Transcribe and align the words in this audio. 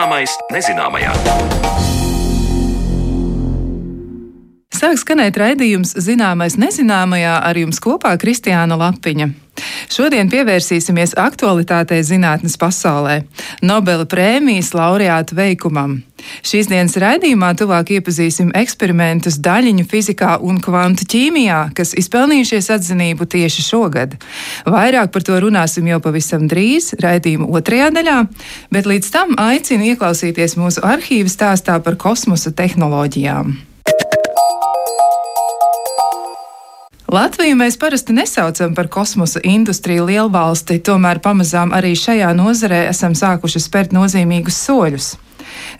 Zināmais 0.00 0.32
nezināmajā. 0.48 1.10
Sāk 4.72 4.96
skanēt 4.96 5.36
raidījums 5.36 5.92
Zināmais 6.00 6.56
nezināmajā 6.56 7.34
ar 7.44 7.60
jums 7.60 7.82
kopā 7.84 8.14
Kristiāna 8.16 8.78
Lapiņa. 8.80 9.28
Šodien 9.90 10.30
pievērsīsimies 10.30 11.16
aktualitātei 11.18 12.02
zinātnes 12.06 12.56
pasaulē- 12.60 13.22
Nobela 13.70 14.06
prēmijas 14.06 14.72
laureātu 14.74 15.34
veikumam. 15.34 16.02
Šīs 16.44 16.68
dienas 16.70 16.96
raidījumā 17.00 17.52
tuvāk 17.58 17.94
iepazīsim 17.96 18.52
eksperimentus 18.54 19.38
daļiņu 19.42 19.86
fizikā 19.88 20.36
un 20.44 20.60
kvantu 20.60 21.06
ķīmijā, 21.10 21.60
kas 21.76 21.94
izpelnījušies 21.94 22.70
atzinību 22.76 23.28
tieši 23.34 23.64
šogad. 23.64 24.18
Vairāk 24.66 25.12
par 25.14 25.22
to 25.26 25.40
runāsim 25.40 25.88
jau 25.90 26.00
pavisam 26.04 26.46
drīz, 26.50 26.92
raidījuma 27.00 27.48
otrajā 27.56 27.90
daļā, 27.96 28.18
bet 28.70 28.90
līdz 28.90 29.10
tam 29.10 29.34
aicinu 29.40 29.94
ieklausīties 29.94 30.58
mūsu 30.60 30.84
arhīvu 30.84 31.32
stāstā 31.32 31.80
par 31.82 31.96
kosmosa 31.96 32.52
tehnoloģijām. 32.52 33.69
Latviju 37.10 37.56
mēs 37.58 37.74
parasti 37.74 38.14
nesaucam 38.14 38.74
par 38.74 38.86
kosmosa 38.86 39.40
industriju 39.42 40.04
lielvalsti, 40.06 40.76
tomēr 40.86 41.18
pamazām 41.18 41.72
arī 41.74 41.96
šajā 41.98 42.28
nozarē 42.38 42.84
esam 42.86 43.16
sākuši 43.18 43.62
spērt 43.64 43.96
nozīmīgus 43.96 44.60
soļus. 44.68 45.08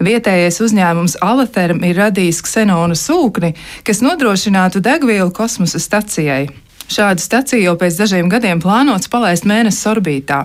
Vietējais 0.03 0.59
uzņēmums 0.66 1.20
Alaterm 1.23 1.84
ir 1.87 2.01
radījis 2.03 2.43
ksenonu 2.43 2.98
sūkni, 2.98 3.53
kas 3.87 4.03
nodrošinātu 4.03 4.83
degvielu 4.83 5.31
kosmosa 5.31 5.78
stacijai. 5.78 6.48
Šādu 6.91 7.23
staciju 7.23 7.62
jau 7.62 7.78
pēc 7.78 8.03
dažiem 8.03 8.27
gadiem 8.27 8.58
plānots 8.58 9.06
palaist 9.06 9.47
mēnesis 9.47 9.86
orbītā. 9.86 10.42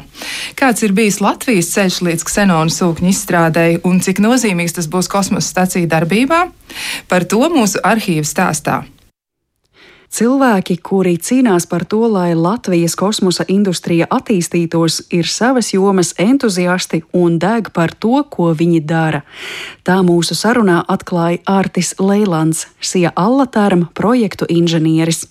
Kāds 0.53 0.85
ir 0.85 0.93
bijis 0.93 1.17
Latvijas 1.17 1.73
ceļš 1.73 2.03
līdz 2.05 2.29
ksenonu 2.29 2.69
sūkņu 2.69 3.09
izstrādēji 3.09 3.81
un 3.89 4.03
cik 4.05 4.21
nozīmīgs 4.21 4.77
tas 4.77 4.85
būs 4.85 5.09
kosmosa 5.09 5.49
staciju 5.49 5.89
darbībā? 5.89 6.45
Par 7.09 7.25
to 7.25 7.41
mūsu 7.49 7.81
arhīvs 7.81 8.37
stāstā. 8.37 8.83
Cilvēki, 10.13 10.77
kuri 10.85 11.17
cīnās 11.17 11.65
par 11.69 11.85
to, 11.89 12.05
lai 12.11 12.35
Latvijas 12.37 12.95
kosmosa 12.95 13.45
industrija 13.47 14.07
attīstītos, 14.13 15.01
ir 15.11 15.27
savas 15.27 15.73
jomas 15.73 16.13
entuziasti 16.21 17.01
un 17.13 17.39
deg 17.39 17.71
par 17.73 17.93
to, 17.93 18.23
ko 18.29 18.53
viņi 18.53 18.81
dara. 18.85 19.23
Tā 19.83 20.01
mūsu 20.05 20.37
sarunā 20.37 20.83
atklāja 20.87 21.41
Artis 21.45 21.95
Leilands, 21.99 22.67
Sija 22.79 23.11
Allatārma 23.15 23.89
projektu 23.93 24.45
inženieris. 24.49 25.25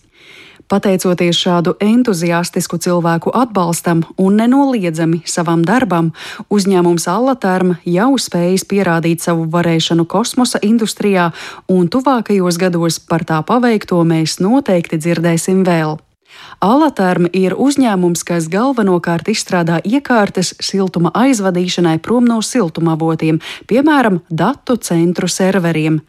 Pateicoties 0.74 1.38
šādu 1.38 1.76
entuziastisku 1.78 2.80
cilvēku 2.82 3.30
atbalstam 3.30 4.00
un 4.18 4.40
nenoliedzami 4.40 5.20
savam 5.30 5.60
darbam, 5.62 6.08
uzņēmums 6.50 7.06
Allaterm 7.12 7.76
jau 7.86 8.08
spējis 8.18 8.66
pierādīt 8.72 9.22
savu 9.22 9.46
varēšanu 9.52 10.08
kosmosa 10.10 10.58
industrijā, 10.66 11.28
un 11.70 11.86
tuvākajos 11.86 12.58
gados 12.58 12.98
par 12.98 13.22
tā 13.22 13.38
paveikto 13.46 14.00
mēs 14.02 14.40
noteikti 14.42 14.98
dzirdēsim 14.98 15.62
vēl. 15.62 15.94
Alaterm 16.64 17.26
ir 17.36 17.52
uzņēmums, 17.60 18.22
kas 18.24 18.46
galvenokārt 18.48 19.28
izstrādā 19.28 19.80
iekārtas 19.84 20.54
siltuma 20.64 21.10
aizvadīšanai 21.12 21.98
prom 22.00 22.24
no 22.28 22.38
siltumavotiem, 22.40 23.40
piemēram, 23.68 24.20
datu 24.30 24.76
centru 24.80 25.28
serveriem. 25.28 26.00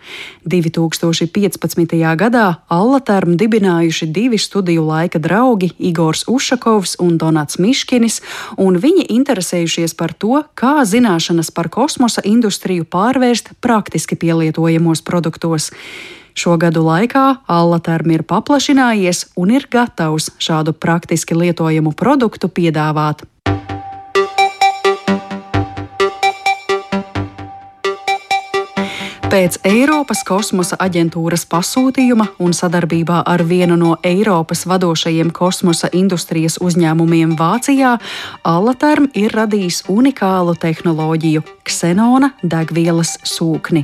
2015. 0.48 1.98
gadā 2.22 2.46
Alaterm 2.72 3.36
dibinājuši 3.40 4.08
divi 4.16 4.40
studiju 4.40 4.86
laika 4.88 5.20
draugi 5.20 5.74
Igors 5.78 6.24
Ušakovs 6.32 6.98
un 7.04 7.18
Donats 7.20 7.60
Miškinis, 7.60 8.22
un 8.58 8.80
viņi 8.80 9.10
interesējušies 9.18 9.98
par 10.00 10.14
to, 10.14 10.44
kā 10.56 10.78
zināšanas 10.88 11.52
par 11.52 11.70
kosmosa 11.74 12.24
industriju 12.24 12.88
pārvērst 12.88 13.58
praktiski 13.60 14.16
pielietojamos 14.16 15.04
produktos. 15.04 15.72
Šo 16.36 16.58
gadu 16.60 16.84
laikā 16.84 17.24
Allaterm 17.48 18.12
ir 18.12 18.26
paplašinājies 18.28 19.30
un 19.40 19.54
ir 19.56 19.70
gatavs 19.72 20.34
šādu 20.36 20.74
praktiski 20.76 21.38
lietojamu 21.38 21.96
produktu 21.96 22.52
piedāvāt. 22.52 23.24
Pēc 29.36 29.58
Eiropas 29.68 30.22
kosmosa 30.24 30.78
aģentūras 30.80 31.42
pasūtījuma 31.52 32.30
un 32.40 32.54
sadarbībā 32.56 33.18
ar 33.28 33.42
vienu 33.44 33.76
no 33.76 33.98
Eiropas 34.08 34.62
vadošajiem 34.64 35.34
kosmosa 35.36 35.90
industrijas 35.92 36.56
uzņēmumiem 36.64 37.34
Vācijā, 37.36 37.98
Allaterm 38.48 39.10
ir 39.12 39.36
radījis 39.36 39.82
unikālu 39.92 40.56
tehnoloģiju- 40.56 41.44
ksenona 41.68 42.30
degvielas 42.44 43.18
sūkni. 43.28 43.84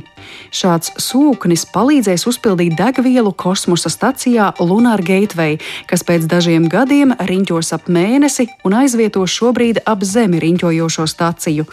Šāds 0.50 0.88
sūknis 0.96 1.66
palīdzēs 1.74 2.24
uzpildīt 2.30 2.72
degvielu 2.78 3.34
kosmosa 3.34 3.90
stacijā 3.90 4.54
Lunar 4.60 5.02
Gateway, 5.02 5.60
kas 5.86 6.02
pēc 6.02 6.24
dažiem 6.32 6.68
gadiem 6.68 7.12
riņķos 7.12 7.72
ap 7.74 7.88
mēnesi 7.88 8.46
un 8.64 8.72
aizvietos 8.72 9.28
šobrīd 9.28 9.82
ap 9.84 10.00
Zemi 10.00 10.40
riņķojošo 10.40 11.06
staciju. 11.06 11.66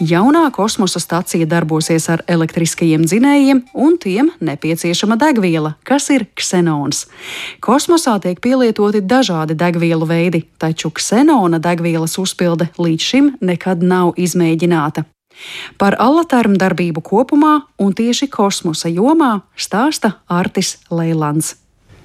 Jaunā 0.00 0.50
kosmosa 0.52 1.00
stacija 1.00 1.46
darbosies 1.46 2.08
ar 2.10 2.22
elektriskajiem 2.28 3.04
dzinējiem 3.06 3.21
dzinējiem, 3.22 3.62
un 3.74 3.98
tiem 3.98 4.30
nepieciešama 4.42 5.16
degviela, 5.16 5.76
kas 5.86 6.10
ir 6.10 6.26
ksenons. 6.34 7.06
Kosmosā 7.62 8.18
tiek 8.20 8.40
pielietoti 8.42 9.00
dažādi 9.00 9.54
degvielu 9.54 10.06
veidi, 10.06 10.42
taču 10.58 10.90
ksenona 10.90 11.60
degvielas 11.62 12.18
uzpilde 12.18 12.70
līdz 12.78 13.02
šim 13.02 13.30
nekad 13.40 13.82
nav 13.82 14.14
izmēģināta. 14.18 15.04
Par 15.78 15.96
allatermu 15.98 16.58
darbību 16.58 17.00
kopumā 17.00 17.62
un 17.78 17.94
tieši 17.94 18.28
kosmosa 18.28 18.90
jomā 18.90 19.42
stāsta 19.56 20.18
Artis 20.28 20.78
Leilands. 20.90 21.56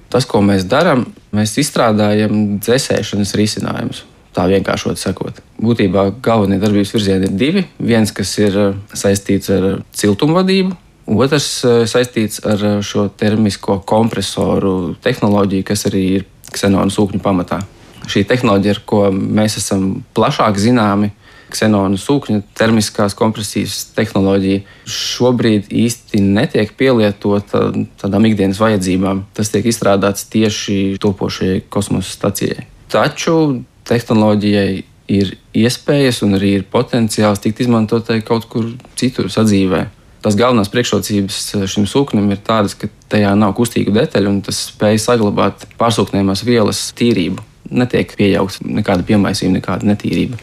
Tas, 0.08 0.24
ko 0.24 0.40
mēs 0.40 0.64
darām, 0.64 1.04
mēs 1.34 1.58
izstrādājam 1.60 2.60
dzēsēšanas 2.62 3.34
risinājumus. 3.36 4.06
Tā 4.32 4.46
vienkāršot 4.48 4.96
sakot. 5.00 5.42
Būtībā 5.60 6.12
galvenie 6.22 6.60
darbības 6.62 6.94
virzieni 6.94 7.26
ir 7.26 7.36
divi. 7.36 7.64
Viens, 7.82 8.12
kas 8.14 8.32
ir 8.38 8.56
saistīts 8.96 9.50
ar 9.52 9.82
siltumvadību, 9.92 10.76
Otrs 11.08 11.48
eh, 11.64 11.84
saistīts 11.88 12.42
ar 12.44 12.64
eh, 12.64 12.78
šo 12.84 13.08
termisko 13.08 13.80
kompresoru 13.88 14.94
tehnoloģiju, 15.04 15.66
kas 15.66 15.86
arī 15.88 16.04
ir 16.18 16.26
ksenonu 16.52 16.92
sūkņu 16.92 17.22
pamatā. 17.24 17.62
Šī 18.08 18.24
tehnoloģija, 18.28 18.76
ar 18.76 18.82
ko 18.88 19.00
mēs 19.12 19.58
esam 19.60 20.02
plašāk 20.16 20.60
zināmi, 20.60 21.10
ksenonu 21.52 21.96
sūkņa 22.00 22.42
termiskās 22.56 23.16
kompresijas 23.16 23.86
tehnoloģija, 23.96 24.64
šobrīd 24.84 25.70
īsti 25.72 26.20
netiek 26.24 26.74
pielietota 26.76 27.70
tādām 28.00 28.28
ikdienas 28.28 28.60
vajadzībām. 28.60 29.24
Tas 29.36 29.52
tiek 29.52 29.68
izstrādāts 29.68 30.28
tieši 30.32 30.98
topošajai 31.00 31.64
kosmosa 31.72 32.12
stacijai. 32.12 32.68
Taču 32.92 33.62
tehnoloģijai 33.88 34.72
ir 35.08 35.36
iespējas 35.56 36.20
un 36.26 36.36
arī 36.36 36.58
ir 36.58 36.66
potenciāls 36.68 37.40
tikt 37.44 37.64
izmantotai 37.64 38.20
kaut 38.28 38.48
kur 38.52 38.68
citur 39.00 39.32
sadzīvē. 39.32 39.86
Tās 40.22 40.34
galvenās 40.38 40.70
priekšrocības 40.72 41.38
eh, 41.54 41.66
šim 41.70 41.86
sūknim 41.86 42.26
ir 42.34 42.42
tādas, 42.44 42.74
ka 42.78 42.90
tajā 43.12 43.32
nav 43.38 43.54
kustīgu 43.58 43.94
detaļu 43.94 44.32
un 44.32 44.40
tas 44.46 44.64
spēj 44.72 44.98
saglabāt 45.04 45.68
pārsūknējumās 45.78 46.44
vielas 46.46 46.88
tīrību. 46.98 47.44
Netiek 47.78 48.14
pieaugta 48.16 48.64
nekāda 48.64 49.04
piemaisījuma, 49.06 49.60
nekāda 49.60 49.86
netīrība. 49.90 50.40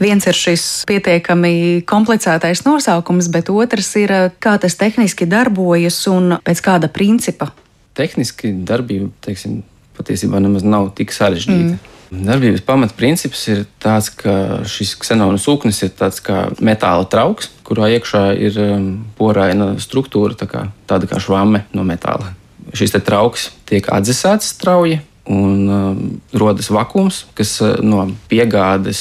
Viens 0.00 0.26
ir 0.28 0.36
šis 0.36 0.64
pietiekami 0.88 1.82
komplicētais 1.88 2.64
nosaukums, 2.66 3.28
bet 3.32 3.50
otrs 3.52 3.94
ir, 4.00 4.12
eh, 4.12 4.30
kā 4.42 4.56
tas 4.58 4.76
tehniski 4.80 5.28
darbojas 5.30 6.02
un 6.10 6.38
pēc 6.42 6.64
kāda 6.64 6.90
principa. 6.90 7.52
Tehniski 7.94 8.54
darbība, 8.66 9.10
teiksim, 9.22 9.62
patiesībā 9.98 10.40
nemaz 10.42 10.64
nav 10.64 10.94
tik 10.96 11.12
sarežģīta. 11.14 11.76
Mm. 11.76 11.91
Darbības 12.12 12.60
pamatprincips 12.68 13.42
ir 13.48 13.62
tāds, 13.80 14.10
ka 14.12 14.60
šis 14.68 14.92
ksenonu 15.00 15.38
sūknis 15.40 15.78
ir 15.86 15.94
tāds 15.96 16.20
kā 16.20 16.42
metāla 16.60 17.06
trauks, 17.08 17.48
kurā 17.64 17.88
iekšā 17.94 18.24
ir 18.36 18.58
um, 18.60 18.88
poraina 19.16 19.70
struktūra, 19.80 20.36
tā 20.36 20.44
kā, 20.50 20.66
tāda 20.90 21.08
kā 21.08 21.22
švame 21.22 21.62
no 21.72 21.86
metāla. 21.88 22.34
Šis 22.76 22.92
trauks 23.00 23.48
tiek 23.68 23.88
atdzesēts 23.88 24.52
strauji 24.52 25.00
un 25.32 25.72
um, 25.72 26.02
rodas 26.36 26.68
vakums, 26.74 27.24
kas 27.38 27.54
uh, 27.64 27.78
no 27.80 28.04
piegādes 28.28 29.00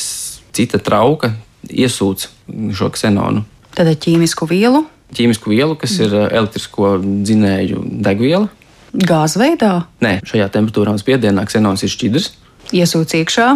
cita 0.55 0.79
trauka 0.79 1.33
iesūc 1.67 2.29
šo 2.77 2.91
ksenonu. 2.95 3.43
Tad 3.75 3.91
ir 3.91 3.99
ķīmisku 4.07 4.47
vielu. 4.47 4.85
Ķīmisku 5.11 5.51
vielu, 5.51 5.75
kas 5.75 5.97
ir 5.99 6.15
uh, 6.15 6.29
elektrisko 6.31 6.95
dzinēju 7.03 7.83
degviela. 8.07 8.47
Gāzveidā? 8.95 9.81
Nē, 10.03 10.21
šajā 10.27 10.47
temperatūrā 10.55 10.95
un 10.95 11.03
spiedienā 11.03 11.43
ksenons 11.47 11.83
ir 11.83 11.91
šķidrs 11.91 12.37
iesūc 12.75 13.15
iekšā 13.21 13.47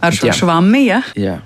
ar 0.00 0.16
šo 0.16 0.32
švammi. 0.42 0.82
Ja? 0.86 1.02
Jā, 1.18 1.38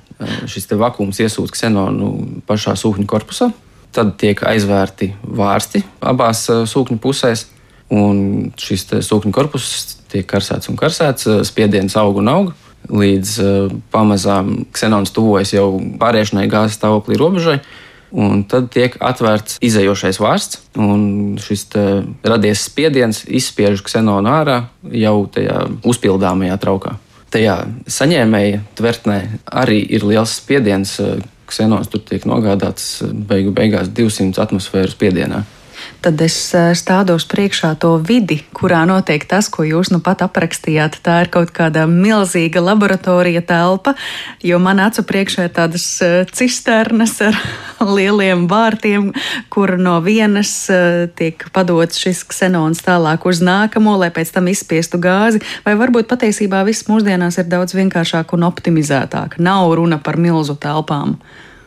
šis 0.51 0.69
vakums 0.79 1.21
iesūc 1.23 1.53
ksenonu 1.55 2.41
pašā 2.49 2.77
sūkņa 2.79 3.09
korpusā. 3.11 3.51
Tad 3.95 4.17
tiek 4.19 4.41
aizvērti 4.43 5.13
vārsti 5.23 5.85
abās 6.03 6.49
sūkņa 6.51 6.99
pusēs, 7.03 7.47
un 7.95 8.51
šis 8.59 8.89
sūkņa 9.07 9.35
korpus 9.35 9.69
tiek 10.11 10.27
karsēts 10.27 10.71
un 10.71 10.79
karsēts, 10.81 11.29
spiediens 11.47 11.97
aug 12.01 12.19
un 12.23 12.31
aug. 12.33 12.53
Līdz 12.85 13.39
pamazām 13.95 14.67
ksenons 14.75 15.15
tuvojas 15.15 15.55
jau 15.55 15.79
pāriešanai 16.01 16.51
gāzes 16.53 16.77
stāvoklī 16.77 17.17
robežai, 17.17 17.61
un 18.13 18.43
tad 18.51 18.69
tiek 18.75 18.99
atvērts 19.01 19.57
izējošais 19.65 20.21
vārsts, 20.21 20.61
un 20.77 21.39
šis 21.41 21.65
radies 22.27 22.67
spiediens 22.69 23.23
izspiež 23.25 23.81
ksenonu 23.87 24.29
ārā 24.29 24.59
jau 24.93 25.17
tajā 25.33 25.65
uzpildāmajā 25.81 26.61
traukā. 26.61 26.99
Tajā 27.35 27.57
saņēmēja 27.91 28.61
tvertnē 28.79 29.19
arī 29.63 29.81
ir 29.97 30.07
liels 30.07 30.37
spiediens. 30.39 31.01
Ksenons 31.51 31.91
tur 31.93 32.01
tiek 32.07 32.23
nogādāts 32.25 33.03
beigu 33.05 33.51
beigās 33.53 33.91
200 33.93 34.41
atmosfēras 34.47 34.95
spiedienā 34.95 35.43
tad 36.05 36.21
es 36.25 36.37
eh, 36.57 36.73
stādos 36.77 37.25
priekšā 37.31 37.73
to 37.81 37.95
vidi, 38.05 38.41
kurā 38.57 38.83
notiek 38.89 39.25
tas, 39.29 39.49
ko 39.53 39.65
jūs 39.65 39.91
nu 39.95 40.01
pat 40.05 40.25
aprakstījāt. 40.27 41.01
Tā 41.05 41.23
ir 41.25 41.31
kaut 41.33 41.53
kāda 41.57 41.87
milzīga 41.89 42.61
laboratorija 42.65 43.41
telpa, 43.49 43.95
jo 44.45 44.61
man 44.63 44.83
acu 44.85 45.05
priekšā 45.09 45.49
ir 45.49 45.55
tādas 45.57 45.87
eh, 46.05 46.17
cisternas 46.29 47.17
ar 47.25 47.39
lieliem 47.97 48.45
vārtiem, 48.51 49.13
kur 49.53 49.77
no 49.81 49.97
vienas 50.05 50.53
eh, 50.73 51.07
tiek 51.17 51.47
padots 51.55 52.03
šis 52.03 52.25
ksenons 52.29 52.85
tālāk 52.85 53.25
uz 53.31 53.41
nākamo, 53.45 53.97
lai 54.03 54.13
pēc 54.15 54.35
tam 54.37 54.53
izspiestu 54.53 55.01
gāzi. 55.01 55.41
Vai 55.65 55.79
varbūt 55.81 56.11
patiesībā 56.11 56.65
viss 56.69 56.89
mūsdienās 56.91 57.41
ir 57.41 57.49
daudz 57.49 57.77
vienkāršāk 57.79 58.37
un 58.37 58.47
optimizētāk? 58.51 59.41
Nav 59.41 59.73
runa 59.81 60.01
par 60.03 60.21
milzu 60.21 60.59
telpām. 60.61 61.17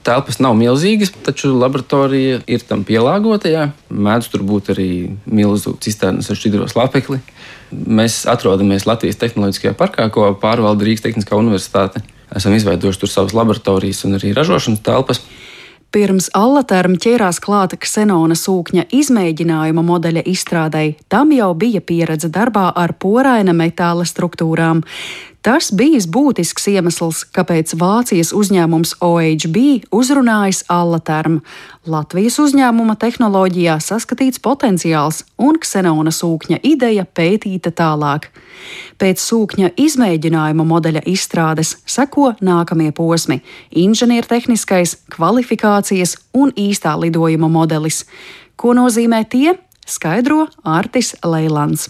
Telpas 0.08 0.40
nav 0.40 0.56
milzīgas, 0.56 1.12
taču 1.26 1.52
laboratorija 1.60 2.40
ir 2.48 2.64
tam 2.68 2.86
pielāgota. 2.88 3.52
Jā. 3.52 3.66
Mēdz 3.92 4.30
tur 4.32 4.46
būt 4.48 4.72
arī 4.76 4.90
milzu 5.28 5.76
cisternas 5.84 6.30
ar 6.32 6.40
šķidro 6.40 6.70
slāpekli. 6.72 7.20
Mēs 7.72 8.22
atrodamies 8.32 8.88
Latvijas 8.88 9.20
Tehnoloģiskajā 9.20 9.76
parkā, 9.76 10.08
ko 10.14 10.30
pārvalda 10.40 10.88
Rīgas 10.88 11.04
Tehniskā 11.04 11.36
universitāte. 11.36 12.06
Esam 12.36 12.56
izveidojuši 12.56 13.04
tur 13.04 13.12
savas 13.12 13.36
laboratorijas 13.36 14.06
un 14.08 14.16
arī 14.20 14.32
ražošanas 14.36 14.84
telpas. 14.84 15.22
Pirms 15.92 16.26
Allaterm 16.36 16.98
ķērās 17.00 17.38
klāta 17.40 17.78
ksenona 17.80 18.36
sūkņa 18.36 18.90
izmēģinājuma 18.92 19.84
modeļa 19.88 20.26
izstrādei, 20.28 20.98
tam 21.08 21.32
jau 21.32 21.54
bija 21.56 21.80
pieredze 21.80 22.28
darbā 22.28 22.66
ar 22.76 22.92
poraina 23.00 23.56
metāla 23.56 24.04
struktūrām. 24.08 24.84
Tas 25.48 25.70
bijis 25.72 26.04
būtisks 26.12 26.66
iemesls, 26.68 27.22
kāpēc 27.32 27.72
Vācijas 27.80 28.34
uzņēmums 28.36 28.98
OHB 29.00 29.86
uzrunājis 29.96 30.66
Allaterm. 30.68 31.38
Latvijas 31.88 32.36
uzņēmuma 32.44 32.98
tehnoloģijā 33.00 33.78
saskatīts 33.80 34.42
potenciāls 34.44 35.22
un 35.40 35.56
ksenona 35.64 36.12
sūkņa 36.12 36.60
ideja 36.68 37.06
pētīta 37.08 37.72
tālāk. 37.72 38.28
Pēc 39.00 39.24
sūkņa 39.24 39.70
izmēģinājuma 39.80 40.66
modeļa 40.68 41.06
izstrādes 41.08 41.78
seko 41.88 42.34
nākamie 42.44 42.92
posmi- 42.92 43.40
inženiertehniskais, 43.86 44.98
kvalifikācijas 45.16 46.18
un 46.34 46.52
īstā 46.52 47.00
lidojuma 47.00 47.48
modelis. 47.48 48.04
Ko 48.58 48.76
nozīmē 48.76 49.24
tie? 49.30 49.56
Skaidro 49.88 50.50
Artis 50.66 51.16
Leilands. 51.24 51.88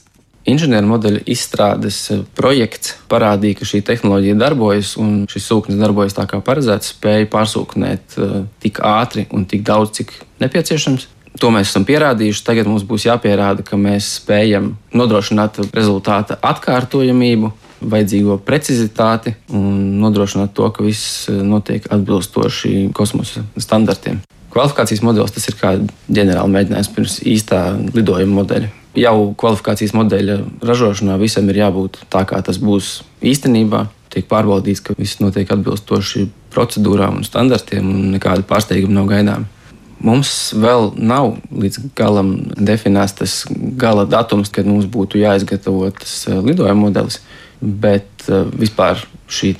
Inženieru 0.47 0.87
modeļa 0.87 1.25
izstrādes 1.27 1.97
eh, 2.13 2.21
projekts 2.37 2.95
parādīja, 3.11 3.59
ka 3.59 3.67
šī 3.67 3.81
tehnoloģija 3.89 4.37
darbojas 4.39 4.93
un 5.01 5.25
šis 5.27 5.49
sūknis 5.51 5.79
darbojas 5.79 6.15
tā 6.15 6.23
kā 6.29 6.39
paredzēts, 6.43 6.93
spēja 6.95 7.27
pārsūknēt 7.33 8.15
eh, 8.15 8.37
tik 8.63 8.79
ātri 8.87 9.27
un 9.35 9.43
tik 9.49 9.65
daudz, 9.67 9.97
cik 9.99 10.15
nepieciešams. 10.43 11.09
To 11.37 11.51
mēs 11.53 11.69
esam 11.69 11.83
pierādījuši. 11.85 12.45
Tagad 12.47 12.69
mums 12.71 12.87
būs 12.87 13.05
jāpierāda, 13.09 13.65
ka 13.67 13.77
mēs 13.77 14.07
spējam 14.21 14.71
nodrošināt 14.95 15.59
rezultāta 15.75 16.39
atkārtojamību, 16.39 17.51
vajadzīgo 17.83 18.39
precizitāti 18.47 19.35
un 19.53 19.99
nodrošināt 20.01 20.55
to, 20.55 20.71
ka 20.71 20.87
viss 20.87 21.27
eh, 21.27 21.43
notiek 21.43 21.91
atbilstoši 21.91 22.87
kosmosa 22.95 23.43
standartiem. 23.59 24.23
Kvalifikācijas 24.55 25.03
modelis 25.03 25.35
tas 25.35 25.51
ir 25.51 25.59
kā 25.59 25.75
ģenerāla 26.07 26.55
mēģinājums 26.55 26.95
pirms 26.95 27.21
īstā 27.35 27.65
lidojuma 27.91 28.39
modeļa 28.39 28.75
jau 28.97 29.33
kvalifikācijas 29.39 29.93
modeļa 29.97 30.39
ražošanā 30.65 31.17
visam 31.21 31.49
ir 31.51 31.61
jābūt 31.61 32.01
tā, 32.13 32.23
kā 32.29 32.41
tas 32.45 32.59
būs 32.61 33.01
īstenībā. 33.25 33.87
Tiek 34.13 34.25
pārbaudīts, 34.29 34.81
ka 34.81 34.95
viss 34.97 35.19
notiek 35.19 35.49
atbilstoši 35.51 36.27
procedūrām 36.53 37.19
un 37.19 37.27
standartiem, 37.27 37.85
un 37.91 38.13
nekāda 38.15 38.45
pārsteiguma 38.47 39.01
nav 39.01 39.09
gaidāma. 39.11 39.49
Mums 39.97 40.53
vēl 40.53 40.91
nav 41.01 41.39
līdz 41.49 41.89
galam 41.97 42.31
definēts 42.53 43.17
tas 43.17 43.35
gala 43.81 44.05
datums, 44.05 44.51
kad 44.53 44.69
mums 44.69 44.85
būtu 44.93 45.19
jāizgatavo 45.23 45.89
tas 45.97 46.13
eh, 46.29 46.37
lidojuma 46.37 46.87
modelis, 46.87 47.19
bet 47.61 48.27
eh, 48.29 48.45
vispār 48.53 49.01
šī 49.27 49.55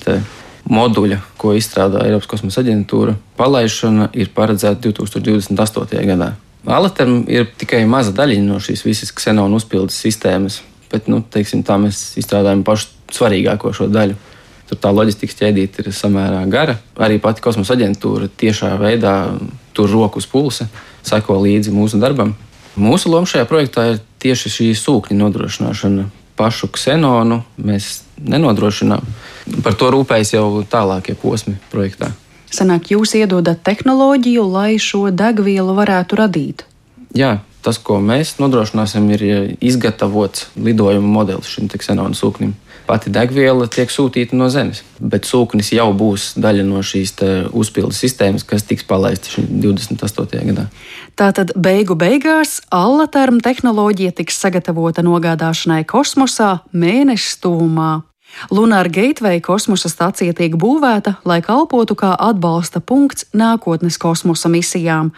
moduļa, 0.68 1.20
ko 1.40 1.54
izstrādā 1.56 2.04
Eiropas 2.06 2.28
kosmosa 2.30 2.62
aģentūra, 2.62 3.16
palaišana 3.38 4.10
ir 4.14 4.30
paredzēta 4.34 4.80
2028. 4.84 6.04
gadā. 6.12 6.34
Alaterm 6.68 7.22
ir 7.32 7.46
tikai 7.56 7.84
maza 7.88 8.12
daļiņa 8.12 8.44
no 8.44 8.58
šīs 8.60 8.84
visas 8.84 9.12
ksenona 9.16 9.56
uzpildes 9.56 9.96
sistēmas, 10.02 10.60
bet 10.92 11.08
nu, 11.08 11.22
teiksim, 11.24 11.62
tā 11.64 11.78
mēs 11.80 12.18
izstrādājam 12.20 12.64
pašu 12.66 12.90
svarīgāko 13.14 13.72
šo 13.76 13.88
daļu. 13.92 14.18
Tur 14.68 14.80
tā 14.82 14.92
loģistikas 14.92 15.38
ķēdīte 15.38 15.80
ir 15.80 15.94
samērā 15.96 16.42
gara. 16.52 16.76
Arī 17.00 17.16
pati 17.24 17.40
kosmosa 17.40 17.72
aģentūra 17.72 18.28
tiešā 18.28 18.74
veidā 18.80 19.14
tur 19.72 19.88
roku 19.88 20.20
uz 20.20 20.28
pulsa, 20.28 20.68
seko 21.06 21.38
līdzi 21.40 21.72
mūsu 21.72 22.00
darbam. 22.02 22.34
Mūsu 22.76 23.08
loma 23.08 23.26
šajā 23.26 23.48
projektā 23.48 23.86
ir 23.94 24.02
tieši 24.20 24.52
šī 24.52 24.68
sūkņa 24.76 25.16
nodrošināšana. 25.22 26.04
Pašu 26.38 26.68
ksenonu 26.76 27.40
mēs 27.56 28.02
nenodrošinām. 28.20 29.08
Par 29.64 29.74
to 29.78 29.88
rūpējas 29.94 30.36
jau 30.36 30.46
tālākie 30.68 31.16
posmi 31.18 31.56
projektā. 31.72 32.12
Sanāk, 32.54 32.92
jūs 32.94 33.14
iedodat 33.18 33.60
tehnoloģiju, 33.66 34.44
lai 34.48 34.78
šo 34.80 35.08
degvielu 35.12 35.74
varētu 35.76 36.18
radīt. 36.18 36.64
Jā, 37.16 37.38
tas, 37.64 37.80
ko 37.80 37.98
mēs 38.04 38.36
nodrošināsim, 38.40 39.10
ir 39.16 39.26
izgatavots 39.64 40.48
lidojuma 40.56 41.12
modelis 41.20 41.50
šim 41.52 41.68
ksenonu 41.72 42.16
sūknim. 42.16 42.56
Pati 42.88 43.10
degviela 43.12 43.66
tiek 43.68 43.90
sūtīta 43.92 44.36
no 44.38 44.46
Zemes, 44.48 44.80
bet 44.96 45.28
sūknis 45.28 45.74
jau 45.74 45.90
būs 45.92 46.30
daļa 46.40 46.64
no 46.64 46.80
šīs 46.80 47.18
uzpildes 47.52 48.00
sistēmas, 48.00 48.46
kas 48.48 48.64
tiks 48.64 48.86
palaista 48.88 49.42
28. 49.44 50.40
gadā. 50.48 50.64
Tātad 51.18 51.52
beigu 51.52 51.98
beigās 52.00 52.62
allaterma 52.72 53.44
tehnoloģija 53.44 54.14
tiks 54.22 54.40
sagatavota 54.40 55.04
nogādāšanai 55.04 55.82
kosmosā 55.90 56.62
mēneša 56.72 57.34
stūmā 57.34 57.90
Lunāra 58.50 58.90
Gateway 58.92 59.40
kosmosa 59.44 59.90
stācija 59.90 60.34
tiek 60.36 60.56
būvēta, 60.60 61.16
lai 61.28 61.40
kalpotu 61.44 61.96
kā 61.98 62.14
atbalsta 62.14 62.80
punkts 62.80 63.26
nākotnes 63.36 63.98
kosmosa 64.00 64.50
misijām. 64.52 65.12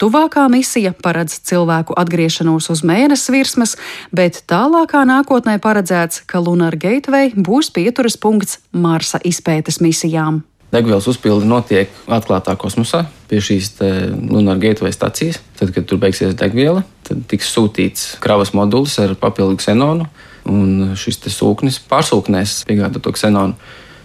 Tuvākā 0.00 0.46
misija 0.52 0.94
paredz 1.02 1.38
cilvēku 1.48 1.96
atgriešanos 1.96 2.70
uz 2.74 2.84
mēnesi 2.86 3.32
virsmas, 3.34 3.76
bet 4.12 4.42
tālākā 4.50 5.04
nākotnē 5.08 5.58
paredzēts, 5.62 6.24
ka 6.26 6.42
Lunāra 6.42 6.78
Gateway 6.80 7.32
būs 7.36 7.72
pieturas 7.74 8.18
punkts 8.20 8.60
Marsa 8.72 9.22
izpētes 9.24 9.80
misijām. 9.84 10.44
Degvielas 10.74 11.06
uzpilde 11.06 11.46
notiek 11.46 11.92
atklātā 12.10 12.56
kosmosā 12.58 13.04
pie 13.30 13.38
šīs 13.42 13.76
Lunāra 13.80 14.58
Gateway 14.62 14.94
stācijas. 14.94 15.38
Tad, 15.58 15.70
kad 15.74 15.86
tur 15.86 16.00
beigsies 16.02 16.34
degviela, 16.38 16.82
tad 17.06 17.22
tiks 17.30 17.52
sūtīts 17.54 18.16
kravas 18.22 18.52
modulis 18.56 18.98
ar 19.02 19.14
papildu 19.20 19.60
ksenonu 19.62 20.08
un 20.50 20.94
šis 20.98 21.22
sūknis 21.34 21.80
pārsūknēs 21.90 22.64
piegādāto 22.68 23.14
ksenonu. 23.14 23.56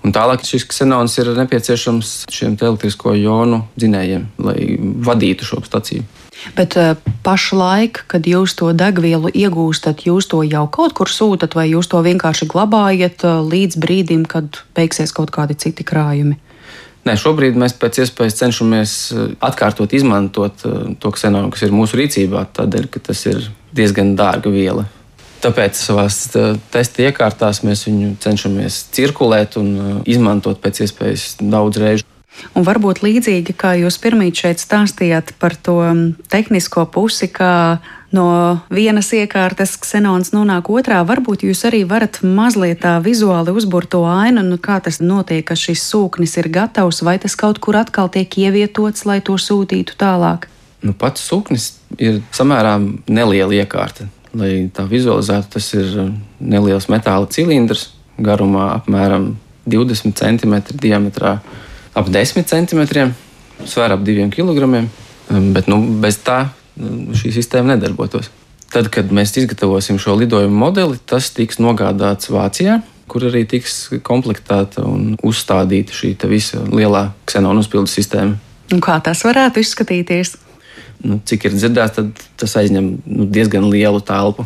Un 0.01 0.13
tālāk 0.15 0.41
šis 0.45 0.65
ksenons 0.65 1.13
ir 1.21 1.29
nepieciešams 1.37 2.13
šiem 2.33 2.55
elektrisko 2.57 3.13
jonu 3.19 3.61
dzinējiem, 3.77 4.25
lai 4.41 4.57
vadītu 5.05 5.45
šo 5.45 5.61
staciju. 5.65 6.05
Bet 6.57 6.73
uh, 6.79 6.95
pašlaik, 7.21 8.03
kad 8.09 8.25
jūs 8.25 8.55
to 8.57 8.71
degvielu 8.73 9.29
iegūstat, 9.29 10.07
jūs 10.07 10.25
to 10.31 10.41
jau 10.47 10.63
kaut 10.73 10.95
kur 10.97 11.11
sūtat, 11.11 11.53
vai 11.53 11.67
jūs 11.69 11.91
to 11.91 12.01
vienkārši 12.01 12.47
glabājat 12.49 13.27
uh, 13.29 13.43
līdz 13.45 13.77
brīdim, 13.83 14.25
kad 14.25 14.63
beigsies 14.73 15.13
kaut 15.13 15.29
kādi 15.35 15.59
citi 15.61 15.85
krājumi? 15.85 16.39
Nē, 17.01 17.15
šobrīd 17.17 17.55
mēs 17.57 17.73
pēc 17.81 18.03
iespējas 18.03 18.37
cenšamies 18.37 18.91
atkārtot, 19.41 19.93
izmantot 19.97 20.61
to 21.01 21.11
ksenonu, 21.15 21.49
kas 21.53 21.65
ir 21.65 21.73
mūsu 21.73 21.97
rīcībā, 21.97 22.45
tādēļ, 22.53 22.89
ka 22.93 23.01
tas 23.09 23.23
ir 23.25 23.47
diezgan 23.73 24.13
dārga 24.19 24.53
viela. 24.53 24.85
Tāpēc 25.41 25.79
savā 25.79 26.05
testa 26.69 27.07
iekārtās 27.07 27.63
mēs 27.65 27.87
viņu 27.87 28.11
cenšamies 28.21 28.83
cirkulēt 28.93 29.57
un 29.57 30.03
izmantot 30.05 30.61
pēc 30.61 30.83
iespējas 30.85 31.39
daudz 31.41 31.81
reižu. 31.81 32.05
Un 32.55 32.65
varbūt 32.67 33.01
līdzīgi 33.03 33.55
kā 33.59 33.73
jūs 33.81 33.97
pirmīt 34.01 34.43
šeit 34.43 34.61
stāstījāt 34.61 35.33
par 35.41 35.57
to 35.57 35.79
tehnisko 36.31 36.85
pusi, 36.93 37.27
kā 37.33 37.81
no 38.15 38.59
vienas 38.73 39.09
iekārtas 39.15 39.77
ksenons 39.81 40.33
nonāk 40.35 40.69
otrā, 40.71 41.01
varbūt 41.07 41.45
jūs 41.47 41.63
arī 41.69 41.83
varat 41.87 42.21
mazliet 42.23 42.83
tā 42.83 42.97
vizuāli 43.03 43.53
uzburt 43.55 43.91
to 43.93 44.03
ainu, 44.07 44.43
nu 44.45 44.59
kā 44.61 44.79
tas 44.83 44.99
notiek, 45.01 45.43
ka 45.47 45.57
šis 45.57 45.83
sūknis 45.91 46.37
ir 46.41 46.51
gatavs, 46.53 47.01
vai 47.07 47.17
tas 47.23 47.37
kaut 47.39 47.61
kur 47.63 47.79
atkal 47.79 48.11
tiek 48.11 48.37
ievietots, 48.43 49.05
lai 49.07 49.21
to 49.25 49.37
sūtītu 49.39 49.97
tālāk. 49.99 50.49
Nu, 50.81 50.95
pats 50.97 51.23
sūknis 51.29 51.75
ir 52.01 52.21
samērā 52.33 52.77
neliela 53.07 53.61
iekārta. 53.61 54.07
Lai 54.37 54.69
tā 54.73 54.85
vizualizētu, 54.87 55.49
tas 55.57 55.67
ir 55.75 56.13
neliels 56.39 56.87
metāla 56.89 57.27
cilindrs, 57.29 57.89
garumā 58.21 58.71
apmēram 58.79 59.35
20 59.69 60.15
cm, 60.17 60.55
diametrā 60.81 61.35
ap 61.93 62.09
10 62.09 62.47
cm, 62.47 63.11
svēr 63.67 63.93
ap 63.93 64.07
2 64.07 64.31
kg. 64.33 64.87
Bet 65.53 65.69
nu, 65.71 65.77
bez 66.01 66.17
tā 66.25 66.47
šī 66.77 67.33
sistēma 67.35 67.75
nedarbotos. 67.75 68.29
Tad, 68.71 68.87
kad 68.93 69.09
mēs 69.11 69.33
izgatavosim 69.35 69.99
šo 69.99 70.15
lidojumu 70.21 70.55
modeli, 70.55 70.99
tas 71.05 71.27
tiks 71.35 71.59
nogādāts 71.59 72.31
Vācijā, 72.31 72.79
kur 73.11 73.25
arī 73.27 73.43
tiks 73.49 73.89
komplektēta 74.07 74.85
un 74.87 75.17
uzstādīta 75.27 75.95
šī 75.95 76.13
visa 76.31 76.61
lielā 76.63 77.09
ksenona 77.27 77.59
uzpildes 77.65 77.97
sistēma. 77.99 78.37
Un 78.71 78.79
kā 78.79 78.95
tas 79.03 79.25
varētu 79.27 79.59
izskatīties? 79.59 80.37
Nu, 81.03 81.17
cik 81.25 81.49
ir 81.49 81.57
dzirdēts, 81.57 81.99
tas 82.39 82.55
aizņem 82.61 82.87
nu, 83.03 83.27
diezgan 83.27 83.67
lielu 83.67 83.99
telpu 84.05 84.45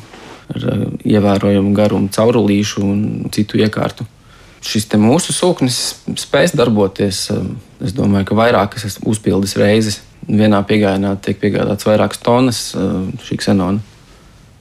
ar 0.56 0.66
uh, 0.72 0.84
ievērojamu 1.06 1.74
garumu 1.78 2.10
caurulīšu 2.16 2.82
un 2.86 3.00
citu 3.36 3.60
iekārtu. 3.62 4.08
Šis 4.66 4.88
mūsu 4.98 5.36
sūknis 5.36 5.78
spēs 6.18 6.56
darboties, 6.58 7.28
um, 7.36 7.54
es 7.86 7.94
domāju, 7.94 8.32
ka 8.32 8.38
vairākas 8.40 8.98
uzpildes 9.06 9.54
reizes. 9.62 10.00
Vienā 10.26 10.62
piegājienā 10.66 11.18
tiek 11.22 11.38
piegādāts 11.42 11.86
vairākas 11.86 12.24
tonnas 12.24 12.62
uh, 12.74 13.04
šī 13.26 13.38
ksenona 13.44 13.84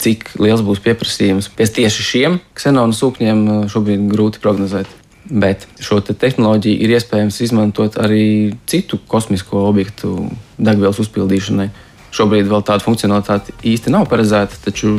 cik 0.05 0.35
liels 0.43 0.63
būs 0.65 0.83
pieprasījums 0.85 1.49
pēc 1.57 1.75
tieši 1.79 2.05
šiem 2.09 2.39
ksenonu 2.57 2.97
sūkņiem, 2.97 3.41
eh, 3.49 3.65
šobrīd 3.73 4.07
grūti 4.11 4.43
prognozēt. 4.43 4.91
Bet 5.25 5.67
šo 5.81 6.03
te 6.05 6.13
tehnoloģiju 6.13 6.85
ir 6.85 6.99
iespējams 6.99 7.41
izmantot 7.47 7.97
arī 7.97 8.55
citu 8.69 8.99
kosmisko 9.09 9.65
objektu 9.71 10.29
degvielas 10.59 11.01
uzpildīšanai. 11.01 11.71
Šobrīd 12.15 12.51
vēl 12.51 12.63
tāda 12.63 12.85
funkcionalitāte 12.85 13.57
īsti 13.65 13.91
nav 13.95 14.05
paredzēta, 14.11 14.61
taču 14.67 14.99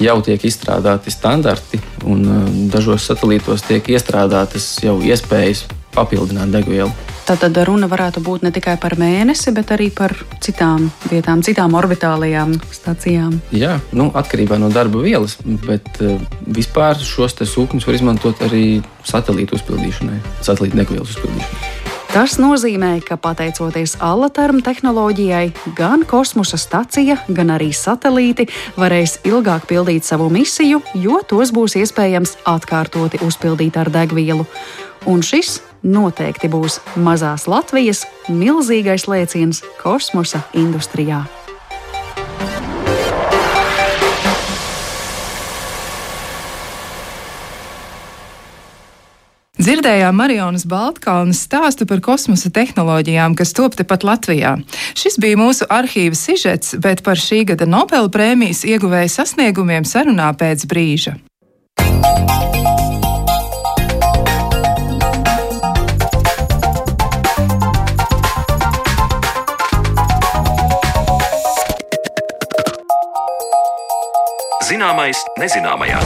jau 0.00 0.16
tiek 0.22 0.40
izstrādāti 0.46 1.10
standarti, 1.10 1.82
un 2.04 2.24
eh, 2.24 2.48
dažos 2.70 3.10
satelītos 3.10 3.66
tiek 3.66 3.92
iestrādātas 3.96 4.76
jau 4.84 5.00
iespējas 5.02 5.66
papildināt 5.94 6.52
degvielu. 6.54 6.90
Tātad 7.28 7.54
runa 7.62 7.86
varētu 7.86 8.22
būt 8.26 8.42
ne 8.42 8.50
tikai 8.50 8.74
par 8.80 8.96
mēnesi, 8.98 9.52
bet 9.54 9.70
arī 9.70 9.90
par 9.94 10.16
citām 10.42 10.88
vietām, 11.12 11.44
citām 11.46 11.76
orbitālajām 11.78 12.56
stācijām. 12.74 13.36
Jā, 13.54 13.76
nu, 13.94 14.08
atkarībā 14.18 14.58
no 14.58 14.72
darba 14.74 15.02
vielas, 15.04 15.36
bet 15.66 15.86
uh, 16.02 16.18
vispār 16.50 16.98
šos 16.98 17.38
sūkņus 17.38 17.86
var 17.86 18.00
izmantot 18.00 18.42
arī 18.48 18.64
satelītu 19.06 19.60
uzpildīšanai, 19.60 20.18
satelītu 20.42 20.82
degvielas 20.82 21.14
uzpildīšanai. 21.14 21.88
Tas 22.10 22.40
nozīmē, 22.42 22.96
ka 23.06 23.14
pateicoties 23.14 23.92
Allaterm 24.02 24.58
tehnoloģijai, 24.66 25.52
gan 25.78 26.02
kosmosa 26.02 26.58
stacija, 26.58 27.20
gan 27.30 27.52
arī 27.54 27.70
satelīti 27.70 28.48
varēs 28.74 29.20
ilgāk 29.30 29.70
pildīt 29.70 30.02
savu 30.02 30.26
misiju, 30.34 30.82
jo 30.98 31.22
tos 31.22 31.54
būs 31.54 31.78
iespējams 31.78 32.40
atkārtoti 32.50 33.22
uzpildīt 33.22 33.78
ar 33.78 33.94
degvielu. 33.94 34.48
Un 35.06 35.22
šis 35.22 35.60
noteikti 35.82 36.50
būs 36.52 36.80
mazās 36.96 37.48
Latvijas 37.50 38.06
milzīgais 38.28 39.08
lēciens 39.10 39.64
kosmosa 39.82 40.44
industrijā. 40.52 41.24
Dzirdējām 49.60 50.16
Marijas 50.16 50.64
Baltkalnes 50.64 51.42
stāstu 51.44 51.84
par 51.84 52.00
kosmosa 52.00 52.48
tehnoloģijām, 52.48 53.34
kas 53.36 53.52
top 53.52 53.76
tepat 53.76 54.06
Latvijā. 54.08 54.54
Šis 54.96 55.18
bija 55.20 55.36
mūsu 55.36 55.68
arhīva 55.68 56.16
sižets, 56.16 56.78
bet 56.80 57.04
par 57.04 57.20
šī 57.20 57.42
gada 57.52 57.68
Nobela 57.68 58.08
prēmijas 58.08 58.64
ieguvēja 58.64 59.12
sasniegumiem 59.20 59.84
sarunā 59.84 60.32
pēc 60.40 60.64
brīža. 60.70 61.18
Zināmais, 74.80 75.18
nezināmajā. 75.36 75.98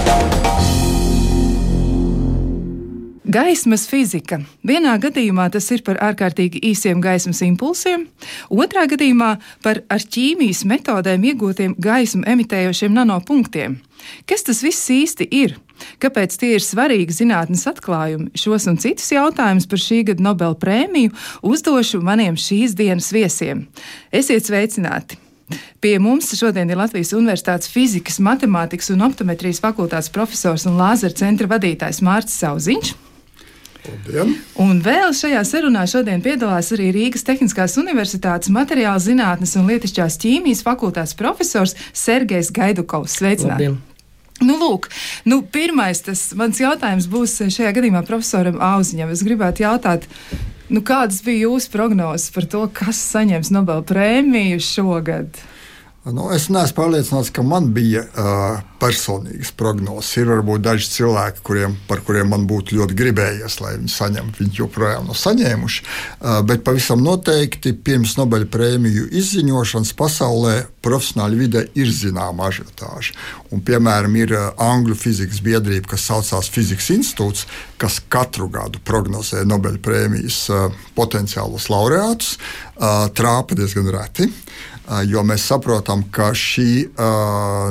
Gaismas 3.31 3.85
fizika. 3.87 4.41
Vienā 4.67 4.97
gadījumā 4.99 5.45
tas 5.55 5.71
ir 5.71 5.85
par 5.87 6.01
ārkārtīgi 6.03 6.59
īsiem 6.73 6.99
gaismas 6.99 7.45
impulsiem, 7.47 8.09
otrā 8.51 8.89
gadījumā 8.91 9.31
par 9.63 9.85
ar 9.87 10.03
ķīmijas 10.03 10.65
metodēm 10.67 11.23
iegūtiem 11.31 11.79
gaismu 11.79 12.27
emitējošiem 12.35 12.99
nanopunktiem. 12.99 13.79
Kas 14.27 14.43
tas 14.43 14.67
viss 14.67 14.91
īsti 14.91 15.31
ir? 15.31 15.55
Kāpēc 16.03 16.35
tie 16.43 16.57
ir 16.59 16.67
svarīgi 16.67 17.15
zinātnes 17.15 17.69
atklājumi? 17.71 18.33
Šos 18.35 18.67
un 18.73 18.83
citus 18.83 19.13
jautājumus 19.15 19.71
par 19.71 19.87
šī 19.87 20.03
gada 20.11 20.33
Nobela 20.33 20.59
prēmiju 20.59 21.15
uzdošu 21.47 22.03
maniem 22.03 22.35
šīs 22.35 22.75
dienas 22.75 23.15
viesiem. 23.15 23.69
Esiet 24.11 24.51
sveicināti! 24.51 25.23
Pie 25.85 25.99
mums 26.01 26.31
šodien 26.39 26.71
ir 26.71 26.79
Latvijas 26.81 27.13
Universitātes 27.17 27.69
fizikas, 27.69 28.21
matemātikas 28.25 28.91
un 28.95 29.05
optometrijas 29.05 29.61
fakultātes 29.65 30.13
profesors 30.13 30.65
un 30.69 30.79
lāzera 30.81 31.17
centra 31.17 31.51
vadītājs 31.51 32.01
Mārcis 32.05 32.41
Sauziņš. 32.41 32.95
Labdien. 33.85 34.31
Un 34.65 34.79
vēl 34.85 35.13
šajā 35.13 35.43
sarunā 35.45 35.85
šodien 35.91 36.23
piedalās 36.25 36.71
arī 36.73 36.89
Rīgas 36.95 37.27
Tehniskās 37.27 37.77
Universitātes 37.81 38.53
materiāla 38.53 39.01
zinātnes 39.03 39.53
un 39.61 39.69
lietišķās 39.69 40.17
ķīmijas 40.25 40.65
fakultātes 40.65 41.13
profesors 41.19 41.77
Sergejs 41.93 42.53
Gaidukovs. 42.57 43.19
Sveicināti! 43.21 43.69
Labdien. 43.69 43.83
Nu, 44.43 44.57
lūk, 44.59 44.89
nu, 45.31 45.43
pirmais 45.47 46.01
tas 46.03 46.27
mans 46.37 46.59
jautājums 46.59 47.07
būs 47.11 47.37
šajā 47.55 47.71
gadījumā 47.77 48.03
profesoram 48.09 48.59
Auziņam. 48.59 49.13
Es 49.15 49.23
gribētu 49.25 49.63
jautāt, 49.63 50.09
Nu, 50.73 50.81
kādas 50.81 51.21
bija 51.25 51.45
jūsu 51.45 51.69
prognozes 51.75 52.31
par 52.33 52.47
to, 52.49 52.63
kas 52.73 53.01
saņems 53.13 53.51
Nobela 53.53 53.85
prēmiju 53.85 54.63
šogad? 54.65 55.43
Nu, 56.05 56.27
es 56.37 56.51
neesmu 56.53 56.77
pārliecināts, 56.77 57.31
ka 57.33 57.41
man 57.41 57.71
bija 57.73 58.03
uh, 58.05 58.59
personīgas 58.77 59.55
prognozes. 59.57 60.11
Ir 60.21 60.29
varbūt 60.29 60.61
daži 60.67 60.91
cilvēki, 60.93 61.41
kuriem, 61.47 61.79
par 61.89 62.03
kuriem 62.05 62.29
man 62.29 62.43
būtu 62.45 62.77
ļoti 62.77 62.97
gribējies, 62.99 63.57
lai 63.65 63.71
viņi 63.79 63.93
saņemtu. 63.95 64.43
Viņi 64.43 64.59
joprojām 64.59 65.09
nav 65.09 65.17
saņēmuši. 65.17 65.87
Uh, 65.87 66.43
bet 66.45 66.61
pavisam 66.67 67.01
noteikti 67.01 67.73
pirms 67.87 68.19
Nobela 68.19 68.45
prēmiju 68.45 69.07
izziņošanas 69.17 69.95
pasaulē 69.97 70.53
profesionāļu 70.85 71.41
vidē 71.41 71.65
ir 71.73 71.89
zināma 71.89 72.51
ažiotāža. 72.51 73.17
Un, 73.49 73.65
piemēram, 73.65 74.21
ir 74.21 74.37
Angļu 74.61 74.99
fizikas 75.01 75.41
biedrība, 75.41 75.95
kas 75.95 76.05
saucās 76.11 76.53
Fizikas 76.53 76.91
institūts, 76.93 77.47
kas 77.81 78.03
katru 78.13 78.51
gadu 78.53 78.85
prognozē 78.85 79.47
Nobela 79.49 79.81
prēmijas 79.81 80.45
uh, 80.53 80.69
potenciālos 81.01 81.71
laureātus. 81.73 82.37
Uh, 82.77 83.07
trāpa 83.17 83.57
diezgan 83.57 83.89
reti. 83.97 84.29
Uh, 84.29 84.71
jo 85.09 85.25
mēs 85.27 85.47
saprotam, 85.49 86.05
ka 86.13 86.31
šī, 86.37 86.69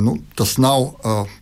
nu, 0.06 0.16
tas 0.38 0.56
nav 0.62 0.90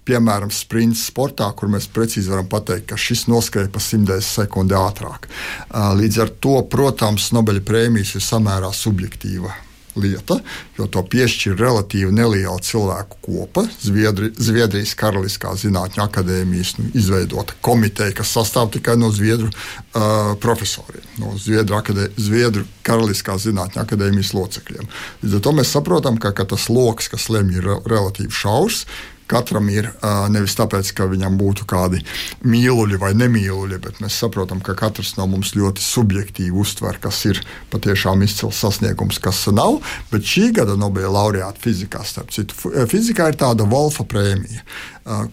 piemēram 0.07 0.51
sprints 0.53 1.05
sportā, 1.09 1.47
kur 1.55 1.71
mēs 1.71 1.89
precīzi 1.91 2.31
varam 2.31 2.49
pateikt, 2.51 2.89
ka 2.91 2.99
šis 2.99 3.27
noskrēja 3.31 3.71
pa 3.71 3.83
simtdesmit 3.83 4.29
sekundi 4.31 4.75
ātrāk. 4.77 5.27
Līdz 5.71 6.21
ar 6.25 6.31
to, 6.43 6.59
protams, 6.71 7.31
Nobeļa 7.35 7.65
prēmijas 7.67 8.15
ir 8.17 8.25
samērā 8.25 8.71
subjektīva 8.75 9.70
lieta, 9.99 10.39
jo 10.77 10.87
to 10.91 11.03
piešķir 11.11 11.57
relatīvi 11.59 12.11
neliela 12.15 12.57
cilvēku 12.63 13.19
kopa. 13.25 13.65
Zviedri, 13.81 14.31
Zviedrijas 14.37 14.93
Karaliskā 14.99 15.53
Zinātņu 15.59 16.03
akadēmijas 16.05 16.75
nu, 16.79 16.89
izveidota 16.97 17.57
komiteja, 17.65 18.15
kas 18.17 18.33
sastāv 18.37 18.71
tikai 18.75 18.97
no 18.99 19.11
Zviedru 19.13 19.51
uh, 19.51 20.33
profesoriem, 20.41 21.05
no 21.21 21.35
Zviedru, 21.39 21.77
akadē, 21.79 22.09
Zviedru 22.17 22.65
Karaliskā 22.87 23.37
Zinātņu 23.41 23.81
akadēmijas 23.83 24.33
locekļiem. 24.37 24.91
Līdz 25.23 25.39
ar 25.39 25.45
to 25.47 25.55
mēs 25.59 25.73
saprotam, 25.75 26.19
ka, 26.21 26.33
ka 26.35 26.47
tas 26.55 26.69
lokus, 26.71 27.11
kas 27.11 27.29
lemj, 27.33 27.59
ir 27.61 27.71
relatīvi 27.89 28.33
šaurs 28.35 28.85
katram 29.31 29.69
ir 29.71 29.89
nevis 30.33 30.55
tāpēc, 30.59 30.91
ka 30.97 31.07
viņam 31.11 31.37
būtu 31.39 31.67
kādi 31.69 32.03
mīluļi 32.43 32.99
vai 33.01 33.13
nemīluļi, 33.17 33.79
bet 33.83 34.01
mēs 34.03 34.19
saprotam, 34.23 34.61
ka 34.63 34.75
katrs 34.77 35.15
no 35.17 35.27
mums 35.31 35.53
ļoti 35.57 35.83
subjektīvi 35.85 36.53
uztver, 36.63 36.99
kas 37.01 37.23
ir 37.29 37.41
patiešām 37.73 38.25
izcils 38.27 38.59
sasniegums, 38.61 39.21
kas 39.23 39.45
nav. 39.55 39.79
Bet 40.11 40.27
šī 40.27 40.51
gada 40.59 40.77
Nobela 40.79 41.21
laureāta 41.21 41.61
fizikā, 41.63 42.03
starp 42.07 42.31
citu, 42.35 42.57
fizikā 42.91 43.31
ir 43.31 43.39
tāda 43.41 43.67
Wolfa 43.69 44.07
prēmija 44.07 44.65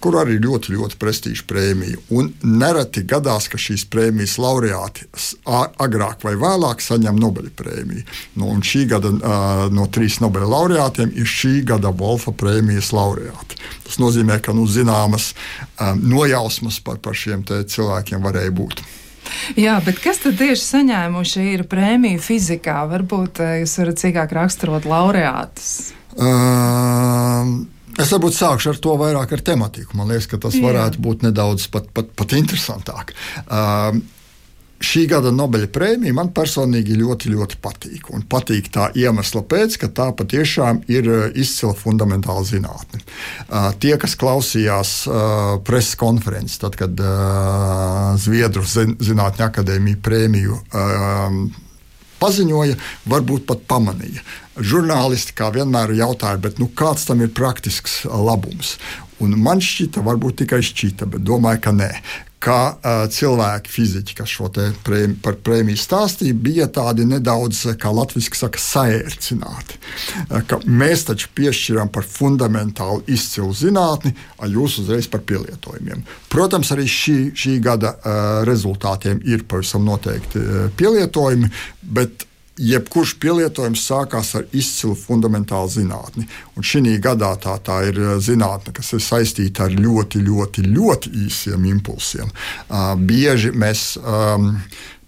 kur 0.02 0.18
arī 0.20 0.38
ļoti, 0.42 0.74
ļoti 0.76 0.98
prestiža 1.00 1.44
prēmija. 1.48 2.00
Un 2.14 2.30
nereti 2.42 3.04
gadās, 3.08 3.48
ka 3.50 3.60
šīs 3.60 3.86
prēmijas 3.92 4.38
laureāti 4.42 5.08
agrāk 5.46 6.24
vai 6.26 6.34
vēlāk 6.40 6.82
saņem 6.84 7.18
Nobela 7.20 7.52
prēmiju. 7.58 8.04
Nu, 8.40 8.52
šī 8.64 8.84
gada 8.90 9.12
no 9.74 9.88
trīs 9.92 10.20
Nobela 10.24 10.48
laureātiem 10.56 11.12
ir 11.16 11.28
šī 11.28 11.62
gada 11.68 11.92
Wolfa 11.94 12.34
prēmijas 12.36 12.92
laureāti. 12.96 13.58
Tas 13.86 14.00
nozīmē, 14.02 14.40
ka 14.44 14.54
nu, 14.56 14.66
zināmas 14.68 15.32
nojausmas 16.02 16.80
par, 16.84 17.00
par 17.02 17.18
šiem 17.18 17.44
cilvēkiem 17.48 18.24
varēja 18.24 18.54
būt. 18.54 18.84
Jā, 19.60 19.76
bet 19.84 19.98
kas 20.00 20.22
tad 20.22 20.38
tieši 20.40 20.62
saņēmuši 20.64 21.48
ir 21.52 21.64
prēmiju 21.68 22.20
fizikā? 22.24 22.80
Varbūt 22.88 23.42
jūs 23.60 23.74
varat 23.82 24.00
cīkāk 24.00 24.32
raksturot 24.38 24.88
laureātus. 24.88 25.92
Uh, 26.18 27.68
Es 27.98 28.12
varbūt 28.14 28.36
sākšu 28.36 28.74
ar 28.74 28.78
to 28.82 28.94
vairāk 29.00 29.34
ar 29.34 29.42
tematiku. 29.44 29.96
Man 29.98 30.12
liekas, 30.12 30.28
ka 30.30 30.38
tas 30.42 30.54
Jā. 30.56 30.62
varētu 30.68 31.02
būt 31.02 31.26
nedaudz 31.26 31.66
pat, 31.72 31.90
pat, 31.94 32.12
pat 32.18 32.34
interesantāk. 32.38 33.12
Uh, 33.46 33.98
šī 34.78 35.08
gada 35.10 35.32
Nobela 35.34 35.66
prēmija 35.74 36.14
man 36.14 36.30
personīgi 36.34 36.94
ļoti, 37.00 37.32
ļoti 37.34 37.58
patīk. 37.64 38.10
Un 38.14 38.22
patīk 38.30 38.70
tā 38.74 38.88
iemesla 38.94 39.42
pēc, 39.50 39.80
ka 39.82 39.90
tā 39.90 40.08
patiešām 40.14 40.84
ir 40.94 41.10
uh, 41.10 41.24
izcila 41.34 41.74
fundamentāla 41.78 42.46
zinātne. 42.46 43.02
Uh, 43.48 43.70
tie, 43.82 43.96
kas 43.98 44.14
klausījās 44.20 44.96
uh, 45.10 45.56
preses 45.66 45.98
konferences, 45.98 46.60
tad, 46.62 46.78
kad 46.78 46.94
Zviedru 48.22 48.62
Zinātņu 48.62 49.48
akadēmija 49.50 50.04
prēmiju 50.04 50.62
paziņoja, 52.20 52.78
varbūt 53.10 53.46
pat 53.48 53.64
pamanīja. 53.70 54.24
Žurnālisti 54.58 55.36
kā 55.38 55.52
vienmēr 55.54 55.94
jautāja, 55.98 56.52
nu, 56.58 56.70
kāds 56.74 57.06
tam 57.08 57.22
ir 57.22 57.34
praktisks 57.34 58.02
labums. 58.08 58.76
Un 59.22 59.34
man 59.42 59.62
šķita, 59.62 60.02
varbūt 60.06 60.42
tikai 60.44 60.60
šķita, 60.62 61.08
bet 61.10 61.24
domāju, 61.26 61.62
ka 61.62 61.74
nē 61.74 61.90
ka 62.42 62.58
uh, 62.76 63.02
cilvēki, 63.10 63.72
fiziķi, 63.72 64.14
kas 64.20 64.30
šo 64.30 64.50
prēmi, 64.86 65.16
par 65.22 65.38
prēmiju 65.42 65.80
stāstīja, 65.80 66.36
bija 66.38 66.68
tādi 66.70 67.06
nedaudz, 67.08 67.64
kā 67.80 67.90
latviešu 67.94 68.38
saka, 68.38 68.62
saērcināti. 68.62 69.80
Uh, 70.28 70.54
mēs 70.64 71.06
taču 71.08 71.32
piešķiram 71.38 71.90
par 71.94 72.06
fundamentālu 72.06 73.02
izcilu 73.10 73.50
zinātni, 73.56 74.14
a 74.38 74.50
jūs 74.50 74.78
uzreiz 74.84 75.10
par 75.10 75.24
pielietojumiem. 75.26 76.04
Protams, 76.30 76.70
arī 76.76 76.86
šī, 76.90 77.18
šī 77.34 77.58
gada 77.64 77.96
uh, 77.96 78.22
rezultātiem 78.48 79.22
ir 79.26 79.44
pavisam 79.50 79.86
noteikti 79.88 80.42
uh, 80.42 80.64
pielietojumi, 80.78 81.50
bet 81.98 82.27
jebkurš 82.58 83.14
pielietojums 83.22 83.84
sākās 83.88 84.34
ar 84.38 84.46
izcilu 84.52 84.96
fundamentālu 84.98 85.70
zinātni. 85.72 86.26
Un 86.56 86.66
šī 86.66 86.98
gadā 87.02 87.32
tā, 87.40 87.56
tā 87.62 87.80
ir 87.88 87.98
eh, 88.02 88.12
zinātne, 88.22 88.74
kas 88.76 88.92
ir 88.96 89.04
saistīta 89.04 89.68
ar 89.68 89.74
ļoti, 89.74 90.22
ļoti, 90.26 90.66
ļoti 90.68 91.14
īsiem 91.26 91.66
impulsiem. 91.72 92.30
Uh, 92.68 92.94
bieži 92.98 93.50
mēs 93.56 93.96
um, 93.98 94.54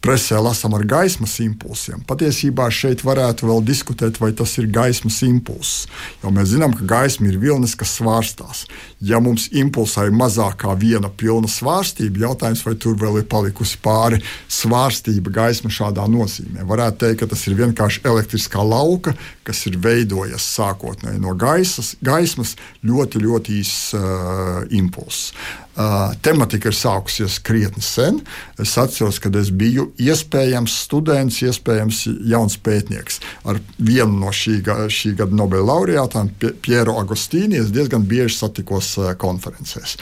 presē 0.00 0.40
lasām 0.40 0.74
ar 0.76 0.84
gaismas 0.88 1.36
impulsiem. 1.44 2.00
Patiesībā 2.08 2.68
šeit 2.72 3.04
varētu 3.04 3.48
vēl 3.50 3.62
diskutēt, 3.68 4.20
vai 4.20 4.32
tas 4.36 4.56
ir 4.60 4.70
gaismas 4.72 5.20
impulss. 5.26 5.86
Jo 6.22 6.32
mēs 6.34 6.54
zinām, 6.54 6.74
ka 6.76 6.88
gaisma 6.88 7.28
ir 7.28 7.38
vilnis, 7.40 7.76
kas 7.78 7.98
svārstās. 7.98 8.64
Ja 9.00 9.16
mums 9.22 9.46
impulsā 9.56 10.04
ir 10.08 10.12
mazākā 10.12 10.74
viena 10.76 11.08
pilna 11.08 11.48
svārstība, 11.48 12.26
jautājums, 12.26 12.60
vai 12.66 12.74
tur 12.76 12.98
vēl 13.00 13.22
ir 13.22 13.28
palikusi 13.32 13.78
pāri 13.80 14.18
svārstība 14.44 15.32
gaisma 15.32 15.72
šādā 15.72 16.04
nozīmē. 16.12 16.66
Varētu 16.68 17.00
teikt, 17.06 17.22
ka 17.22 17.30
tas 17.30 17.46
ir 17.48 17.56
vienkārši 17.62 18.04
elektriskā 18.10 18.60
lauka, 18.60 19.14
kas 19.48 19.64
ir 19.70 19.80
veidojies 19.80 20.44
sākotnēji 20.58 21.22
no 21.22 21.32
gaisas, 21.32 21.94
gaismas 22.04 22.58
ļoti, 22.84 23.24
ļoti 23.24 23.56
īss 23.62 23.96
uh, 23.96 24.68
impulss. 24.76 25.32
Uh, 25.80 26.10
tematika 26.20 26.68
ir 26.68 26.76
sākusies 26.76 27.38
krietni 27.46 27.80
sen. 27.80 28.18
Es 28.60 28.74
atceros, 28.78 29.20
kad 29.22 29.36
es 29.38 29.48
biju 29.54 29.86
iespējams 30.02 30.74
students, 30.84 31.38
iespējams 31.46 32.02
jauns 32.28 32.58
pētnieks. 32.60 33.20
Ar 33.48 33.62
vienu 33.78 34.18
no 34.20 34.34
šī, 34.34 34.58
šī 34.92 35.14
gada 35.22 35.36
Nobela 35.38 35.70
laureātām, 35.70 36.28
Piero 36.60 36.98
Agostīni, 37.00 37.62
es 37.62 37.70
diezgan 37.72 38.04
bieži 38.10 38.42
satikos 38.42 38.89
uh, 38.98 39.10
konferencēs. 39.20 39.96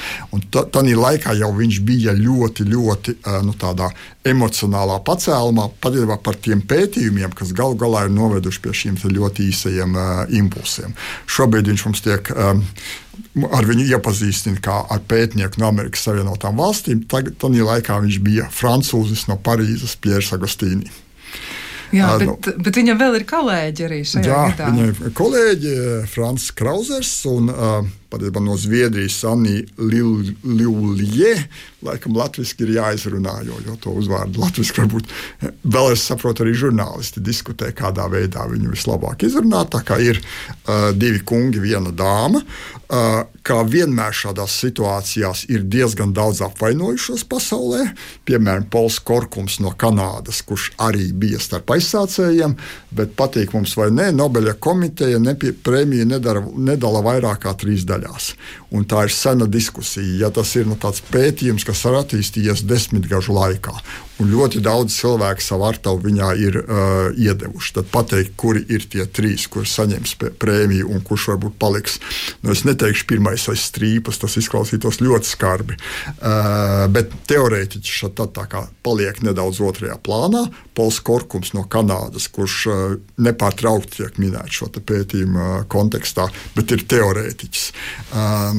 Tajā 0.53 0.99
laikā 0.99 1.35
jau 1.39 1.51
viņš 1.57 1.81
bija 1.87 2.15
ļoti, 2.17 2.69
ļoti 2.73 3.17
uh, 3.19 3.41
nu, 3.47 3.57
emocionālā 4.29 5.01
pacēlumā, 5.07 5.69
patiesībā 5.83 6.19
par 6.25 6.39
tiem 6.45 6.63
pētījumiem, 6.69 7.35
kas 7.37 7.53
galu 7.57 7.79
galā 7.81 8.07
ir 8.07 8.15
noveduši 8.17 8.65
pie 8.65 8.77
šiem 8.85 9.01
ļoti 9.03 9.51
īsajiem 9.53 9.99
uh, 9.99 10.25
impulsiem. 10.39 10.97
Šobrīd 11.29 11.71
viņš 11.73 11.87
mums 11.89 12.05
tiek. 12.05 12.33
Um, 12.37 12.65
ar 13.55 13.67
viņu 13.67 13.87
iepazīstina 13.93 14.61
kā 14.63 14.79
ar 14.91 15.03
pētnieku 15.11 15.61
no 15.61 15.69
Amerikas 15.71 16.07
Savienotām 16.07 16.59
valstīm. 16.59 17.05
Tagad, 17.11 17.37
tajā 17.43 17.67
laikā 17.67 17.99
viņš 18.05 18.23
bija 18.25 18.49
francūzis 18.55 19.27
no 19.31 19.39
Parīzes, 19.43 19.99
Pierre 20.01 20.25
Agostīni. 20.35 20.91
Jā, 21.95 22.11
bet, 22.21 22.29
nu, 22.29 22.55
bet 22.67 22.77
viņam 22.77 22.99
vēl 23.01 23.17
ir 23.17 23.25
kolēģi 23.29 23.85
arī 23.87 24.03
šajā 24.05 24.29
jā, 24.29 24.41
gadā. 24.53 24.73
Viņam 24.75 24.91
ir 24.91 25.15
kolēģi 25.17 25.77
Frans 26.13 26.51
Krausers 26.57 27.13
un 27.31 27.49
uh, 27.53 27.79
patiesībā 28.13 28.43
no 28.43 28.57
Zviedrijas 28.59 29.19
Anī 29.29 29.61
Liulie. 29.79 31.35
Laikam 31.85 32.17
latviešu 32.19 32.65
ir 32.65 32.75
jāizrunā, 32.79 33.37
jo, 33.47 33.59
jo 33.67 33.77
to 33.83 33.95
uzvārdu 34.01 34.43
latviešu 34.43 34.81
varbūt 34.81 35.13
vēl 35.63 35.93
es 35.95 36.07
saprotu, 36.09 36.45
arī 36.45 36.57
žurnālisti 36.59 37.23
diskutē, 37.25 37.71
kādā 37.77 38.09
veidā 38.11 38.49
viņu 38.51 38.73
vislabāk 38.75 39.27
izrunāt. 39.29 39.73
Tā 39.75 39.85
kā 39.87 40.01
ir 40.03 40.19
uh, 40.19 40.91
divi 40.97 41.23
kungi, 41.27 41.63
viena 41.63 41.93
dāma. 41.95 42.43
Uh, 42.89 43.27
kā 43.45 43.61
vienmēr 43.69 44.15
šādās 44.17 44.55
situācijās 44.63 45.45
ir 45.53 45.65
diezgan 45.69 46.15
daudz 46.17 46.41
apvainojušos 46.47 47.25
pasaulē. 47.29 47.91
Piemēram, 48.29 48.65
Pols 48.73 48.99
Korkums 49.05 49.59
no 49.61 49.75
Kanādas, 49.77 50.41
kurš 50.47 50.71
arī 50.81 51.11
bija 51.13 51.41
starp 51.43 51.73
aizsācējiem, 51.77 52.57
bet 52.97 53.13
patīk 53.19 53.53
mums 53.57 53.77
vai 53.77 53.91
nē, 53.93 54.11
Nobeļa 54.17 54.57
komiteja 54.61 55.21
nepie, 55.21 55.53
prēmiju 55.53 56.09
nedara, 56.09 56.45
nedala 56.57 57.05
vairāk 57.05 57.45
kā 57.45 57.55
trīs 57.61 57.85
daļas 57.89 57.98
Us. 58.05 58.35
Un 58.69 58.85
tā 58.85 59.07
ir 59.07 59.13
sena 59.15 59.47
diskusija. 59.49 60.27
Ja 60.27 60.29
tas 60.35 60.51
ir 60.59 60.67
nu, 60.69 60.77
pētījums, 60.77 61.65
kas 61.65 61.87
ir 61.89 61.97
attīstījies 62.03 62.67
desmitgažu 62.69 63.33
laikā, 63.33 63.73
un 64.21 64.29
ļoti 64.29 64.61
daudz 64.65 64.93
cilvēku 64.99 65.45
savu 65.45 65.65
artavu 65.71 66.03
viņā 66.05 66.29
ir 66.43 66.59
uh, 66.61 67.09
iedevuši, 67.17 67.73
tad 67.79 67.89
pateikt, 67.93 68.35
kuri 68.37 68.65
ir 68.69 68.85
tie 68.93 69.07
trīs, 69.07 69.47
kurš 69.49 69.73
saņems 69.79 70.15
prēmiju 70.43 70.91
un 70.93 71.01
kurš 71.07 71.31
varbūt 71.33 71.57
paliks. 71.63 71.97
Nu, 72.43 72.53
es 72.53 72.67
neteikšu, 72.69 73.07
pirmais 73.09 73.47
aiz 73.49 73.65
strīpas, 73.71 74.21
tas 74.21 74.37
izklausītos 74.41 75.01
ļoti 75.01 75.31
skarbi. 75.31 75.79
Uh, 76.19 76.85
bet 76.93 77.15
teorētiķis 77.31 78.03
šeit 78.03 78.21
tā, 78.21 78.45
kā 78.51 78.67
paliek 78.85 79.23
nedaudz 79.25 79.63
otrajā 79.65 79.97
plānā. 80.05 80.45
Pols 80.77 81.01
Korkums 81.05 81.55
no 81.57 81.65
Kanādas, 81.71 82.29
kurš 82.35 82.59
uh, 82.69 82.85
nepārtraukti 83.17 84.03
tiek 84.03 84.21
minēts 84.21 84.61
šo 84.61 84.69
pētījumu 84.77 85.41
uh, 85.41 85.57
kontekstā, 85.73 86.29
bet 86.59 86.77
ir 86.77 86.85
teorētiķis 86.91 87.67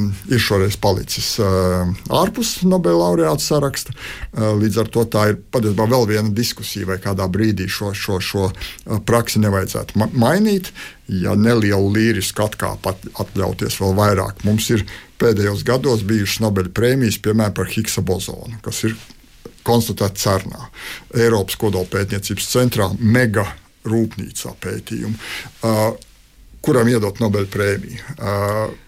um, 0.00 0.08
ir 0.32 0.40
šoreiz 0.42 0.78
palicis 0.80 1.34
uh, 1.42 1.90
ārpus 2.20 2.60
Nobela 2.66 3.04
laureāta 3.04 3.44
saraksta. 3.44 3.94
Uh, 4.32 4.54
līdz 4.60 4.80
ar 4.82 4.90
to 4.94 5.04
tā 5.12 5.26
ir 5.32 5.38
patiesībā 5.52 5.86
vēl 5.90 6.08
viena 6.10 6.32
diskusija, 6.34 6.88
vai 6.88 6.98
kādā 7.02 7.28
brīdī 7.30 7.68
šo, 7.70 7.92
šo, 7.96 8.18
šo 8.24 8.48
uh, 8.48 8.98
praksi 9.06 9.42
nevajadzētu 9.44 10.00
ma 10.00 10.10
mainīt. 10.14 10.72
Ja 11.10 11.34
nelielu 11.34 11.88
līrisku 11.90 12.44
atkāpu 12.44 12.92
atļauties 13.18 13.80
vēl 13.82 13.96
vairāk, 13.98 14.44
mums 14.46 14.68
ir 14.70 14.84
pēdējos 15.20 15.64
gados 15.66 16.04
bijušas 16.06 16.44
Nobela 16.44 16.70
prēmijas, 16.72 17.18
piemēram, 17.22 17.56
par 17.56 17.70
Higsa 17.72 18.04
bozonu, 18.06 18.60
kas 18.64 18.84
ir 18.88 18.94
konstatēta 19.66 20.16
CERNā, 20.20 20.68
Eiropas 21.18 21.58
kodolpētniecības 21.60 22.46
centrā, 22.52 22.88
mega 23.00 23.44
rūpnīcā 23.88 24.54
pētījumu, 24.60 25.18
uh, 25.66 25.82
kuram 26.64 26.88
iedot 26.92 27.20
Nobela 27.22 27.48
prēmiju. 27.50 28.14
Uh, 28.16 28.78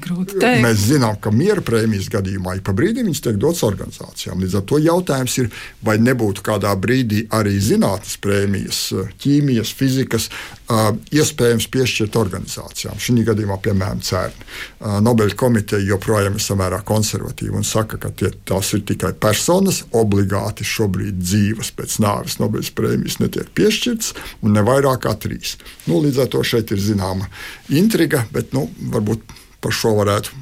Grūti 0.00 0.38
teikt. 0.40 0.62
Mēs 0.64 0.86
zinām, 0.88 1.18
ka 1.20 1.28
miera 1.36 1.60
prēmijas 1.60 2.06
gadījumā 2.12 2.54
ik 2.56 2.62
pa 2.64 2.72
brīdim 2.72 3.10
viņas 3.10 3.20
tiek 3.26 3.36
dotas 3.36 3.60
organizācijām. 3.66 4.40
Līdz 4.40 4.54
ar 4.56 4.62
to 4.70 4.78
jautājums 4.80 5.34
ir, 5.42 5.50
vai 5.84 5.98
nebūtu 6.00 6.40
kādā 6.46 6.70
brīdī 6.80 7.26
arī 7.36 7.58
zinātnes 7.60 8.16
prēmijas, 8.24 8.78
ķīmijas, 9.20 9.72
fizikas 9.76 10.30
iespējams 11.12 11.66
piešķirt 11.74 12.16
organizācijām. 12.16 12.96
Šī 12.96 13.26
gadījumā, 13.28 13.58
piemēram, 13.66 14.00
CERN. 14.00 14.46
Nobeļa 15.04 15.36
komiteja 15.36 15.84
joprojām 15.90 16.40
ir 16.40 16.46
samērā 16.46 16.80
konservatīva 16.88 17.60
un 17.60 17.68
saka, 17.68 18.00
ka 18.00 18.14
tie, 18.16 18.32
tās 18.48 18.72
ir 18.72 18.86
tikai 18.88 19.12
personas, 19.20 19.82
obligāti 19.92 20.64
šobrīd 20.64 21.20
dzīves 21.20 21.74
pēc 21.76 21.98
nāves 22.00 22.38
Nobeļas 22.40 22.72
prēmijas 22.80 23.20
netiek 23.20 23.52
piešķirtas, 23.60 24.14
un 24.40 24.56
ne 24.56 24.64
vairāk 24.64 25.04
kā 25.04 25.12
trīs. 25.20 25.58
Nu, 25.84 26.00
līdz 26.00 26.24
ar 26.24 26.32
to 26.32 26.40
šeit 26.46 26.72
ir 26.72 26.80
zināma 26.80 27.28
intriga, 27.68 28.24
bet 28.32 28.56
nu, 28.56 28.70
varbūt 28.96 29.41
par 29.62 29.74
šo 29.76 29.94
varētu 30.00 30.34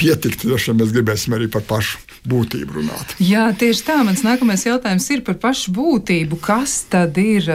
pietikt. 0.00 0.44
Vien 0.46 0.78
mēs 0.78 0.94
gribēsim 0.94 1.36
arī 1.36 1.48
par 1.52 1.64
pašu 1.66 2.02
būtību 2.26 2.80
runāt. 2.80 3.14
Jā, 3.22 3.48
tieši 3.58 3.84
tā. 3.86 3.98
Mans 4.06 4.24
nākamais 4.26 4.66
jautājums 4.66 5.06
ir 5.14 5.22
par 5.26 5.38
pašu 5.42 5.74
būtību. 5.76 6.40
Kas 6.42 6.80
tad 6.90 7.18
ir 7.22 7.48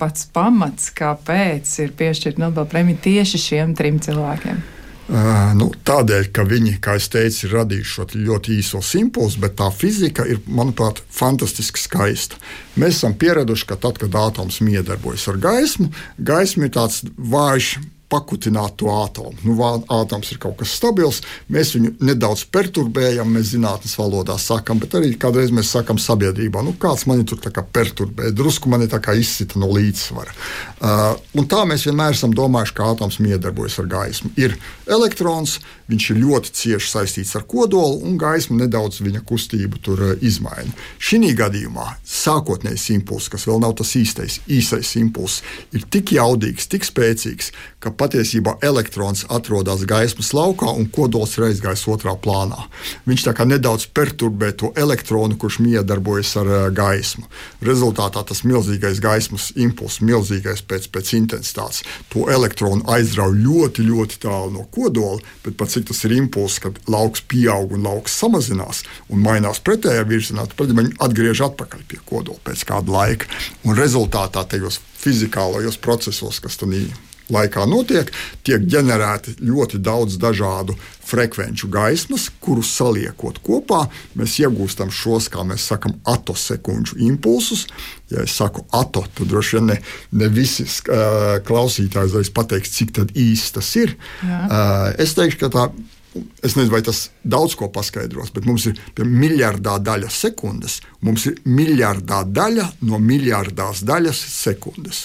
pats 0.00 0.28
pamats, 0.32 0.90
kāpēc 0.96 1.76
ir 1.84 1.92
piešķirta 1.98 2.42
Nobela 2.42 2.68
prēmija 2.70 3.04
tieši 3.10 3.42
šiem 3.48 3.76
trim 3.78 4.00
cilvēkiem? 4.02 4.64
Uh, 5.06 5.52
nu, 5.54 5.68
tādēļ, 5.86 6.32
ka 6.34 6.42
viņi, 6.42 6.72
kā 6.82 6.96
jau 6.96 7.10
teicu, 7.14 7.44
ir 7.46 7.52
radījuši 7.54 7.92
šo 7.92 8.06
ļoti 8.26 8.56
īso 8.58 8.80
impulsu, 8.98 9.38
bet 9.44 9.54
tā 9.60 9.68
fizika 9.70 10.24
ir, 10.26 10.40
manuprāt, 10.50 10.98
fantastiski 11.14 11.78
skaista. 11.78 12.40
Mēs 12.74 12.98
esam 12.98 13.14
pieraduši, 13.14 13.68
ka 13.70 13.76
tad, 13.78 14.00
kad 14.02 14.18
atoms 14.18 14.58
miedarbojas 14.66 15.28
ar 15.30 15.38
gaismu, 15.38 15.92
gaisma 16.18 16.66
ir 16.66 16.74
tāds 16.74 17.04
vājš 17.14 17.76
pakutināt 18.12 18.76
to 18.80 18.90
atomu. 18.92 19.34
Nu, 19.44 19.56
atoms 19.92 20.30
ir 20.32 20.40
kaut 20.42 20.58
kas 20.60 20.74
stabils, 20.78 21.20
mēs 21.52 21.74
viņu 21.76 21.94
nedaudz 22.06 22.44
perturbējam, 22.54 23.32
mēs 23.34 23.52
zinātnīs 23.54 23.96
valodā 23.98 24.36
sakām, 24.40 24.80
bet 24.82 24.94
arī 24.98 25.12
kādreiz 25.20 25.52
mēs 25.54 25.72
sakām 25.74 25.98
sabiedrībā, 26.02 26.62
nu, 26.66 26.76
kāds 26.80 27.06
man 27.10 27.24
tur 27.26 27.40
perturbē, 27.74 28.30
drusku 28.36 28.70
man 28.70 28.86
ir 28.86 28.92
izsita 29.16 29.58
no 29.62 29.70
līdzsvara. 29.74 30.36
Uh, 30.76 31.18
tā 31.50 31.64
mēs 31.68 31.86
vienmēr 31.88 32.14
esam 32.14 32.34
domājuši, 32.36 32.76
ka 32.76 32.92
atoms 32.94 33.18
miedarbojas 33.24 33.80
ar 33.82 33.90
gaismu. 33.90 34.32
Ir 34.38 34.54
elektrons, 34.86 35.58
viņš 35.90 36.08
ir 36.12 36.20
ļoti 36.22 36.52
cieši 36.60 36.90
saistīts 36.90 37.34
ar 37.38 37.46
kodolu, 37.48 38.00
un 38.06 38.18
gaisma 38.20 38.58
nedaudz 38.62 39.00
viņa 39.04 39.22
kustību 39.26 39.80
tur 39.84 40.02
uh, 40.02 40.14
izmaina. 40.24 40.72
Šī 40.98 41.32
gadījumā 41.36 41.86
sākotnējais 42.06 42.88
impulss, 42.96 43.30
kas 43.32 43.46
vēl 43.48 43.60
nav 43.62 43.76
tas 43.78 43.92
īstais, 43.98 44.40
īsais 44.50 44.92
impulss, 45.00 45.42
ir 45.74 45.86
tik 45.90 46.12
jaudīgs, 46.16 46.68
tik 46.70 46.86
spēcīgs, 46.86 47.52
ka 47.82 47.92
patiesībā 47.94 48.56
elektrons 48.66 49.24
atrodas 49.32 49.84
gaismas 49.88 50.32
laukā 50.36 50.72
un 50.74 50.88
kodols 50.92 51.36
ir 51.38 51.48
aizgājis 51.50 51.86
otrā 51.92 52.16
plānā. 52.18 52.66
Viņš 53.06 53.26
tā 53.28 53.34
kā 53.36 53.46
nedaudz 53.48 53.88
perturbē 53.94 54.52
to 54.58 54.72
elektronu, 54.76 55.38
kurš 55.38 55.60
miedarbojas 55.64 56.34
ar 56.42 56.50
uh, 56.50 56.66
gaismu. 56.74 57.26
Rezultātā 57.66 58.24
tas 58.26 58.42
milzīgais 58.46 59.00
gaismas 59.02 59.52
impulss, 59.54 60.02
milzīgais 60.02 60.64
pēc, 60.66 60.90
pēc 60.94 61.14
intensitātes, 61.20 61.84
to 62.12 62.26
elektronu 62.32 62.86
aizrauj 62.90 63.36
ļoti, 63.38 63.86
ļoti 63.86 64.20
tālu 64.22 64.52
no 64.56 64.66
kodola, 64.72 65.20
bet 65.44 65.56
pat 65.58 65.75
cik 65.76 65.88
tas 65.90 66.02
ir 66.08 66.16
impulss, 66.16 66.60
kad 66.64 66.78
lauks 66.90 67.24
pieaug 67.28 67.74
un 67.76 67.86
lauks 67.86 68.16
samazinās 68.20 68.84
un 69.12 69.22
mainās 69.24 69.62
pretējā 69.64 70.06
virzienā, 70.08 70.46
tad 70.50 70.72
viņi 70.72 70.96
atgriež 71.04 71.44
atpakaļ 71.50 71.84
pie 71.90 72.00
kodola 72.08 72.40
pēc 72.46 72.64
kāda 72.68 72.96
laika. 72.98 73.28
Un 73.66 73.76
rezultātā 73.78 74.46
tajos 74.48 74.80
fizikālajos 75.02 75.78
procesos, 75.82 76.40
kas 76.42 76.58
tur 76.58 76.72
ir 76.74 76.90
laikā 77.32 77.64
notiek, 77.68 78.10
tiek 78.46 78.64
ģenerēti 78.70 79.36
ļoti 79.42 79.80
daudz 79.82 80.18
dažādu 80.22 80.76
frekvenču 81.06 81.68
gaismas, 81.70 82.28
kurus 82.42 82.72
saliekot 82.76 83.38
kopā, 83.46 83.84
mēs 84.18 84.38
iegūstam 84.42 84.90
šos, 84.94 85.28
kā 85.32 85.44
mēs 85.46 85.68
sakām, 85.70 85.96
atosekundžu 86.06 86.98
impulsus. 87.06 87.66
Ja 88.10 88.22
es 88.26 88.34
saku 88.38 88.64
ato, 88.74 89.04
tad 89.14 89.30
droši 89.30 89.58
vien 89.58 89.70
ne, 89.72 89.80
ne 90.18 90.30
visi 90.30 90.66
uh, 90.66 91.36
klausītāji 91.46 92.12
uzreiz 92.12 92.32
pateiks, 92.34 92.74
cik 92.78 92.96
īsti 93.12 93.54
tas 93.58 93.74
ir. 93.78 93.94
Jā. 94.22 94.40
Uh, 94.46 94.88
es 95.02 95.14
teikšu, 95.18 95.44
ka 95.44 95.52
tā 95.52 95.68
Es 96.16 96.54
nezinu, 96.56 96.72
vai 96.72 96.80
tas 96.80 97.10
daudz 97.28 97.52
ko 97.60 97.66
paskaidros, 97.72 98.30
bet 98.32 98.46
mums 98.48 98.64
ir 98.70 98.78
miljardā 99.04 99.76
daļa 99.84 100.08
sekundes. 100.12 100.78
Mums 101.04 101.26
ir 101.28 101.42
miljardā 101.44 102.22
daļa 102.24 102.70
no 102.88 103.00
miljardās 103.02 103.82
daļas 103.84 104.22
sekundes. 104.32 105.02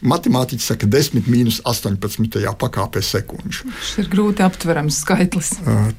Uh, 0.00 0.08
Matemātiķi 0.08 0.64
saka, 0.64 0.86
10 0.88 1.26
minus 1.28 1.58
18. 1.68 2.40
pakāpē 2.56 3.02
sekundžu. 3.04 3.68
Tas 3.68 3.90
ir 4.00 4.06
grūti 4.08 4.40
aptverams 4.44 5.02
skaitlis. 5.02 5.50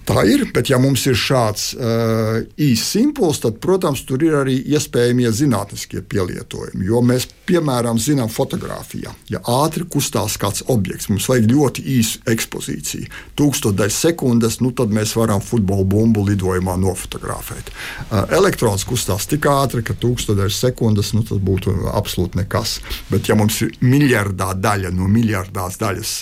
Tā 0.10 0.24
ir, 0.26 0.48
bet 0.56 0.72
ja 0.72 0.80
mums 0.82 1.04
ir 1.10 1.18
šāds 1.18 1.68
uh, 1.76 2.40
īsts 2.58 2.98
impulss, 2.98 3.44
tad, 3.44 3.60
protams, 3.62 4.02
tur 4.10 4.24
ir 4.26 4.40
arī 4.40 4.56
iespējamie 4.74 5.30
zinātniskie 5.38 6.02
pielietojumi. 6.02 6.88
Jo 6.90 7.04
mēs, 7.06 7.28
piemēram, 7.46 8.00
zinām 8.02 8.32
fotografijā, 8.34 9.14
ja 9.30 9.44
ātri 9.46 9.86
kustās 9.86 10.40
kāds 10.42 10.66
objekts, 10.74 11.12
mums 11.12 11.30
vajag 11.30 11.52
ļoti 11.52 11.86
īsu 12.00 12.24
ekspozīciju. 12.34 13.12
Tūkstošdaļas 13.38 14.02
sekundes, 14.08 14.60
nu 14.66 14.74
tad 14.74 14.94
mēs 14.96 15.14
varam 15.20 15.46
futbola 15.46 15.86
bumbu 15.86 16.26
lidojumā 16.32 16.74
nofotografēt. 16.82 17.70
Uh, 18.10 18.26
elektrons 18.40 18.88
kustās 18.90 19.30
tik 19.30 19.46
ātri, 19.52 19.86
ka 19.86 19.94
tūkstošdaļas 19.94 20.60
sekundes, 20.66 21.14
nu 21.14 21.22
tas 21.28 21.38
būtu 21.38 21.78
absolūti 21.94 22.42
nekas. 22.42 22.80
Bet 23.14 23.30
ja 23.30 23.38
mums 23.38 23.62
ir 23.62 23.78
miljardā 23.92 24.52
daļa 24.58 24.92
no 24.96 25.10
miljardās 25.12 25.78
daļas 25.82 26.14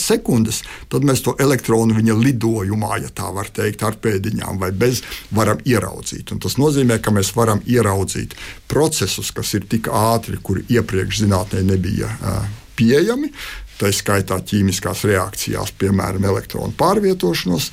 sekundes, 0.00 0.62
tad 0.92 1.06
mēs 1.06 1.24
to 1.26 1.34
elektronu 1.42 1.96
viņa 1.98 2.16
lidojumā, 2.20 3.00
ja 3.04 3.10
tā 3.14 3.30
var 3.34 3.50
teikt, 3.54 3.84
ar 3.86 3.98
pēdiņām 4.02 4.60
vai 4.62 4.70
bez, 4.72 5.02
varam 5.34 5.62
ieraudzīt. 5.66 6.32
Un 6.34 6.42
tas 6.42 6.58
nozīmē, 6.60 7.00
ka 7.02 7.14
mēs 7.14 7.32
varam 7.36 7.62
ieraudzīt 7.66 8.36
procesus, 8.70 9.32
kas 9.34 9.54
ir 9.58 9.66
tik 9.70 9.90
ātri, 9.90 10.38
kuri 10.42 10.66
iepriekš 10.70 11.24
zinātnē 11.24 11.64
nebija 11.72 12.14
pieejami 12.78 13.32
tā 13.80 13.90
skaitā 13.94 14.38
ķīmiskās 14.44 15.04
reakcijās, 15.08 15.72
piemēram, 15.80 16.26
elektronu 16.30 16.74
pārvietošanos. 16.78 17.70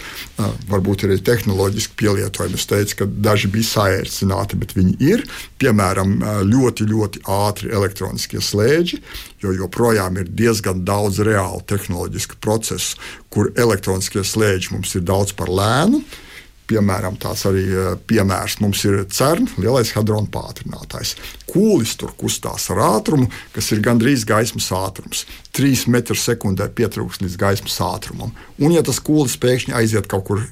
Varbūt 0.70 1.08
arī 1.08 1.20
tehnoloģiski 1.28 1.98
pielietojumi. 2.00 2.60
Es 2.60 2.68
teicu, 2.70 3.00
ka 3.02 3.10
daži 3.28 3.52
bija 3.54 3.70
saērcināti, 3.72 4.60
bet 4.60 4.76
viņi 4.78 4.96
ir. 5.08 5.26
Piemēram, 5.62 6.18
ļoti, 6.48 6.88
ļoti 6.92 7.24
ātri 7.38 7.74
elektroniskie 7.76 8.42
slēdži, 8.44 9.02
jo 9.44 9.56
joprojām 9.58 10.22
ir 10.22 10.32
diezgan 10.32 10.86
daudz 10.88 11.22
reālu 11.26 11.64
tehnoloģisku 11.68 12.40
procesu, 12.44 12.98
kur 13.34 13.52
elektroniskie 13.58 14.24
slēdži 14.26 14.74
mums 14.76 14.96
ir 14.98 15.06
daudz 15.08 15.36
par 15.38 15.52
lēnu. 15.52 16.04
Piemēram, 16.68 17.16
tāds 17.16 17.46
arī 17.48 17.64
eh, 17.72 17.94
piemērs 18.10 18.58
mums 18.60 18.82
ir 18.90 19.06
CERN, 19.08 19.48
lielais 19.64 19.94
hadrona 19.96 20.28
pātrinātājs. 20.32 21.16
Kūlis 21.48 21.96
tur 22.00 22.12
kustās 22.20 22.68
ar 22.74 22.82
ātrumu, 22.90 23.30
kas 23.56 23.72
ir 23.72 23.84
gandrīz 23.86 24.26
gaismas 24.28 24.68
ātrums. 24.76 25.24
3 25.56 25.88
metrus 25.94 26.26
sekundē 26.28 26.68
pietrūks 26.76 27.22
līdz 27.24 27.40
gaismas 27.40 27.80
ātrumam. 27.84 28.36
Un, 28.60 28.76
ja 28.76 28.84
tas 28.84 29.00
kūlis 29.00 29.40
pēkšņi 29.40 29.78
aiziet 29.80 30.12
kaut 30.12 30.28
kur 30.28 30.44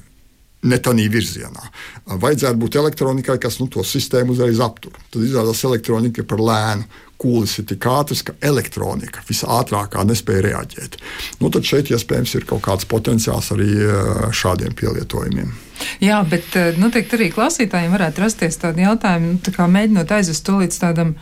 ne 0.66 0.78
tādā 0.82 1.06
virzienā. 1.12 1.70
Vajadzētu 2.06 2.60
būt 2.60 2.78
elektronikai, 2.82 3.38
kas 3.42 3.60
nu, 3.62 3.70
to 3.72 3.84
sistēmu 3.86 4.34
uzreiz 4.34 4.60
aptur. 4.62 4.94
Tad 5.10 5.24
izrādās 5.24 5.64
elektronika 5.68 6.26
par 6.28 6.42
lēnu. 6.42 6.88
Kūlis 7.16 7.54
ir 7.62 7.64
tik 7.64 7.86
ātrs, 7.88 8.20
ka 8.28 8.34
elektronika 8.44 9.22
visātrākā 9.24 10.02
nespēja 10.04 10.42
reaģēt. 10.50 10.98
Nu, 11.40 11.48
tad 11.48 11.64
šeit 11.64 11.88
iespējams 11.88 12.34
ir 12.36 12.44
kaut 12.44 12.60
kāds 12.66 12.84
potenciāls 12.90 13.48
arī 13.54 13.70
šādiem 14.36 14.74
pielietojumiem. 14.76 15.54
Jā, 16.04 16.18
bet 16.28 16.58
noteikti 16.76 17.16
arī 17.16 17.30
klausītājiem 17.32 17.96
varētu 17.96 18.20
rasties 18.20 18.60
tādi 18.60 18.84
jautājumi, 18.84 19.32
nu, 19.32 19.40
tā 19.40 19.54
kā 19.56 19.64
mēģinot 19.64 20.12
aizvest 20.12 20.44
to 20.44 20.58
līdz 20.60 20.80
tādam. 20.82 21.14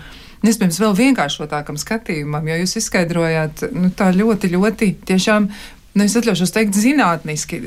Iespējams, 0.44 0.80
vēl 0.82 0.96
vienkāršotākam 0.98 1.78
skatījumam, 1.80 2.50
jo 2.50 2.58
jūs 2.60 2.74
izskaidrojāt 2.82 3.62
nu, 3.72 3.88
tā 3.96 4.10
ļoti, 4.12 4.50
ļoti 4.52 4.90
tiešām, 5.08 5.46
nu, 5.94 6.04
es 6.04 6.18
atļaušos 6.18 6.52
teikt, 6.52 6.76
zinātniski, 6.76 7.62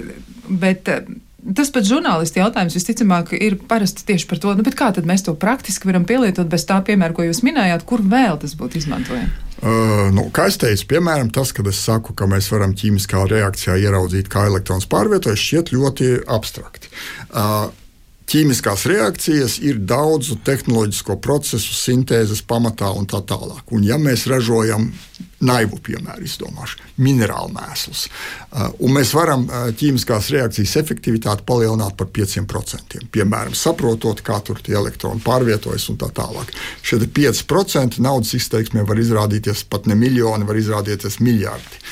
bet 0.51 0.91
Tas 1.37 1.69
pats 1.69 1.85
žurnālisti 1.85 2.41
jautājums 2.41 2.73
visticamāk 2.73 3.35
ir 3.37 3.59
parasti 3.69 4.05
tieši 4.07 4.25
par 4.29 4.39
to, 4.41 4.53
nu, 4.57 4.63
kā 4.73 4.89
mēs 5.05 5.23
to 5.27 5.35
praktiski 5.37 5.89
varam 5.89 6.07
pielietot 6.09 6.49
bez 6.49 6.65
tā 6.65 6.79
piemēra, 6.83 7.13
ko 7.13 7.27
jūs 7.27 7.43
minējāt, 7.45 7.85
kur 7.85 8.01
vēl 8.01 8.39
tas 8.41 8.55
būtu 8.57 8.81
izmantojams. 8.81 9.43
Uh, 9.57 10.09
nu, 10.13 10.27
kā 10.33 10.47
jau 10.49 10.59
teicu, 10.65 10.85
piemēram, 10.93 11.29
tas, 11.33 11.53
kad 11.53 11.69
es 11.69 11.79
saku, 11.81 12.13
ka 12.17 12.27
mēs 12.29 12.49
varam 12.53 12.73
ķīmiskā 12.77 13.23
reakcijā 13.29 13.77
ieraudzīt, 13.85 14.29
kā 14.33 14.47
elektrons 14.49 14.89
pārvietojas, 14.89 15.41
šķiet 15.41 15.71
ļoti 15.73 16.09
abstrakti. 16.29 16.91
Uh, 17.29 17.69
ķīmiskās 18.27 18.85
reakcijas 18.91 19.57
ir 19.63 19.79
daudzu 19.87 20.39
tehnoloģisko 20.45 21.15
procesu, 21.23 21.75
sintēzes 21.77 22.43
pamatā 22.47 22.89
un 22.97 23.07
tā 23.07 23.21
tālāk. 23.27 23.63
Un, 23.71 23.85
ja 23.87 23.95
mēs 24.01 24.25
ražojam 24.27 24.89
naivu 25.47 25.77
piemēru, 25.85 26.25
izdomāšu, 26.25 26.81
minerālu 27.05 27.53
mēslus, 27.53 28.07
uh, 28.07 28.71
un 28.83 28.95
mēs 28.97 29.13
varam 29.15 29.45
uh, 29.45 29.67
ķīmiskās 29.77 30.31
reakcijas 30.33 30.75
efektivitāti 30.81 31.45
palielināt 31.47 31.95
par 31.99 32.09
5%, 32.13 33.05
piemēram, 33.13 33.55
saprotot, 33.55 34.23
kā 34.25 34.41
tur 34.43 34.59
tie 34.65 34.75
elektroni 34.79 35.21
pārvietojas 35.23 35.87
un 35.93 36.01
tā 36.01 36.09
tālāk. 36.17 36.51
Šie 36.81 36.99
5% 37.05 38.01
naudas 38.03 38.33
izteiksmē 38.39 38.83
var 38.87 38.99
izrādīties 38.99 39.67
pat 39.69 39.87
ne 39.87 39.95
miljoni, 39.99 40.47
var 40.47 40.59
izrādīties 40.59 41.21
miljardi. 41.23 41.83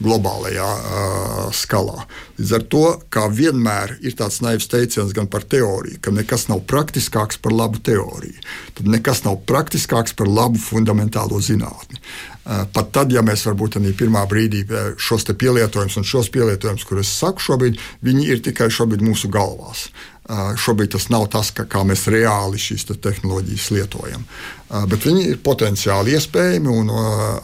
Globālajā 0.00 0.66
uh, 0.66 1.40
skalā. 1.52 2.06
Līdz 2.38 2.52
ar 2.56 2.62
to, 2.72 2.84
kā 3.12 3.26
vienmēr 3.28 3.98
ir 4.00 4.14
tāds 4.16 4.40
naivs 4.40 4.70
teiciens 4.72 5.12
gan 5.16 5.28
par 5.28 5.44
teoriju, 5.44 5.98
ka 6.00 6.12
nekas 6.14 6.46
nav 6.48 6.62
praktiskāks 6.70 7.40
par 7.42 7.52
labu 7.52 7.82
teoriju, 7.84 8.40
tad 8.78 8.88
nekas 8.88 9.24
nav 9.26 9.42
praktiskāks 9.48 10.16
par 10.16 10.30
labu 10.30 10.60
fundamentālo 10.60 11.40
zinātni. 11.44 12.00
Uh, 12.00 12.64
pat 12.72 12.94
tad, 12.96 13.12
ja 13.12 13.20
mēs 13.26 13.44
varbūt 13.44 13.76
arī 13.76 13.92
pirmā 13.96 14.22
brīdī 14.30 14.64
šos 14.96 15.28
pielietojumus 15.28 15.98
un 16.00 16.08
šos 16.08 16.30
pielietojumus, 16.32 16.86
kurus 16.88 17.10
es 17.10 17.20
saku 17.20 17.44
šobrīd, 17.50 17.76
viņi 18.06 18.24
ir 18.32 18.40
tikai 18.46 18.70
šobrīd 18.72 19.04
mūsu 19.04 19.28
galvās. 19.32 19.90
Uh, 20.30 20.54
šobrīd 20.56 20.94
tas 20.94 21.10
nav 21.12 21.26
tas, 21.28 21.50
ka, 21.52 21.66
kā 21.68 21.82
mēs 21.84 22.06
reāli 22.08 22.56
šīs 22.62 22.88
te 22.88 22.96
tehnoloģijas 22.96 23.68
lietojam. 23.76 24.24
Uh, 24.24 24.88
bet 24.88 25.04
viņi 25.04 25.28
ir 25.34 25.44
potenciāli 25.44 26.16
iespējami 26.16 26.72
un 26.72 26.96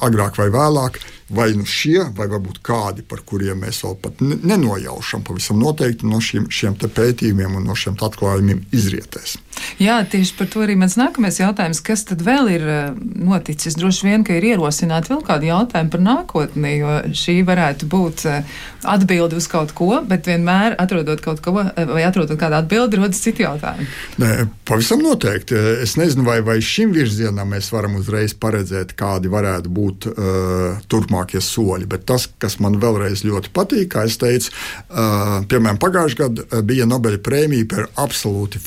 agrāk 0.06 0.40
vai 0.40 0.48
vēlāk 0.54 1.00
vai 1.30 1.50
nu 1.58 1.66
šie, 1.66 1.98
vai 2.14 2.28
varbūt 2.30 2.60
kādi, 2.66 3.02
par 3.06 3.24
kuriem 3.26 3.64
mēs 3.64 3.82
vēl 3.84 3.96
pat 4.02 4.20
nenojaušam, 4.22 5.24
pavisam 5.26 5.58
noteikti 5.62 6.06
no 6.06 6.20
šiem, 6.22 6.46
šiem 6.50 6.76
pētījumiem 6.78 7.58
un 7.58 7.66
no 7.66 7.74
šiem 7.78 7.98
atklājumiem 7.98 8.62
izrietēs. 8.76 9.36
Jā, 9.80 9.98
tieši 10.08 10.36
par 10.38 10.48
to 10.52 10.62
arī 10.64 10.76
mans 10.78 10.96
nākamais 10.96 11.36
jautājums. 11.40 11.82
Kas 11.84 12.06
tad 12.08 12.22
vēl 12.24 12.48
ir 12.54 12.64
eh, 12.64 12.86
noticis? 12.96 13.76
Droši 13.76 14.08
vien, 14.08 14.24
ka 14.24 14.36
ir 14.36 14.46
ierosināti 14.52 15.12
vēl 15.12 15.22
kādi 15.26 15.50
jautājumi 15.50 15.92
par 15.92 16.04
nākotni, 16.04 16.72
jo 16.80 16.94
šī 17.16 17.36
varētu 17.46 17.88
būt 17.92 18.24
eh, 18.30 18.56
atbildi 18.86 19.36
uz 19.36 19.48
kaut 19.52 19.74
ko, 19.76 19.90
bet 20.06 20.28
vienmēr 20.30 20.78
atrodot 20.80 21.20
kaut 21.24 21.42
ko 21.44 21.54
vai 21.56 22.04
atrodot 22.06 22.38
kādu 22.40 22.58
atbildi, 22.60 23.00
rodas 23.00 23.20
citi 23.24 23.44
jautājumi. 23.44 23.88
Nē, 24.22 24.32
pavisam 24.68 25.02
noteikti. 25.04 25.58
Es 25.82 25.96
nezinu, 26.00 26.24
vai, 26.26 26.38
vai 26.46 26.58
šim 26.64 26.94
virzienam 26.96 27.52
mēs 27.52 27.68
varam 27.74 27.98
uzreiz 28.00 28.34
paredzēt, 28.38 28.94
kādi 28.98 29.30
varētu 29.32 29.72
būt 29.72 30.08
uh, 30.10 30.80
turpmākie 30.90 31.42
soļi. 31.42 31.88
Bet 31.90 32.06
tas, 32.08 32.28
kas 32.42 32.58
man 32.62 32.78
vēlreiz 32.82 33.24
ļoti 33.26 33.52
patīk, 33.56 33.90
kā 33.94 34.06
es 34.08 34.18
teicu, 34.20 34.52
uh, 34.52 35.42
piemēram, 35.50 35.80
pagājušajā 35.82 36.20
gadā 36.22 36.62
bija 36.66 36.88
Nobeļa 36.88 37.20
prēmija 37.24 37.68
par 37.70 37.90
absolūti 38.06 38.60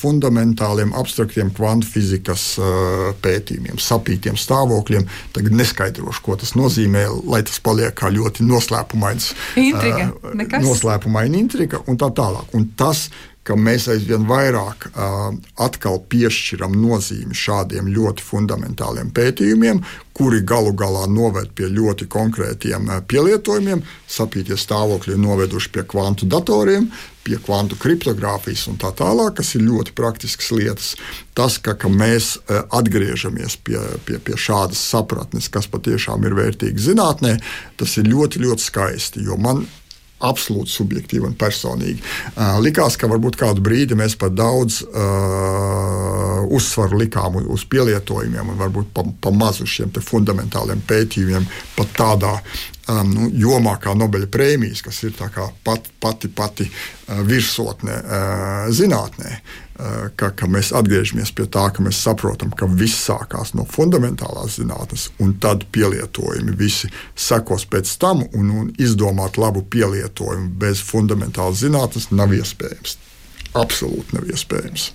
fundamentāliem, 0.79 0.93
abstraktiem 0.95 1.51
kvantu 1.53 1.87
fizikas 1.87 2.57
uh, 2.59 3.11
pētījumiem, 3.21 3.79
sapītiem 3.79 4.37
stāvokļiem. 4.37 5.07
Tagad 5.33 5.55
neskaidrošu, 5.55 6.23
ko 6.23 6.37
tas 6.39 6.55
nozīmē, 6.55 7.07
lai 7.27 7.41
tas 7.43 7.59
paliek 7.59 7.93
kā 7.93 8.09
ļoti 8.09 8.45
noslēpumains. 8.47 9.33
Intriga, 9.59 10.11
uh, 10.23 10.59
noslēpumaina 10.63 11.37
intriga 11.37 11.81
un 11.87 11.97
tā 11.99 12.09
tālāk. 12.11 12.53
Un 12.53 12.69
tas, 12.77 13.09
ka 13.49 13.57
mēs 13.57 13.87
aizvien 13.89 14.27
vairāk 14.29 14.91
uh, 14.93 15.97
piešķiram 16.09 16.75
nozīmi 16.77 17.33
šādiem 17.33 17.89
ļoti 17.95 18.25
fundamentāliem 18.25 19.09
pētījumiem, 19.15 19.81
kuri 20.13 20.43
galu 20.45 20.75
galā 20.77 21.07
noved 21.09 21.55
pie 21.57 21.69
ļoti 21.71 22.05
konkrētiem 22.11 22.91
pielietojumiem. 23.09 23.81
Sapīties 24.05 24.67
stāvokļi 24.67 25.15
ir 25.15 25.23
noveduši 25.23 25.71
pie 25.73 25.85
kvantu 25.87 26.27
datoriem, 26.29 26.89
pie 27.23 27.39
kvantu 27.41 27.77
kriptogrāfijas 27.79 28.67
un 28.69 28.77
tā 28.81 28.91
tālāk, 28.99 29.37
kas 29.39 29.55
ir 29.55 29.65
ļoti 29.65 29.95
praktiskas 29.97 30.51
lietas. 30.53 30.91
Tas, 31.37 31.57
ka, 31.63 31.73
ka 31.79 31.89
mēs 31.89 32.35
atgriežamies 32.49 33.57
pie, 33.63 33.79
pie, 34.05 34.19
pie 34.19 34.37
šādas 34.37 34.81
sapratnes, 34.91 35.49
kas 35.49 35.69
patiešām 35.71 36.27
ir 36.27 36.37
vērtīga 36.37 36.89
zinātnē, 36.89 37.37
tas 37.79 37.97
ir 37.97 38.11
ļoti, 38.11 38.43
ļoti 38.45 38.67
skaisti. 38.69 39.25
Jo 39.29 39.39
man 39.39 39.63
absolūti 40.25 40.73
subjektīvi 40.73 41.27
un 41.29 41.35
personīgi. 41.39 42.01
Uh, 42.33 42.57
likās, 42.63 42.97
ka 42.99 43.09
varbūt 43.11 43.39
kādu 43.39 43.63
brīdi 43.63 43.97
mēs 43.99 44.17
par 44.19 44.33
daudz 44.35 44.81
uh, 44.83 46.43
uzsvaru 46.55 46.99
likām 47.03 47.39
uz 47.45 47.65
pielietojumiem 47.69 48.51
un 48.53 48.59
varbūt 48.59 48.91
pa, 48.95 49.05
pa 49.05 49.31
mazu 49.35 49.67
šiem 49.69 49.93
fundamentāliem 50.03 50.81
pētījumiem 50.87 51.47
pat 51.77 51.95
tādā 51.97 52.33
um, 52.89 53.13
nu, 53.13 53.29
jomā 53.45 53.77
kā 53.81 53.95
Nobeļa 53.97 54.29
prēmijas, 54.31 54.83
kas 54.85 55.01
ir 55.07 55.15
pat, 55.63 55.89
pati, 55.99 56.27
pati 56.27 56.67
uh, 56.67 57.23
virsotne 57.27 57.99
uh, 57.99 58.69
zinātnē. 58.75 59.39
Uh, 59.79 60.09
ka, 60.19 60.33
ka 60.35 60.47
mēs 60.51 60.73
atgriežamies 60.75 61.29
pie 61.31 61.45
tā, 61.47 61.69
ka 61.71 61.83
mēs 61.85 62.01
saprotam, 62.03 62.51
ka 62.51 62.67
viss 62.67 62.99
sākās 63.07 63.53
no 63.55 63.63
fundamentālās 63.63 64.57
zinātnes, 64.59 65.07
un 65.23 65.37
tad 65.39 65.63
pielietojumi 65.71 66.57
visi 66.59 66.91
sekos 67.15 67.63
pēc 67.71 67.93
tam, 68.01 68.25
un, 68.35 68.49
un 68.59 68.73
izdomāt 68.75 69.39
labu 69.39 69.63
pielietojumu 69.63 70.51
bez 70.59 70.83
fundamentālas 70.83 71.63
zinātnes 71.63 72.11
nav 72.11 72.35
iespējams 72.35 72.97
absolūti 73.57 74.13
nav 74.13 74.27
iespējams. 74.29 74.85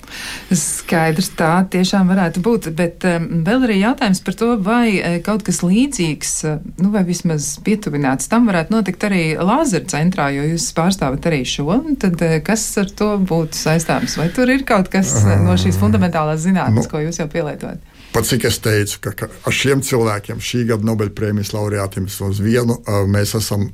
Skaidrs, 0.55 1.31
tā 1.39 1.53
tiešām 1.73 2.11
varētu 2.13 2.43
būt. 2.45 2.69
Bet 2.79 3.07
um, 3.09 3.27
vēl 3.47 3.67
arī 3.67 3.81
jautājums 3.81 4.23
par 4.25 4.39
to, 4.39 4.51
vai 4.63 4.99
e, 4.99 5.13
kaut 5.27 5.43
kas 5.47 5.63
līdzīgs, 5.65 6.35
e, 6.47 6.55
nu, 6.85 6.93
vai 6.95 7.05
vismaz 7.09 7.55
pietuvināts 7.67 8.31
tam 8.31 8.47
varētu 8.51 8.77
notikt 8.77 9.09
arī 9.09 9.25
Lāzera 9.41 9.89
centrā, 9.91 10.31
jo 10.35 10.47
jūs 10.53 10.69
pārstāvat 10.77 11.27
arī 11.31 11.43
šo. 11.49 11.67
Tad 12.01 12.23
e, 12.23 12.39
kas 12.47 12.67
ar 12.81 12.93
to 12.95 13.15
būtu 13.19 13.59
saistāms? 13.59 14.19
Vai 14.21 14.31
tur 14.35 14.53
ir 14.53 14.67
kaut 14.69 14.91
kas 14.93 15.17
no 15.43 15.59
šīs 15.59 15.81
fundamentālās 15.81 16.45
zinātnes, 16.47 16.87
nu, 16.87 16.91
ko 16.91 17.03
jūs 17.03 17.21
jau 17.23 17.29
pielietojat? 17.31 17.93
Pat 18.15 18.29
cik 18.29 18.45
es 18.47 18.61
teicu, 18.63 19.01
ka, 19.03 19.15
ka 19.19 19.27
ar 19.27 19.55
šiem 19.55 19.81
cilvēkiem, 19.83 20.39
šī 20.39 20.69
gada 20.69 20.87
Nobelpremijas 20.87 21.51
laureātiem, 21.57 22.07
uz 22.07 22.39
vienu 22.43 22.79
mēs 23.11 23.35
esam 23.41 23.73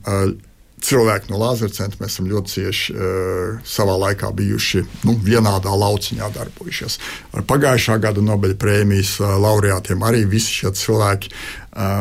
cilvēki 0.84 1.32
no 1.32 1.40
Lāzera 1.40 1.72
centra 1.74 2.02
mēs 2.02 2.14
esam 2.14 2.28
ļoti 2.30 2.54
cieši 2.54 2.94
uh, 2.94 3.62
savā 3.66 3.96
laikā 4.06 4.32
bijuši 4.36 4.84
nu, 5.06 5.16
vienādā 5.24 5.72
lauciņā 5.72 6.30
darbojušies. 6.36 6.98
Ar 7.36 7.46
pagājušā 7.48 7.98
gada 8.02 8.24
Nobel 8.24 8.56
prēmijas 8.60 9.16
uh, 9.20 9.34
laureātiem 9.40 10.06
arī 10.06 10.24
visi 10.28 10.60
šie 10.60 10.74
cilvēki 10.76 11.34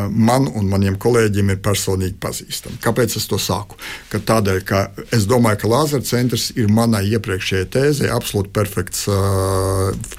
man 0.09 0.47
un 0.57 0.65
maniem 0.65 0.95
kolēģiem 0.97 1.51
ir 1.53 1.59
personīgi 1.61 2.15
pazīstami. 2.21 2.79
Kāpēc 2.81 3.15
es 3.19 3.27
to 3.29 3.37
saku? 3.37 3.77
Ka 4.09 4.17
tādēļ, 4.31 4.61
ka 4.65 4.79
es 5.13 5.27
domāju, 5.29 5.59
ka 5.61 5.69
Lāzera 5.69 6.05
centrs 6.05 6.49
ir 6.57 6.71
manai 6.73 7.03
iepriekšējai 7.13 7.69
tēzei 7.69 8.09
absolūti 8.09 8.49
perfekts, 8.55 9.05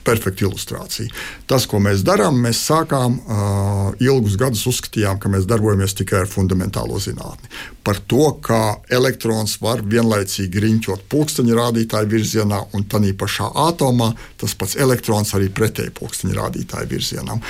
perfekta 0.07 0.47
ilustrācija. 0.47 1.11
Tas, 1.51 1.67
ko 1.67 1.83
mēs 1.83 2.05
darām, 2.07 2.39
mēs 2.45 2.63
sākām 2.71 3.19
ilgus 3.99 4.39
gadus 4.39 4.63
uzskatījām, 4.71 5.19
ka 5.19 5.33
mēs 5.33 5.51
darbojamies 5.51 5.99
tikai 5.99 6.23
ar 6.23 6.31
fundamentālo 6.31 7.03
zinātni. 7.03 7.51
Par 7.85 8.01
to, 8.11 8.27
kā 8.45 8.81
elektrons 8.93 9.57
var 9.63 9.85
vienlaicīgi 9.87 10.65
riņķot 10.67 11.07
pulksteņa 11.13 11.57
rādītāju 11.61 12.11
virzienā 12.11 12.61
un 12.77 12.85
tādā 12.91 13.15
pašā 13.17 13.49
atomā 13.69 14.13
tas 14.41 14.57
pats 14.59 14.77
elektrons 14.77 15.33
arī 15.39 15.49
pretēji 15.55 15.95
pulksteņa 15.97 16.37
rādītāju 16.43 16.91
virzienam 16.91 17.43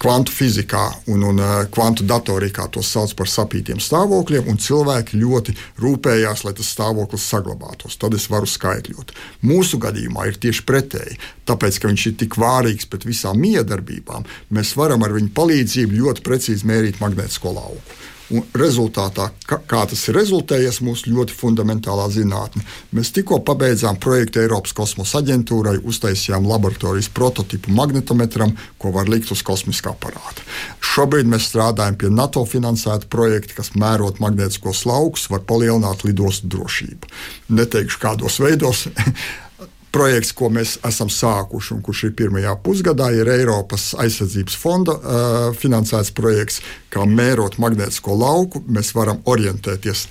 kvantu 0.00 0.32
fizikā 0.32 0.82
un, 1.12 1.24
un 1.28 1.40
kvantu 1.72 2.06
datorikā 2.08 2.66
to 2.72 2.82
sauc 2.84 3.12
par 3.18 3.28
sapītiem 3.28 3.80
stāvokļiem, 3.84 4.48
un 4.48 4.60
cilvēki 4.60 5.20
ļoti 5.20 5.54
rūpējās, 5.82 6.44
lai 6.46 6.54
tas 6.56 6.70
stāvoklis 6.72 7.26
saglabātos. 7.28 7.98
Tad 8.00 8.16
es 8.16 8.28
varu 8.32 8.48
skaidrot. 8.48 9.12
Mūsu 9.44 9.80
gadījumā 9.82 10.30
ir 10.30 10.40
tieši 10.40 10.64
pretēji. 10.68 11.18
Tāpēc, 11.48 11.82
ka 11.82 11.92
viņš 11.92 12.06
ir 12.08 12.16
tik 12.24 12.38
vārīgs 12.40 12.88
pret 12.88 13.04
visām 13.08 13.40
miedarbībām, 13.44 14.24
mēs 14.56 14.72
varam 14.80 15.04
ar 15.04 15.16
viņa 15.18 15.34
palīdzību 15.36 16.00
ļoti 16.00 16.24
precīzi 16.24 16.70
mērīt 16.70 17.02
magnētisko 17.04 17.52
lauku. 17.58 18.00
Un 18.30 18.44
rezultātā, 18.54 19.26
kā, 19.42 19.80
tas 19.90 20.02
ir 20.06 20.14
rezultējies 20.14 20.78
mūsu 20.86 21.10
ļoti 21.10 21.34
fundamentālā 21.34 22.04
zinātnē, 22.14 22.62
mēs 22.94 23.10
tikko 23.16 23.40
pabeidzām 23.46 23.98
projektu 24.02 24.44
Eiropas 24.44 24.74
kosmosa 24.76 25.18
aģentūrai, 25.18 25.80
uztaisījām 25.90 26.46
laboratorijas 26.46 27.10
prototipu 27.14 27.74
magnetometram, 27.74 28.54
ko 28.78 28.94
var 28.94 29.10
likt 29.10 29.32
uz 29.34 29.42
kosmiskā 29.46 29.96
aparāta. 29.96 30.46
Šobrīd 30.78 31.26
mēs 31.30 31.50
strādājam 31.50 31.98
pie 31.98 32.12
NATO 32.14 32.46
finansēta 32.46 33.10
projekta, 33.10 33.58
kas 33.58 33.74
mērot 33.74 34.22
magnētiskos 34.22 34.86
laukus, 34.86 35.26
var 35.32 35.42
palielināt 35.46 36.06
lidostu 36.06 36.54
drošību. 36.54 37.14
Neteikšu 37.58 38.02
kādos 38.06 38.38
veidos. 38.42 38.86
projekts, 39.94 40.32
ko 40.36 40.50
mēs 40.52 40.76
esam 40.86 41.10
sākuši 41.12 41.74
un 41.76 41.84
kurš 41.86 42.04
ir 42.08 42.16
pirmajā 42.18 42.54
pusgadā, 42.64 43.10
ir 43.16 43.30
Eiropas 43.32 43.90
aizsardzības 44.00 44.56
fonda 44.60 44.96
uh, 44.96 45.38
finansēts 45.56 46.14
projekts, 46.16 46.60
kā 46.92 47.06
mērot 47.06 47.58
magnētisko 47.62 48.16
lauku. 48.18 48.64
Mēs 48.70 48.94
varam 48.96 49.22
orientēties 49.30 50.06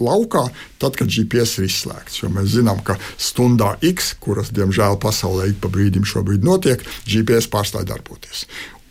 laukā, 0.00 0.44
tad, 0.80 0.96
kad 0.98 1.08
GPS 1.08 1.58
ir 1.60 1.68
izslēgts. 1.70 2.20
Jo 2.22 2.28
mēs 2.34 2.52
zinām, 2.56 2.82
ka 2.84 2.98
stundā 3.16 3.74
X, 3.92 4.12
kuras 4.20 4.52
diemžēl 4.56 5.00
pasaulē 5.00 5.50
ik 5.52 5.62
pa 5.62 5.72
brīdim 5.72 6.04
šobrīd 6.08 6.44
notiek, 6.44 6.84
GPS 7.08 7.48
pārstāj 7.52 7.88
darboties 7.88 8.44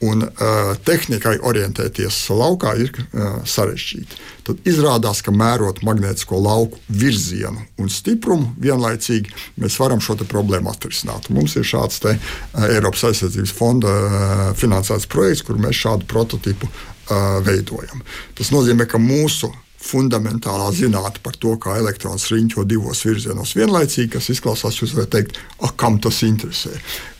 un 0.05 0.23
uh, 0.23 0.71
tehnikai 0.87 1.35
orientēties 1.43 2.17
laukā 2.31 2.73
ir 2.79 2.91
uh, 2.95 3.39
sarežģīti. 3.47 4.19
Tad 4.47 4.67
izrādās, 4.69 5.21
ka 5.25 5.33
mērot 5.35 5.81
magnētisko 5.85 6.39
lauku 6.39 6.79
virzienu 6.87 7.65
un 7.79 7.91
stiprumu 7.91 8.53
vienlaicīgi, 8.63 9.33
mēs 9.59 9.79
varam 9.81 10.01
šo 10.03 10.17
problēmu 10.23 10.71
atrisināt. 10.71 11.29
Mums 11.33 11.57
ir 11.59 11.67
šāds 11.67 11.99
te, 12.05 12.15
uh, 12.15 12.67
Eiropas 12.69 13.09
aizsardzības 13.11 13.55
fonda 13.55 13.95
uh, 13.95 14.45
finansēts 14.59 15.09
projekts, 15.11 15.43
kur 15.47 15.59
mēs 15.61 15.79
šādu 15.83 16.07
prototipu 16.09 16.69
uh, 16.69 17.39
veidojam. 17.45 18.05
Tas 18.39 18.53
nozīmē, 18.55 18.87
ka 18.89 19.01
mūsu 19.01 19.51
fundamentālā 19.79 20.69
zinātne 20.75 21.21
par 21.23 21.37
to, 21.39 21.55
kā 21.61 21.77
elektrons 21.79 22.27
riņķo 22.33 22.65
divos 22.67 23.05
virzienos 23.07 23.55
vienlaicīgi, 23.57 24.11
kas 24.15 24.29
izklausās, 24.33 24.81
jūs 24.81 24.95
varat 24.97 25.13
teikt, 25.15 25.39
ah, 25.63 25.71
kam 25.79 25.99
tas 26.03 26.19
interesē. 26.27 26.73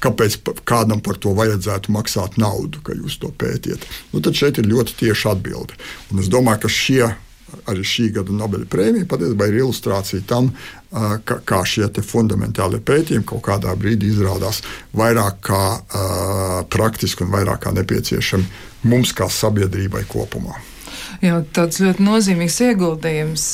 Kāpēc 0.03 0.39
kādam 0.67 1.01
par 1.03 1.19
to 1.21 1.33
vajadzētu 1.37 1.95
maksāt 1.95 2.37
naudu, 2.41 2.83
ka 2.83 2.97
jūs 2.97 3.19
to 3.23 3.31
pētiet? 3.31 3.87
Nu, 4.11 4.21
tad 4.23 4.37
šeit 4.39 4.59
ir 4.59 4.69
ļoti 4.69 4.99
tieša 5.05 5.35
atbilde. 5.37 5.79
Un 6.11 6.23
es 6.23 6.31
domāju, 6.31 6.65
ka 6.65 6.73
šie 6.73 7.03
arī 7.69 7.83
šī 7.85 8.09
gada 8.13 8.33
Nobela 8.35 8.67
prēmija 8.69 9.07
patiesībā 9.09 9.47
ir 9.49 9.61
ilustrācija 9.63 10.25
tam, 10.29 10.51
ka, 10.89 11.39
kā 11.45 11.61
šie 11.65 11.87
fundamentālie 12.05 12.77
pētījumi 12.85 13.25
kaut 13.29 13.41
kādā 13.47 13.73
brīdī 13.79 14.11
izrādās 14.13 14.61
vairāk 14.93 15.39
kā 15.49 15.63
uh, 15.79 16.59
praktiski 16.69 17.25
un 17.25 17.33
vairāk 17.33 17.65
kā 17.65 17.73
nepieciešami 17.73 18.89
mums 18.89 19.15
kā 19.17 19.29
sabiedrībai 19.33 20.05
kopumā 20.09 20.59
jau 21.23 21.39
tāds 21.55 21.81
ļoti 21.83 22.05
nozīmīgs 22.05 22.59
ieguldījums. 22.69 23.47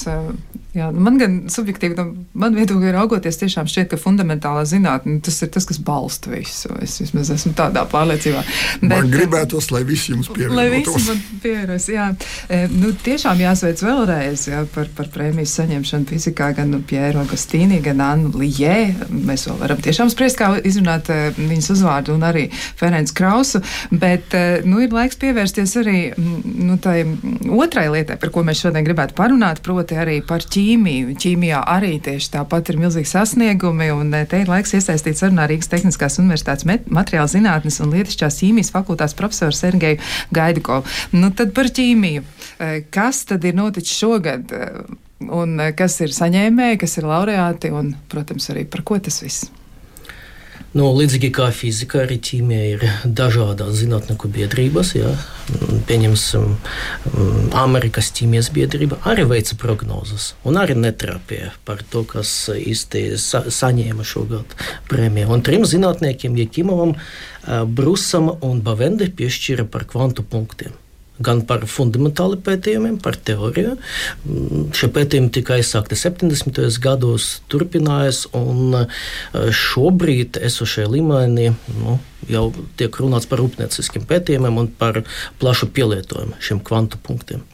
Jā, 0.76 0.90
nu, 0.92 1.00
man 1.06 1.16
gan 1.16 1.36
subjektīvi, 1.48 1.96
no 1.96 2.04
man 2.36 2.56
viedokļa 2.58 2.90
raugoties, 2.98 3.38
tiešām 3.40 3.70
šķiet, 3.72 3.94
ka 3.94 4.00
fundamentālā 4.00 4.66
zinātne 4.68 5.22
tas 5.24 5.38
ir 5.46 5.48
tas, 5.56 5.64
kas 5.70 5.78
balsta 5.80 6.34
visu. 6.34 6.68
Es 6.84 6.98
vismaz 7.00 7.30
esmu 7.32 7.54
tādā 7.56 7.86
pārliecībā. 7.88 8.42
Bet, 8.82 8.90
man 8.92 9.08
gribētos, 9.14 9.70
lai 9.72 9.86
visi 9.88 10.12
jums 10.12 10.28
pievienotos. 10.36 10.58
Lai 10.60 10.66
visi 10.74 11.06
man 11.08 11.22
pievienotos, 11.46 11.88
jā. 11.94 12.08
E, 12.52 12.60
nu, 12.74 12.92
tiešām 13.06 13.40
jāsveic 13.46 13.84
vēlreiz 13.86 14.44
jā, 14.50 14.66
par, 14.74 14.90
par 14.98 15.08
prēmijas 15.14 15.54
saņemšanu 15.62 16.10
fizikā 16.12 16.52
gan 16.60 16.76
nu, 16.76 16.82
Piero 16.84 17.24
Gastīni, 17.32 17.80
gan 17.86 18.04
Annu 18.04 18.34
Lijē. 18.36 18.76
Mēs 19.16 19.48
vēl 19.48 19.62
varam 19.64 19.80
tiešām 19.80 20.12
spriest, 20.12 20.42
kā 20.42 20.52
izrunāt 20.60 21.08
e, 21.08 21.32
viņas 21.40 21.72
uzvārdu 21.78 22.18
un 22.18 22.28
arī 22.28 22.50
Ferenc 22.52 23.16
Krausu, 23.16 23.64
bet 23.96 24.36
e, 24.36 24.44
nu, 24.68 24.84
ir 24.84 24.92
laiks 24.92 25.24
pievērsties 25.24 25.80
arī 25.86 25.98
nu, 26.20 26.76
tai 26.84 27.00
otrai 27.64 27.88
lietai, 27.96 28.20
par 28.20 28.36
ko 28.36 28.44
mēs 28.44 28.68
šodien 28.68 28.84
gribētu 28.84 29.16
parunāt, 29.16 29.64
proti 29.64 30.04
arī 30.04 30.20
par 30.20 30.44
ķīmiju 30.44 30.65
ķīmiju. 30.66 31.14
Ķīmijā 31.22 31.62
arī 31.70 31.96
tieši 32.04 32.32
tāpat 32.34 32.72
ir 32.72 32.80
milzīgi 32.82 33.10
sasniegumi, 33.10 33.92
un 33.94 34.14
eh, 34.18 34.26
te 34.30 34.42
ir 34.42 34.52
laiks 34.52 34.74
iesaistīt 34.78 35.20
sarunā 35.20 35.48
Rīgas 35.50 35.70
Tehniskās 35.72 36.20
Universitātes 36.22 36.66
materiāla 36.66 37.30
zinātnes 37.32 37.80
un 37.84 37.94
lietišķās 37.94 38.40
ķīmijas 38.42 38.74
fakultātes 38.74 39.18
profesoru 39.18 39.56
Sergeju 39.56 40.02
Gaidikovu. 40.36 40.86
Nu, 41.16 41.32
tad 41.36 41.54
par 41.58 41.70
ķīmiju. 41.70 42.26
Eh, 42.58 42.78
kas 42.94 43.26
tad 43.30 43.46
ir 43.46 43.58
noticis 43.58 43.98
šogad? 44.00 44.56
Eh, 44.56 44.82
un 45.36 45.60
kas 45.78 46.00
ir 46.04 46.16
saņēmēji, 46.16 46.82
kas 46.82 46.98
ir 47.00 47.08
laureāti, 47.10 47.72
un, 47.74 47.94
protams, 48.12 48.50
arī 48.54 48.66
par 48.70 48.84
ko 48.88 49.00
tas 49.00 49.22
viss? 49.24 49.52
Nu, 50.76 50.90
līdzīgi 50.92 51.30
kā 51.32 51.46
fizika, 51.56 52.02
arī 52.04 52.18
ķīmija 52.20 52.64
ir 52.74 52.82
dažādas 53.08 53.78
zinātnieku 53.80 54.28
biedrības. 54.28 54.92
Jā. 54.98 55.14
Pieņemsim, 55.88 56.50
mm, 56.52 57.46
Amerikas 57.62 58.12
ķīmijas 58.18 58.52
biedrība 58.52 59.00
arī 59.08 59.24
veica 59.30 59.56
prognozes 59.62 60.34
un 60.44 60.60
arī 60.60 60.76
netrapīja 60.76 61.54
par 61.64 61.86
to, 61.88 62.04
kas 62.04 62.34
īsti 62.52 63.08
sa 63.22 63.46
saņēma 63.48 64.04
šogad 64.04 64.56
prēmiju. 64.92 65.32
Un 65.32 65.46
trim 65.48 65.64
zinātniekiem, 65.64 66.36
Jekimovam, 66.44 66.98
Brusam 67.72 68.34
un 68.42 68.60
Bavendi, 68.66 69.08
piešķīra 69.16 69.70
par 69.72 69.88
kvantu 69.88 70.28
punktiem 70.28 70.76
gan 71.24 71.42
par 71.48 71.64
fundamentāli 71.70 72.40
pētījumiem, 72.44 72.98
par 73.04 73.18
teoriju. 73.28 73.76
Mm, 74.26 74.68
šie 74.76 74.90
pētījumi 74.96 75.32
tika 75.36 75.56
aizsākti 75.60 75.98
70. 76.00 76.60
gados, 76.84 77.30
turpinājās, 77.52 78.26
un 78.36 78.82
e, 78.82 78.86
šobrīd 79.56 80.42
esošajā 80.44 80.92
līmenī 80.98 81.52
nu, 81.80 81.98
jau 82.32 82.48
tiek 82.80 83.02
runāts 83.02 83.30
par 83.30 83.44
rūpnieciskiem 83.44 84.08
pētījumiem 84.10 84.64
un 84.64 84.72
par 84.80 85.04
plašu 85.42 85.72
pielietojumu 85.76 86.40
šiem 86.44 86.64
kvantu 86.66 87.02
punktiem. 87.04 87.46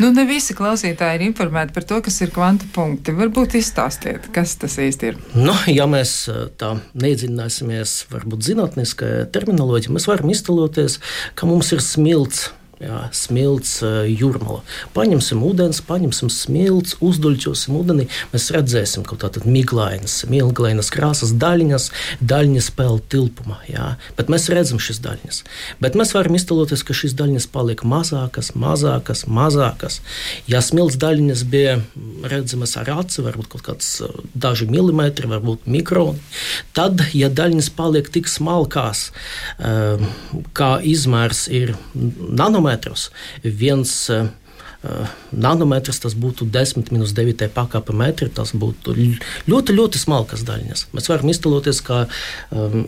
Nu, 0.00 0.08
ne 0.14 0.24
visi 0.26 0.54
klausītāji 0.56 1.18
ir 1.18 1.26
informēti 1.28 1.74
par 1.76 1.84
to, 1.86 2.00
kas 2.02 2.16
ir 2.24 2.32
kvantu 2.34 2.66
punkti. 2.74 3.14
Varbūt 3.14 3.54
izstāstiet, 3.60 4.30
kas 4.34 4.56
tas 4.58 4.76
īsti 4.82 5.10
ir. 5.12 5.18
Nu, 5.36 5.54
ja 5.70 5.86
mēs 5.90 6.14
e, 6.30 6.46
tā 6.60 6.72
neiedziļināsimies, 6.98 7.96
varbūt 8.10 8.48
zinātniskajā 8.50 9.28
terminoloģijā, 9.34 9.94
mēs 9.94 10.08
varam 10.10 10.32
iztēloties, 10.34 10.98
ka 11.38 11.50
mums 11.50 11.70
ir 11.76 11.84
smilts 11.84 12.48
jā, 12.80 13.00
smilts, 13.14 13.78
jūrmala. 14.08 14.62
Paņemsim 14.96 15.42
ūdens, 15.44 15.82
paņemsim 15.86 16.30
smilts, 16.32 16.96
uzduļķosim 17.04 17.76
ūdenī. 17.76 18.06
Mēs 18.32 18.48
redzēsim 18.54 19.04
kaut 19.08 19.22
tādas 19.24 19.44
miglainas, 19.44 20.22
miglainas 20.30 20.90
krāsas 20.94 21.34
daļiņas, 21.40 21.90
daļiņas 22.24 22.70
peld 22.78 23.04
tilpumā. 23.12 23.60
Jā. 23.68 23.90
Bet 24.18 24.32
mēs 24.32 24.48
redzam 24.52 24.80
šīs 24.82 25.02
daļiņas. 25.04 25.42
Bet 25.84 25.98
mēs 25.98 26.14
varam 26.16 26.38
iztēloties, 26.38 26.84
ka 26.86 26.96
šīs 26.96 27.16
daļiņas 27.20 27.48
paliek 27.52 27.84
mazākas, 27.84 28.52
mazākas, 28.58 29.26
mazākas. 29.28 30.00
Ja 30.50 30.62
smilts 30.64 30.98
daļiņas 31.00 31.44
bija 31.52 31.76
redzamas 32.32 32.76
ar 32.80 32.92
aci, 32.96 33.20
varbūt 33.26 33.50
kaut 33.52 33.66
kāds 33.68 33.92
daži 34.32 34.68
milimetri, 34.70 35.28
varbūt 35.30 35.68
mikroni, 35.70 36.20
tad, 36.76 37.04
ja 37.16 37.28
daļiņas 37.32 37.70
paliek 37.76 38.08
tik 38.12 38.28
smalkās, 38.30 39.10
kā 40.56 40.70
izmērs 40.86 41.46
ir 41.52 41.74
nanometrs, 41.94 42.69
nanometrus. 42.70 43.10
Viens 43.42 44.10
uh, 44.10 44.28
nanometrs, 45.32 46.00
tas 46.00 46.14
būtu 46.14 46.48
10 46.50 46.90
minus 46.92 47.12
9 47.12 47.50
pakāpe 47.52 47.92
metri, 47.92 48.30
tas 48.30 48.52
būtu 48.54 48.94
ļoti, 49.48 49.74
ļoti 49.76 49.98
smalkas 49.98 50.44
daļiņas. 50.48 50.86
Mēs 50.94 51.10
varam 51.10 51.30
iztēloties, 51.30 51.82
ka 51.84 52.06
um, 52.50 52.86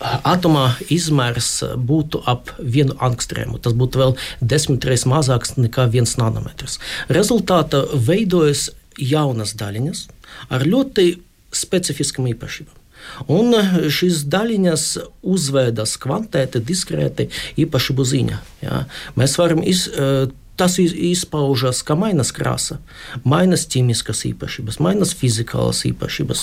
atomā 0.00 0.72
izmērs 0.90 1.62
būtu 1.76 2.24
ap 2.26 2.50
vienu 2.58 2.96
angstrēmu. 2.98 3.60
Tas 3.62 3.72
būtu 3.74 4.02
vēl 4.02 4.16
desmit 4.40 4.84
reizes 4.84 5.06
mazāks 5.06 5.56
nekā 5.56 5.88
viens 5.92 6.16
nanometrs. 6.18 6.80
Rezultātā 7.08 7.84
veidojas 7.94 8.70
jaunas 8.98 9.54
daļiņas 9.56 10.06
ar 10.52 10.66
ļoti 10.66 11.20
specifiskām 11.52 12.32
īpašībām. 12.32 12.81
Un 13.30 13.54
eh, 13.56 13.72
šīs 13.92 14.24
daļiņas 14.32 14.86
uzvedas 15.34 15.96
kvantēti, 16.02 16.62
diskrēti, 16.66 17.28
īpašību 17.62 18.06
ziņā. 18.12 18.38
Ja? 18.64 18.84
Mēs 19.18 19.38
varam 19.40 19.64
iz, 19.64 19.88
eh, 19.88 20.30
Tas 20.60 20.74
izpaužas, 20.76 21.78
ka 21.82 21.94
mainās 21.96 22.28
krāsa, 22.36 22.76
mainās 23.24 23.62
ķīmiskas 23.72 24.20
īpašības, 24.28 24.76
mainās 24.84 25.14
fizikālas 25.16 25.80
īpašības. 25.88 26.42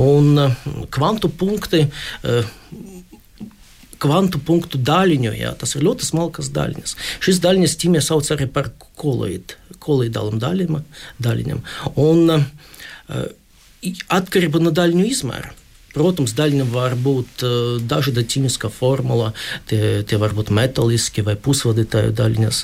Un 0.00 0.40
eh, 0.40 0.54
kvantu 0.90 1.28
punkti 1.28 1.84
kvantu 4.00 4.40
punktu 4.40 4.80
daļiņu. 4.80 5.34
Jā, 5.36 5.52
tas 5.60 5.76
ir 5.76 5.84
ļoti 5.84 6.08
smalkas 6.08 6.48
daļiņas. 6.56 6.96
Šīs 7.20 7.42
daļiņas 7.44 7.76
ķīmijā 7.82 8.02
sauc 8.06 8.32
arī 8.32 8.48
par 8.48 8.72
koloīdu, 8.98 9.60
koloīdālam 9.76 10.40
daļiņam. 10.40 11.60
Un 12.00 12.32
atkarība 14.08 14.60
no 14.60 14.72
daļiņu 14.74 15.06
izmēra. 15.08 15.52
Protams, 15.94 16.34
daļa 16.38 16.66
var 16.70 16.94
būt 16.94 17.42
uh, 17.46 17.78
dažāda 17.82 18.22
ķīmiskā 18.22 18.70
formula, 18.70 19.32
tie, 19.70 20.02
tie 20.06 20.18
var 20.22 20.34
būt 20.36 20.52
metāliski 20.54 21.24
vai 21.26 21.34
pusvadītāju 21.34 22.14
daļiņas. 22.18 22.60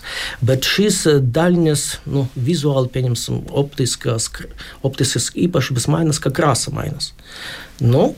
Bet 0.47 0.69
šīs 0.69 1.01
daļiņas 1.35 1.87
nu, 2.13 2.27
vizuāli, 2.37 2.93
pieņemsim, 2.95 3.43
optiskas, 3.51 4.31
optiskas 4.87 5.33
īpašības 5.35 5.89
mainās, 5.91 6.23
kā 6.23 6.31
krāsa 6.35 6.75
mainās. 6.77 7.11
Nu, 7.83 8.13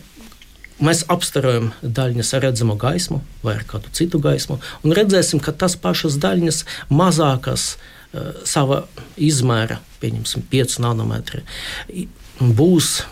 mēs 0.85 1.05
apstarojam 1.11 1.73
daļiņas 1.83 2.35
ar 2.37 2.45
redzamu 2.49 2.77
gaismu 2.79 3.23
vai 3.43 3.57
ar 3.59 3.65
kādu 3.69 3.93
citu 3.97 4.21
gaismu, 4.23 4.61
un 4.85 4.97
redzēsim, 4.97 5.41
ka 5.43 5.57
tas 5.57 5.77
pašas 5.81 6.21
daļiņas 6.23 6.65
mazākas 6.93 7.71
uh, 7.75 8.45
sava 8.49 8.85
izmēra, 9.17 9.81
pieņemsim, 10.03 10.45
5 10.53 10.79
nanometri, 10.85 11.45
būs 12.41 13.03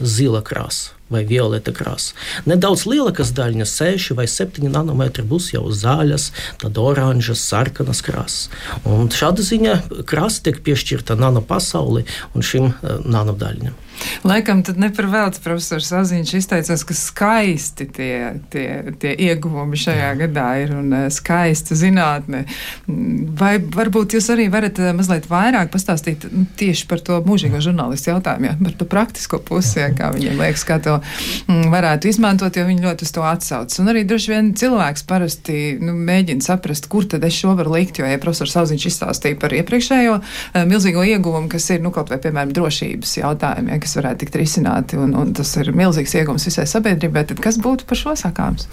zila 0.00 0.42
krāsa 0.46 0.96
vai 1.10 1.22
violeta 1.26 1.70
krāsa. 1.70 2.16
Nedaudz 2.50 2.82
lielākas 2.90 3.30
daļiņas, 3.36 3.74
6 3.78 4.16
vai 4.18 4.26
7 4.30 4.66
nanometri, 4.72 5.22
būs 5.26 5.52
jau 5.54 5.68
zaļas, 5.70 6.32
tad 6.62 6.80
oranžas, 6.82 7.44
sarkanas 7.46 8.02
krāsas. 8.02 8.48
Un 8.82 9.06
šāda 9.14 9.46
ziņa 9.46 9.76
krāsa 10.08 10.48
tiek 10.48 10.58
piešķirta 10.66 11.18
nano 11.20 11.44
pasauli 11.46 12.02
un 12.34 12.46
šim 12.46 12.72
uh, 12.72 12.98
nanodaļiņam. 13.06 13.85
Laikam 14.26 14.62
tad 14.66 14.78
ne 14.80 14.90
par 14.94 15.06
velti 15.10 15.40
profesors 15.44 15.92
Aziņš 15.94 16.32
izteicās, 16.38 16.84
ka 16.86 16.94
skaisti 16.96 17.86
tie, 17.96 18.16
tie, 18.52 18.66
tie 19.00 19.12
ieguvumi 19.28 19.78
šajā 19.78 20.10
gadā 20.22 20.46
ir 20.62 20.74
un 20.76 20.92
eh, 20.96 21.06
skaista 21.14 21.76
zinātne. 21.78 22.44
Vai 22.86 23.56
varbūt 23.60 24.16
jūs 24.16 24.30
arī 24.34 24.48
varat 24.52 24.80
eh, 24.82 24.92
mazliet 24.96 25.28
vairāk 25.30 25.70
pastāstīt 25.74 26.26
nu, 26.32 26.46
tieši 26.58 26.88
par 26.90 27.02
to 27.04 27.20
mūžīgo 27.26 27.60
žurnālistu 27.64 28.12
jautājumu, 28.12 28.50
ja? 28.50 28.56
par 28.62 28.76
to 28.78 28.88
praktisko 28.90 29.40
pusi, 29.46 29.80
ja, 29.82 29.90
kā 29.96 30.10
viņiem 30.14 30.40
liekas, 30.42 30.66
kā 30.68 30.78
to 30.82 30.98
mm, 30.98 31.68
varētu 31.74 32.10
izmantot, 32.10 32.56
jo 32.56 32.66
viņi 32.68 32.86
ļoti 32.86 33.06
uz 33.06 33.14
to 33.14 33.26
atsaucas. 33.26 33.80
Un 33.82 33.92
arī 33.92 34.04
droši 34.08 34.32
vien 34.32 34.52
cilvēks 34.58 35.06
parasti 35.08 35.60
nu, 35.82 35.94
mēģina 36.08 36.44
saprast, 36.44 36.90
kur 36.92 37.06
tad 37.08 37.24
es 37.26 37.36
šo 37.36 37.56
varu 37.58 37.76
likt, 37.76 38.00
jo, 38.00 38.08
ja 38.08 38.20
profesors 38.22 38.56
Aziņš 38.64 38.88
izstāstīja 38.90 39.38
par 39.40 39.54
iepriekšējo 39.56 40.18
eh, 40.18 40.66
milzīgo 40.68 41.04
ieguvumu, 41.06 41.50
kas 41.52 41.70
ir, 41.74 41.82
nu, 41.84 41.92
kaut 41.94 42.12
vai, 42.12 42.20
piemēram, 42.22 42.54
drošības 42.56 43.16
jautājumi, 43.20 43.74
ja, 43.74 43.82
kas 43.86 43.96
varētu 44.00 44.24
tikt 44.24 44.40
risināti, 44.42 44.98
un, 44.98 45.14
un 45.14 45.30
tas 45.36 45.54
ir 45.62 45.70
milzīgs 45.76 46.18
iegums 46.18 46.48
visai 46.48 46.66
sabiedrībai, 46.70 47.26
tad 47.30 47.40
kas 47.44 47.60
būtu 47.62 47.86
par 47.86 48.02
šo 48.02 48.18
sakāms? 48.18 48.66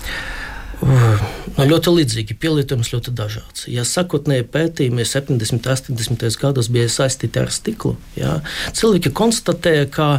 Nu, 0.83 1.63
ļoti 1.69 1.93
līdzīgi, 1.95 2.35
pielietojums 2.41 2.89
ļoti 2.91 3.13
dažāds. 3.15 3.67
Ja 3.71 3.85
sākotnēji 3.87 4.47
pētījumi 4.51 5.05
70. 5.07 5.55
un 5.55 5.61
80. 5.63 6.25
gados 6.41 6.69
bija 6.73 6.89
saistīti 6.91 7.39
ar 7.39 7.51
stiklu, 7.53 7.93
jā, 8.19 8.39
cilvēki 8.75 9.13
konstatēja, 9.15 9.87
ka, 9.93 10.09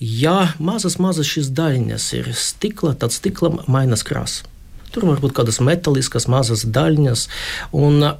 ja 0.00 0.38
mazas, 0.56 0.96
mazas 1.02 1.28
šīs 1.28 1.50
daļiņas 1.58 2.08
ir 2.20 2.30
stikla, 2.38 2.94
tad 2.96 3.12
stiklam 3.12 3.60
mainās 3.68 4.06
krāsa. 4.06 4.48
Tur 4.94 5.04
var 5.10 5.20
būt 5.20 5.36
kādas 5.36 5.60
metāliskas, 5.60 6.30
mazas 6.32 6.64
daļiņas, 6.64 7.26
un 7.76 8.14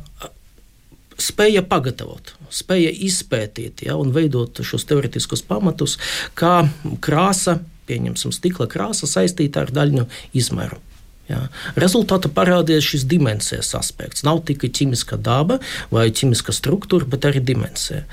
spēja 1.17 1.65
pagatavot, 1.65 2.36
spēja 2.51 2.93
izpētīt 3.09 3.87
ja, 3.87 3.97
un 4.01 4.13
veidot 4.15 4.63
šos 4.65 4.87
teorētiskus 4.89 5.45
pamatus, 5.47 5.99
kā 6.39 6.67
krāsa, 7.05 7.61
pieņemsim, 7.87 8.35
stikla 8.35 8.69
krāsa 8.71 9.09
saistīta 9.11 9.65
ar 9.65 9.73
daļņu 9.75 10.09
izmēru. 10.37 10.81
Jā. 11.27 11.41
Rezultātā 11.75 12.31
parādījās 12.31 12.87
šis 12.87 13.05
dimensijas 13.11 13.73
aspekts. 13.75 14.23
Nav 14.23 14.45
tikai 14.47 14.69
ķīmiska 14.71 15.17
daba 15.19 15.57
vai 15.91 16.05
ķīmiska 16.15 16.53
struktūra, 16.55 17.09
bet 17.11 17.27
arī 17.27 17.41
dimensija. 17.43 18.05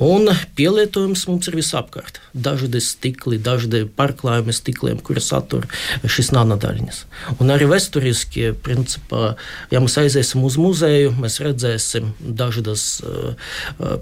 Un 0.00 0.30
pielietojums 0.56 1.26
mums 1.28 1.50
ir 1.50 1.58
visapkārt. 1.58 2.22
Dažādi 2.32 2.80
stikli, 2.80 3.36
dažādi 3.36 3.82
pārklājumi 3.84 4.56
stikliem, 4.56 5.02
kuri 5.04 5.20
satur 5.20 5.66
šīs 6.00 6.32
nanodaļiņas. 6.32 7.02
Un 7.44 7.52
arī 7.52 7.68
vēsturiski, 7.74 8.54
principā, 8.64 9.34
ja 9.68 9.84
mēs 9.84 9.98
aiziesim 10.00 10.40
uz 10.48 10.56
muzeju, 10.56 11.12
mēs 11.20 11.42
redzēsim 11.44 12.14
dažādas, 12.24 12.86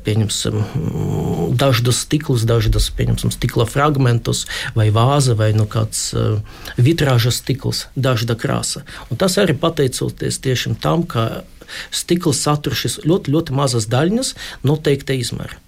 pieņemsim, 0.06 0.62
dažādas 1.58 2.04
stiklus, 2.06 2.46
dažādas, 2.46 2.86
pieņemsim, 2.94 3.34
stikla 3.34 3.66
fragmentus 3.66 4.46
vai 4.78 4.92
vāze 4.94 5.34
vai 5.34 5.50
nu 5.58 5.66
kāds 5.66 6.12
vitrāžas 6.78 7.42
stikls, 7.42 7.88
dažāda 7.98 8.38
krāsa 8.38 8.59
krāsa. 8.60 8.84
Un 9.10 9.16
tas 9.16 9.38
arī 9.38 9.54
pateicoties 9.54 10.40
tieši 10.40 10.76
tam, 10.80 11.04
ka 11.04 11.44
stikls 11.90 12.42
satur 12.42 12.74
šīs 12.74 13.04
ļoti, 13.04 13.30
ļoti 13.30 13.52
mazas 13.54 13.86
daļiņas 13.88 14.34
noteikta 14.64 15.14
izmēra. 15.14 15.58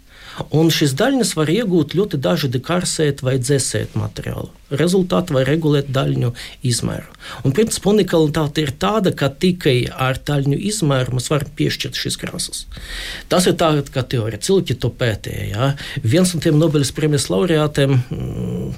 Un 0.50 0.70
šīs 0.72 0.94
daļiņas 0.96 1.34
var 1.36 1.50
iegūt 1.52 1.92
ļoti 1.92 2.18
dažādi 2.24 2.60
karsēt 2.64 3.20
vai 3.22 3.34
dzēsēt 3.36 3.92
materiālu. 4.00 4.48
Rezultātā 4.72 5.36
var 5.36 5.44
regulēt 5.44 5.90
daļiņu 5.92 6.30
izmēru. 6.64 7.04
Un 7.44 7.52
principā 7.52 7.92
unikalitāte 7.92 8.64
ir 8.64 8.72
tāda, 8.80 9.12
ka 9.12 9.28
tikai 9.28 9.84
ar 9.92 10.16
daļiņu 10.16 10.56
izmēru 10.72 11.18
mēs 11.18 11.28
varam 11.28 11.52
piešķirt 11.60 12.00
šīs 12.00 12.16
krāsas. 12.16 12.64
Tas 13.28 13.46
ir 13.46 13.58
tā 13.60 13.74
kā 13.92 14.06
teorija. 14.08 14.40
Cilvēki 14.40 14.80
to 14.80 14.88
pētīja. 14.96 15.46
Ja? 15.52 15.70
Viens 16.00 16.32
no 16.32 16.40
tiem 16.40 16.56
Nobeļas 16.56 16.96
prēmijas 16.96 17.28
laureātiem 17.28 17.98
mm, 18.00 18.74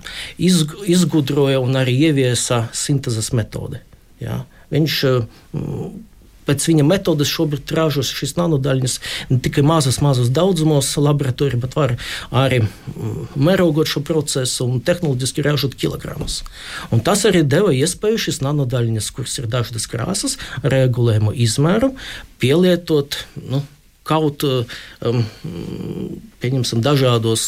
izgudroja 0.90 1.62
un 1.62 1.78
arī 1.78 2.00
ieviesa 2.10 2.64
sintēzes 2.74 3.30
metodi. 3.38 3.84
Jā. 4.22 4.42
Viņš 4.74 4.98
mm, 5.04 5.88
pēc 6.48 6.66
viņa 6.68 6.84
metodes 6.86 7.30
šobrīd 7.32 7.72
ražo 7.76 8.04
šīs 8.06 8.36
nanodaļas 8.38 8.98
ne 9.30 9.38
tikai 9.44 9.64
mazas, 9.66 10.00
mazas 10.04 10.30
daudzumos 10.34 10.92
laboratorijā, 11.00 11.60
bet 11.62 11.76
var 11.78 11.96
arī 12.44 12.62
mērogot 13.34 13.90
šo 13.90 14.04
procesu 14.06 14.68
un 14.68 14.82
tehnoloģiski 14.84 15.44
ražot 15.46 15.76
kilogramus. 15.80 16.42
Un 16.94 17.04
tas 17.04 17.24
arī 17.28 17.44
deva 17.46 17.72
iespēju 17.74 18.26
šīs 18.28 18.42
nanodaļas, 18.44 19.12
kuras 19.16 19.38
ir 19.40 19.48
dažādas 19.50 19.88
krāsas, 19.90 20.38
regulējumu 20.62 21.34
izmēru, 21.46 21.94
pielietot 22.42 23.24
nu, 23.40 23.64
kaut 24.04 24.44
um, 24.44 25.22
pieņemsim, 26.44 26.82
dažādos 26.84 27.44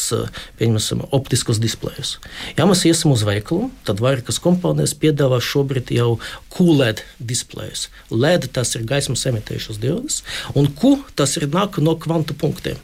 pieņemsim, 0.61 1.05
optiskos 1.15 1.61
displejus. 1.63 2.17
Ja 2.57 2.67
mēs 2.69 2.87
iesim 2.89 3.13
uz 3.13 3.27
veikalu, 3.29 3.71
tad 3.87 4.01
vairākas 4.05 4.41
kompānijas 4.43 4.97
piedāvā 4.97 5.43
šobrīd 5.45 5.93
jau 5.97 6.17
QLED 6.55 7.05
displejus. 7.21 7.89
LED 8.11 8.51
tas 8.57 8.75
ir 8.79 8.89
gaismas 8.89 9.27
emitējušas 9.29 9.81
diodes, 9.83 10.23
un 10.57 10.73
Q 10.73 10.99
tas 11.19 11.37
ir 11.37 11.49
nāk 11.53 11.81
no 11.83 11.97
kvantu 12.01 12.37
punktiem. 12.39 12.81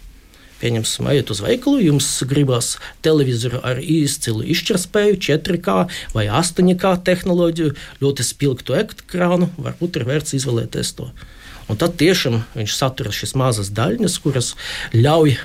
Pieņemsim, 0.62 1.08
ejiet 1.10 1.30
uz 1.34 1.40
veikalu, 1.42 1.80
jums 1.82 2.06
gribās 2.30 2.76
televizoru 3.02 3.58
ar 3.66 3.80
izcilu 3.82 4.44
izšķirtspēju, 4.52 5.18
4K 5.26 5.74
vai 6.14 6.28
8K 6.30 6.92
tehnoloģiju, 7.08 7.72
ļoti 8.04 8.26
spilgtu 8.28 8.76
ekrānu. 8.78 9.50
Varbūt 9.58 9.98
ir 9.98 10.06
vērts 10.06 10.36
izvēlēties 10.38 10.94
to. 11.00 11.08
Un 11.72 11.80
tad 11.80 11.96
tiešām 12.00 12.42
viņš 12.52 12.76
satur 12.76 13.08
šīs 13.16 13.32
mazas 13.40 13.72
daļiņas, 13.72 14.18
kuras 14.20 14.52
ļauj 14.92 15.38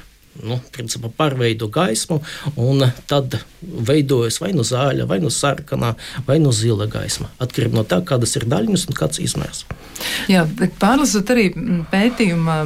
nu, 0.43 0.59
principā, 0.75 1.11
pārveido 1.13 1.69
gaismu, 1.73 2.19
un 2.55 2.85
tad 3.09 3.39
veidojas 3.61 4.39
vai 4.41 4.53
nu 4.55 4.65
zāļa, 4.67 5.07
vai 5.09 5.19
nu 5.23 5.31
sarkanā, 5.33 5.93
vai 6.27 6.37
nu 6.43 6.53
zila 6.55 6.87
gaisma. 6.91 7.31
Atkarībā 7.43 7.79
no 7.79 7.85
tā, 7.87 8.01
kādas 8.05 8.35
ir 8.37 8.47
daļiņas 8.49 8.87
un 8.89 8.97
kāds 8.97 9.21
izmērs. 9.23 9.65
Jā, 10.29 10.43
bet 10.59 10.75
pārlasot 10.81 11.29
arī 11.33 11.47
pētījuma, 11.91 12.57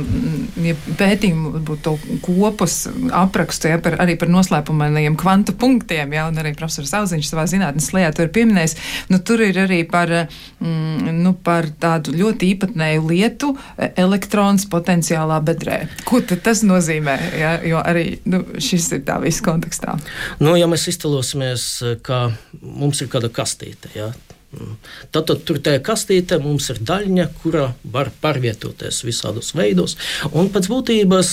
ja 0.65 0.75
pētījumu 0.99 1.61
būtu 1.67 1.93
kopus 2.25 2.81
aprakstu, 3.15 3.69
ja, 3.71 3.79
par, 3.83 3.95
arī 4.03 4.17
par 4.19 4.31
noslēpumainajiem 4.33 5.15
kvantu 5.19 5.55
punktiem, 5.59 6.15
ja, 6.17 6.27
un 6.27 6.41
arī 6.41 6.53
profesors 6.57 6.93
Auziņš 6.97 7.31
savā 7.31 7.45
zinātnes 7.49 7.87
slējā 7.91 8.11
to 8.17 8.25
ir 8.25 8.33
pieminējis, 8.35 8.75
nu, 9.13 9.21
tur 9.23 9.43
ir 9.45 9.61
arī 9.63 9.81
par, 9.87 10.11
mm, 10.59 11.13
nu, 11.21 11.33
par 11.45 11.69
tādu 11.81 12.15
ļoti 12.17 12.51
īpatnēju 12.55 13.05
lietu 13.07 13.53
e, 13.55 13.91
elektrons 14.01 14.67
potenciālā 14.71 15.39
bedrē. 15.45 15.85
Ko 16.07 16.19
tad 16.25 16.43
tas 16.45 16.65
nozīmē? 16.67 17.17
Ja? 17.39 17.55
Jo 17.67 17.81
arī 17.83 18.19
nu, 18.29 18.43
šis 18.61 18.91
ir 18.97 19.05
tā 19.07 19.17
viss 19.23 19.43
kontekstā. 19.45 19.97
Nu, 20.41 20.55
ja 20.59 20.67
mēs 20.71 20.87
iztēlosimies, 20.91 21.65
ka 22.05 22.27
mums 22.61 23.01
ir 23.03 23.09
kāda 23.11 23.31
kastīte. 23.33 23.91
Ja? 23.95 24.11
Tad, 24.51 25.23
tad 25.29 25.43
tur 25.47 25.61
tajā 25.63 25.79
kastītē 25.85 26.41
mums 26.43 26.67
ir 26.73 26.81
daļņa, 26.83 27.27
kura 27.39 27.69
var 27.93 28.11
pārvietoties 28.23 29.01
visādos 29.07 29.53
veidos. 29.55 29.95
Un 30.35 30.51
pēc 30.51 30.67
būtības, 30.71 31.31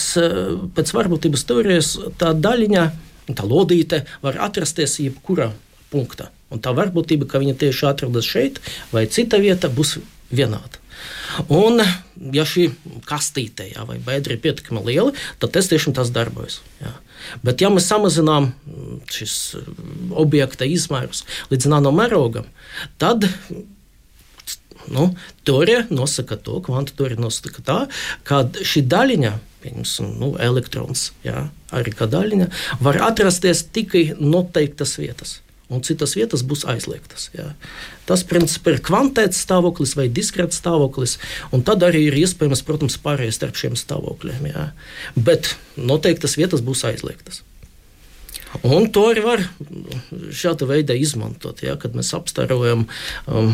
pēc 0.76 0.93
varbūtības 0.95 1.47
teorijas, 1.49 1.93
tā 2.20 2.31
daļņa, 2.39 2.85
tā 3.35 3.47
lodīte 3.49 4.05
var 4.22 4.39
atrasties 4.47 5.01
jebkurā 5.03 5.51
punktā. 5.91 6.31
Un 6.55 6.62
tā 6.64 6.72
varbūtība, 6.76 7.26
ka 7.29 7.43
viņa 7.43 7.59
tieši 7.61 7.89
atrodas 7.91 8.29
šeit 8.29 8.62
vai 8.95 9.09
cita 9.11 9.41
vieta, 9.43 9.68
būs 9.68 9.99
vienāda. 10.31 10.81
Un, 11.53 11.83
ja 12.35 12.45
šī 12.49 12.69
kastīte 13.09 13.69
jā, 13.71 13.85
vai 13.89 13.99
bedra 14.03 14.35
ir 14.35 14.43
pietiekami 14.43 14.83
liela, 14.89 15.15
tad 15.43 15.55
tas 15.55 15.71
tiešām 15.71 15.95
tas 15.97 16.13
darbojas. 16.15 16.61
Jā. 16.83 16.95
Bet, 17.45 17.63
ja 17.63 17.71
mēs 17.73 17.89
samazinām 17.91 18.53
šīs 19.13 19.35
objekta 20.19 20.69
izmērus 20.69 21.25
līdz 21.51 21.71
nanomērogam, 21.73 22.47
tad 23.03 23.27
nu, 24.89 25.11
teorija 25.47 25.85
nosaka 25.91 26.39
to, 26.41 26.61
kvantu 26.65 26.95
teorija 26.99 27.21
nosaka 27.21 27.65
tā, 27.65 27.79
ka 28.29 28.45
šī 28.63 28.85
daļiņa, 28.89 29.35
pieņemsim, 29.65 30.15
nu, 30.23 30.33
elektrons, 30.43 31.11
jā, 31.27 31.49
arī 31.75 31.93
kā 31.99 32.09
daļiņa, 32.11 32.49
var 32.87 33.03
atrasties 33.11 33.67
tikai 33.75 34.09
noteiktas 34.19 34.97
vietas 35.03 35.39
un 35.69 35.83
citas 35.85 36.14
vietas 36.16 36.45
būs 36.47 36.64
aizliegtas. 36.69 37.29
Jā. 37.37 37.51
Tas 38.09 38.25
principā 38.29 38.75
ir 38.75 38.83
kvantēts 38.85 39.43
stāvoklis 39.45 39.95
vai 39.99 40.09
diskrēts 40.12 40.61
stāvoklis, 40.62 41.19
un 41.53 41.64
tad 41.66 41.85
arī 41.87 42.07
ir 42.09 42.19
iespējams, 42.23 42.64
protams, 42.66 43.01
pārējais 43.05 43.41
starp 43.41 43.61
šiem 43.61 43.77
stāvokļiem. 43.79 44.49
Jā. 44.53 44.71
Bet 45.16 45.55
noteiktas 45.77 46.39
vietas 46.41 46.64
būs 46.64 46.87
aizliegtas. 46.89 47.43
Un 48.65 48.89
to 48.93 49.03
arī 49.11 49.23
var 49.25 49.43
šāda 50.33 50.67
veida 50.69 50.95
izmantot. 50.97 51.61
Ja, 51.65 51.75
kad 51.81 51.97
mēs 51.97 52.15
apstarojam 52.17 52.87
um, 53.29 53.53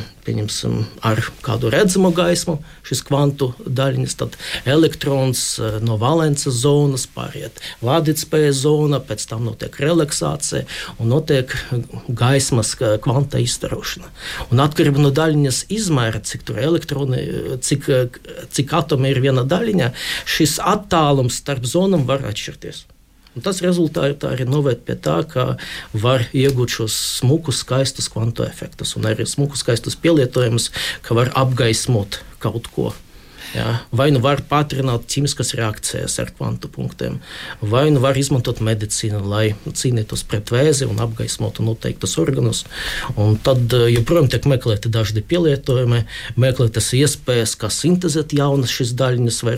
ar 1.05 1.21
kādu 1.45 1.71
redzamu 1.75 2.13
gaismu, 2.15 2.57
šis 2.87 3.03
kvantu 3.05 3.51
daļiņas, 3.67 4.15
tad 4.21 4.39
elektrons 4.71 5.43
uh, 5.59 5.77
no 5.85 5.99
valences 6.01 6.63
zonas 6.63 7.09
pāriet 7.11 7.59
vādītspējas 7.85 8.63
zona, 8.63 9.03
pēc 9.03 9.27
tam 9.29 9.45
notiek 9.51 9.77
relaksācija 9.83 10.65
un 11.03 11.13
notiek 11.13 11.53
gaismas 12.09 12.73
uh, 12.79 12.95
kvanta 13.03 13.43
izstarošana. 13.43 14.09
Un 14.55 14.63
atkarībā 14.65 15.03
no 15.03 15.13
daļiņas 15.15 15.65
izmēra, 15.75 16.23
cik 16.23 16.47
tur 16.47 16.63
elektroni, 16.63 17.27
cik, 17.67 17.91
uh, 17.91 18.25
cik 18.55 18.79
atomi 18.79 19.11
ir 19.11 19.23
viena 19.27 19.43
daļiņa, 19.43 19.93
šis 20.39 20.61
attālums 20.63 21.43
starp 21.43 21.67
zonām 21.69 22.07
var 22.09 22.25
atšķirties. 22.31 22.87
Un 23.35 23.43
tas 23.43 23.59
rezultātā 23.65 24.31
arī 24.31 24.47
noved 24.47 24.85
pie 24.87 24.95
tā, 24.95 25.21
ka 25.27 25.57
var 25.93 26.27
iegūt 26.31 26.77
šos 26.79 26.99
smukus, 27.21 27.65
skaistus 27.65 28.11
kvantu 28.13 28.47
efektus 28.47 28.95
un 28.99 29.11
arī 29.11 29.27
smukus, 29.27 29.65
skaistus 29.67 29.99
pielietojumus, 29.99 30.71
ka 31.03 31.19
var 31.19 31.33
apgaismot 31.35 32.21
kaut 32.45 32.71
ko. 32.75 32.93
Jā. 33.55 33.67
Vai 33.95 34.09
nu 34.11 34.19
var 34.23 34.41
pātrināt 34.51 35.07
ķīmiskas 35.11 35.55
reakcijas 35.59 36.17
ar 36.19 36.33
kvantu 36.35 36.67
punktiem, 36.75 37.21
vai 37.63 37.87
nu 37.95 38.03
var 38.03 38.19
izmantot 38.19 38.59
medicīnu, 38.65 39.21
lai 39.31 39.45
cīnītos 39.65 40.25
pret 40.31 40.51
vēzi 40.55 40.89
un 40.91 40.99
apgaismotu 41.05 41.63
noteiktus 41.67 42.17
organus. 42.19 42.65
Un 43.15 43.39
tad 43.39 43.71
eh, 43.77 43.87
joprojām 43.95 44.29
tiek 44.33 44.49
meklēti 44.51 44.91
dažādi 44.93 45.23
pielietojumi, 45.31 46.03
meklētas 46.41 46.91
iespējas, 46.99 47.55
kā 47.61 47.71
sintēzēt 47.71 48.35
jaunas 48.35 48.75
šīs 48.75 48.95
daļiņas, 48.99 49.43
vai 49.47 49.57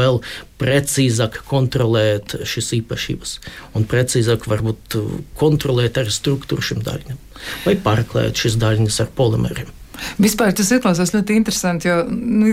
vēl 0.00 0.22
precīzāk 0.60 1.42
kontrolēt 1.48 2.34
šīs 2.42 2.74
īpašības, 2.80 3.36
un 3.78 3.86
precīzāk 3.90 4.50
varbūt 4.50 4.98
kontrolēt 5.38 6.02
arī 6.02 6.12
struktūru 6.14 6.66
šīm 6.66 6.82
daļiņām, 6.86 7.26
vai 7.66 7.78
pārklāt 7.84 8.42
šīs 8.42 8.58
daļiņas 8.60 9.04
ar 9.06 9.14
polimeriem. 9.16 9.76
Vispār 10.20 10.52
tas 10.56 10.70
izklausās 10.72 11.12
ļoti 11.14 11.36
interesanti, 11.38 11.88
jo 11.88 12.02
nu, 12.10 12.52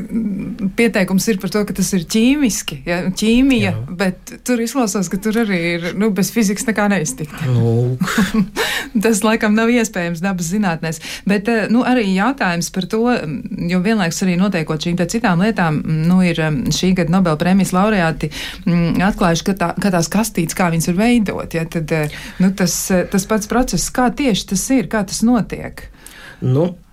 pieteikums 0.77 1.27
ir 1.31 1.39
par 1.41 1.51
to, 1.53 1.63
ka 1.67 1.75
tas 1.77 1.89
ir 1.95 2.05
ķīmiski, 2.09 2.81
ja, 2.87 2.99
ķīmija, 3.07 3.73
Jā. 3.73 3.95
bet 3.99 4.33
tur 4.47 4.61
izklausās, 4.63 5.09
ka 5.11 5.19
tur 5.21 5.41
arī 5.43 5.59
ir 5.75 5.87
nu, 5.99 6.09
bez 6.15 6.31
fizikas 6.35 6.67
nekā 6.69 6.87
neiztikt. 6.93 7.35
Nu. 7.47 7.97
tas 9.03 9.23
laikam 9.25 9.55
nav 9.57 9.71
iespējams 9.73 10.23
dabas 10.23 10.51
zinātnēs. 10.53 11.01
Bet 11.29 11.51
eh, 11.51 11.67
nu, 11.73 11.83
arī 11.87 12.07
jautājums 12.15 12.71
par 12.75 12.87
to, 12.91 13.03
jo 13.71 13.81
vienlaikus 13.83 14.23
arī 14.25 14.37
notiekot 14.39 14.87
šīm 14.87 14.99
citām 15.07 15.43
lietām, 15.43 15.81
nu, 16.07 16.19
ir 16.25 16.41
šī 16.73 16.93
gada 16.97 17.13
Nobel 17.13 17.37
prēmijas 17.39 17.73
laureāti 17.75 18.31
atklājuši, 18.67 19.45
ka, 19.47 19.55
tā, 19.59 19.69
ka 19.81 19.93
tās 19.93 20.09
kastītes, 20.11 20.57
kā 20.57 20.71
viņas 20.73 20.91
ir 20.91 20.97
veidot, 20.99 21.55
ja, 21.55 21.67
tad 21.69 21.93
eh, 21.95 22.17
nu, 22.43 22.51
tas, 22.57 22.75
tas 23.11 23.29
pats 23.29 23.49
process, 23.51 23.91
kā 23.93 24.09
tieši 24.11 24.51
tas 24.53 24.67
ir, 24.75 24.91
kā 24.91 25.05
tas 25.07 25.23
notiek. 25.25 25.87
Nu, 26.41 26.69
Mm, 26.71 26.86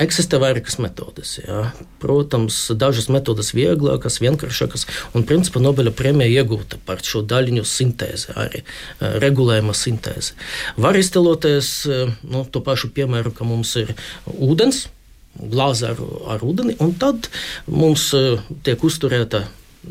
Eksistē 0.00 0.38
vairākas 0.40 0.78
metodes. 0.80 1.34
Jā. 1.42 1.74
Protams, 2.00 2.56
dažas 2.78 3.10
metodes 3.12 3.50
vieglākas, 3.52 4.20
vienkāršākas, 4.22 4.86
un 5.18 5.26
principā 5.28 5.60
Nobela 5.60 5.92
prēmija 5.92 6.40
iegūta 6.40 6.78
par 6.86 7.02
šo 7.04 7.20
daļiņu 7.28 7.66
sintēzi, 7.68 8.32
arī 8.38 8.62
regulējuma 9.20 9.74
sintēzi. 9.76 10.38
Var 10.80 10.96
izteloties 10.96 11.74
nu, 12.22 12.46
to 12.48 12.64
pašu 12.64 12.94
piemēru, 12.96 13.34
ka 13.36 13.44
mums 13.44 13.74
ir 13.82 13.92
ūdens, 14.30 14.86
glāze 15.36 15.92
ar, 15.92 16.00
ar 16.32 16.48
ūdeni, 16.48 16.78
un 16.80 16.94
tad 16.96 17.28
mums 17.68 18.10
tiek 18.64 18.86
uzturēta 18.86 19.44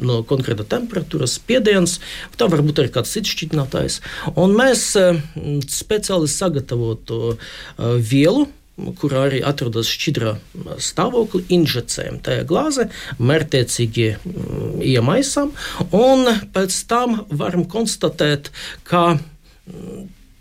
no 0.06 0.20
konkrēta 0.28 0.66
temperatūras, 0.70 1.40
spiediens, 1.40 1.98
tā 2.38 2.50
var 2.50 2.62
būt 2.66 2.82
arī 2.82 2.92
kāds 2.94 3.14
cits 3.16 3.34
šķidrinātājs. 3.34 4.00
Un 4.38 4.54
mēs 4.58 4.92
speciāli 5.74 6.30
sagatavotu 6.30 7.36
vielu, 7.78 8.48
kur 9.00 9.16
arī 9.22 9.42
atrodas 9.46 9.90
šķidra 9.92 10.36
stāvokli, 10.82 11.46
injicējam 11.56 12.20
tajā 12.26 12.46
glāzē, 12.50 12.90
mērķiecīgi 13.20 14.08
iemaisām, 14.94 15.52
un 15.96 16.32
pēc 16.56 16.78
tam 16.90 17.22
varam 17.30 17.68
konstatēt, 17.70 18.52
ka 18.88 19.18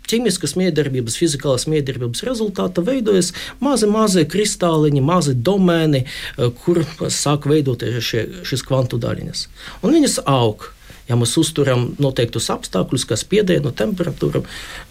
ķīmiskas 0.09 0.55
miedarbības, 0.57 1.17
fizikālās 1.19 1.67
miedarbības 1.69 2.23
rezultātā 2.27 2.83
veidojas 2.85 3.31
mazi, 3.63 3.89
mazi 3.91 4.25
kristāliņi, 4.29 5.03
mazi 5.05 5.35
domēni, 5.35 6.05
eh, 6.05 6.49
kur 6.63 6.81
sāk 7.13 7.45
veidoties 7.49 8.03
šie, 8.03 8.25
šīs 8.47 8.65
kvantu 8.65 8.99
daļiņas. 9.01 9.47
Un 9.83 9.97
viņas 9.97 10.19
aug. 10.25 10.71
Ja 11.09 11.17
mēs 11.17 11.33
uzturam 11.41 11.87
noteiktus 12.01 12.51
apstākļus, 12.53 13.07
kā 13.09 13.17
spiedienu, 13.17 13.71
temperatūru, 13.75 14.43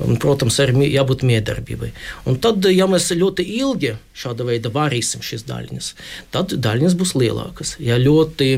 un, 0.04 0.18
protams, 0.18 0.58
arī 0.64 0.88
jābūt 0.90 1.22
miedarbībai. 1.28 1.92
Un 2.28 2.40
tad, 2.42 2.66
ja 2.74 2.88
mēs 2.90 3.06
ļoti 3.14 3.46
ilgi 3.60 3.94
šāda 4.18 4.46
veida 4.48 4.72
varīsim 4.74 5.22
šīs 5.22 5.46
daļiņas, 5.48 5.92
tad 6.34 6.56
daļiņas 6.58 6.96
būs 6.98 7.14
lielākas. 7.18 7.76
Ja 7.82 8.00
ļoti 8.02 8.50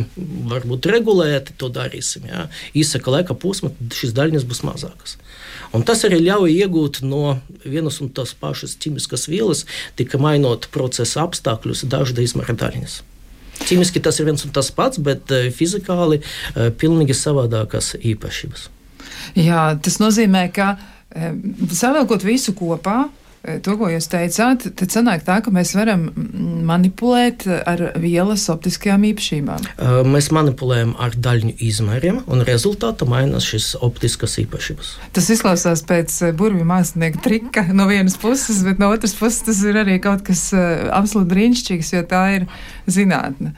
varbūt 0.51 0.89
regulēti 0.89 1.59
to 1.61 1.69
darīsim, 1.73 2.31
ja, 2.31 2.47
īsaka 2.73 3.19
laika 3.19 3.37
posma, 3.37 3.75
tad 3.77 4.01
šīs 4.01 4.17
daļiņas 4.17 4.49
būs 4.49 4.65
mazākas. 4.67 5.19
Un 5.77 5.85
tas 5.87 6.03
arī 6.09 6.19
ļauj 6.25 6.57
iegūt 6.65 7.03
no 7.07 7.37
vienas 7.63 8.01
un 8.03 8.11
tās 8.15 8.33
pašas 8.35 8.75
ķīmiskas 8.83 9.29
vielas, 9.31 9.67
tikai 10.01 10.19
mainot 10.23 10.67
procesa 10.75 11.29
apstākļus, 11.29 11.85
dažādas 11.93 12.33
izmēra 12.33 12.57
daļiņas. 12.65 13.01
Ķīmiski 13.67 14.03
tas 14.03 14.19
ir 14.21 14.29
viens 14.29 14.45
un 14.47 14.53
tas 14.57 14.71
pats, 14.75 15.01
bet 15.03 15.31
eh, 15.35 15.49
fizikāli 15.55 16.21
eh, 16.21 16.71
pilnīgi 16.81 17.17
savādākas 17.17 17.95
īpašības. 18.01 18.69
Jā, 19.39 19.65
tas 19.83 20.01
nozīmē, 20.03 20.47
ka 20.55 20.73
eh, 21.15 21.35
savēlkot 21.77 22.25
visu 22.27 22.55
kopā, 22.59 23.05
to, 23.41 23.75
ko 23.81 23.89
jūs 23.89 24.09
teicāt, 24.13 24.67
tad 24.77 24.93
sanāk 24.93 25.23
tā, 25.25 25.39
ka 25.45 25.53
mēs 25.55 25.73
varam 25.77 26.09
manipulēt 26.69 27.47
ar 27.49 27.83
vielas 28.01 28.45
optiskajām 28.53 29.07
īpašībām. 29.11 29.65
Eh, 29.71 30.01
mēs 30.05 30.29
manipulējam 30.37 30.93
ar 31.01 31.17
daļņu 31.17 31.55
izmēriem, 31.71 32.23
un 32.31 32.45
rezultātā 32.49 33.09
mainās 33.09 33.49
šīs 33.49 33.73
optiskas 33.87 34.37
īpašības. 34.45 34.93
Tas 35.17 35.31
izklausās 35.33 35.85
pēc 35.89 36.17
eh, 36.29 36.35
burvju 36.37 36.69
mākslinieka 36.69 37.25
trika 37.25 37.65
no 37.73 37.89
vienas 37.91 38.19
puses, 38.21 38.61
bet 38.67 38.83
no 38.83 38.93
otras 38.93 39.17
puses 39.17 39.45
tas 39.49 39.65
ir 39.65 39.81
arī 39.81 39.97
kaut 40.05 40.25
kas 40.27 40.51
absolūti 40.55 41.33
brīnišķīgs, 41.33 41.95
jo 41.97 42.05
tā 42.11 42.25
ir 42.41 42.49
zinātne. 42.91 43.55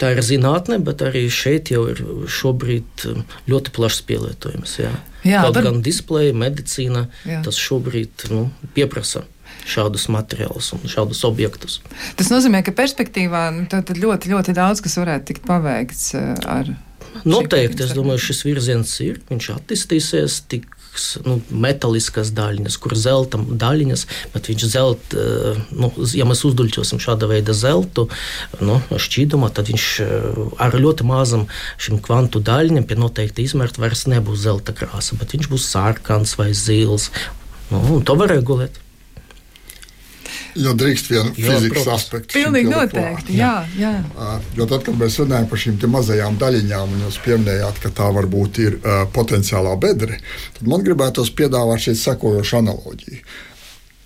Tā 0.00 0.10
ir 0.12 0.20
zinātne, 0.24 0.76
bet 0.84 1.00
arī 1.04 1.24
šeit 1.32 1.70
jau 1.72 1.86
ir 1.88 2.00
šobrīd 2.28 3.06
ļoti 3.48 3.72
plašs 3.76 4.02
pielietojums. 4.08 4.74
Jā. 4.82 4.92
Jā, 5.26 5.42
Kaut 5.46 5.58
par... 5.58 5.66
gan 5.68 5.80
displeja, 5.84 6.34
medicīna, 6.36 7.06
Jā. 7.26 7.40
tas 7.46 7.58
šobrīd 7.60 8.28
nu, 8.32 8.46
pieprasa 8.76 9.24
šādus 9.66 10.06
materiālus 10.12 10.72
un 10.76 10.84
šādus 10.90 11.22
objektus. 11.26 11.80
Tas 12.18 12.30
nozīmē, 12.30 12.62
ka 12.66 12.74
perspektīvā 12.76 13.48
nu, 13.56 13.66
ļoti, 13.66 14.30
ļoti 14.32 14.54
daudz 14.56 14.82
kas 14.84 14.98
varētu 15.00 15.32
tikt 15.32 15.46
paveikts 15.48 16.12
eh, 16.18 16.34
ar. 16.50 16.70
Noteikti, 17.26 17.86
es 17.86 17.94
domāju, 17.96 18.22
šis 18.28 18.44
virziens 18.46 18.92
ir. 19.02 19.20
Viņš 19.30 19.50
attīstīsies 19.56 20.42
tik 20.52 20.68
nu, 21.26 21.38
metāliskas 21.50 22.32
daļiņas, 22.36 22.78
kur 22.82 22.96
zelta 22.98 23.40
daļiņas, 23.40 24.06
bet 24.34 24.50
viņš 24.50 24.66
zelt, 24.72 25.16
eh, 25.16 25.60
nu, 25.72 25.90
ja 26.16 26.28
mēs 26.28 26.44
uzduļķosim 26.48 27.02
šāda 27.02 27.28
veida 27.30 27.56
zeltu 27.56 28.08
nu, 28.60 28.78
šķīdumā, 28.90 29.52
tad 29.56 29.70
viņš 29.72 29.88
eh, 30.04 30.40
ar 30.62 30.78
ļoti 30.78 31.06
mazam 31.08 31.46
šim 31.82 32.00
kvantu 32.04 32.42
daļiņam 32.44 32.88
pie 32.88 33.00
noteikta 33.00 33.44
izmērta 33.44 33.82
vairs 33.84 34.06
nebūs 34.10 34.44
zelta 34.46 34.76
krāsa, 34.76 35.18
bet 35.20 35.36
viņš 35.36 35.52
būs 35.52 35.70
sarkans 35.74 36.36
vai 36.40 36.52
zils. 36.56 37.10
Nu, 37.70 38.00
to 38.06 38.14
var 38.18 38.30
regulēt. 38.30 38.85
Jo 40.56 40.72
drīkst 40.78 41.10
vienu 41.10 41.32
fizikas 41.36 41.82
protams. 41.82 41.92
aspektu. 41.94 42.36
Pilnīgi 42.36 42.70
noteikti. 42.72 43.36
Jā, 43.38 43.54
jā. 43.78 43.92
jā. 44.02 44.30
Jo 44.56 44.68
tad, 44.70 44.84
kad 44.86 44.96
mēs 45.00 45.18
runājam 45.22 45.50
par 45.50 45.62
šīm 45.62 45.82
mazajām 45.96 46.38
daļiņām, 46.40 46.94
un 46.96 47.04
jūs 47.06 47.18
pieminējāt, 47.24 47.82
ka 47.82 47.92
tā 48.00 48.08
varbūt 48.16 48.62
ir 48.64 48.78
uh, 48.78 49.04
potenciālā 49.12 49.76
bedre, 49.80 50.20
tad 50.58 50.70
man 50.70 50.86
gribētos 50.86 51.32
piedāvāt 51.36 51.88
šeit 51.88 52.00
sekojošu 52.02 52.62
analoģiju. 52.62 53.20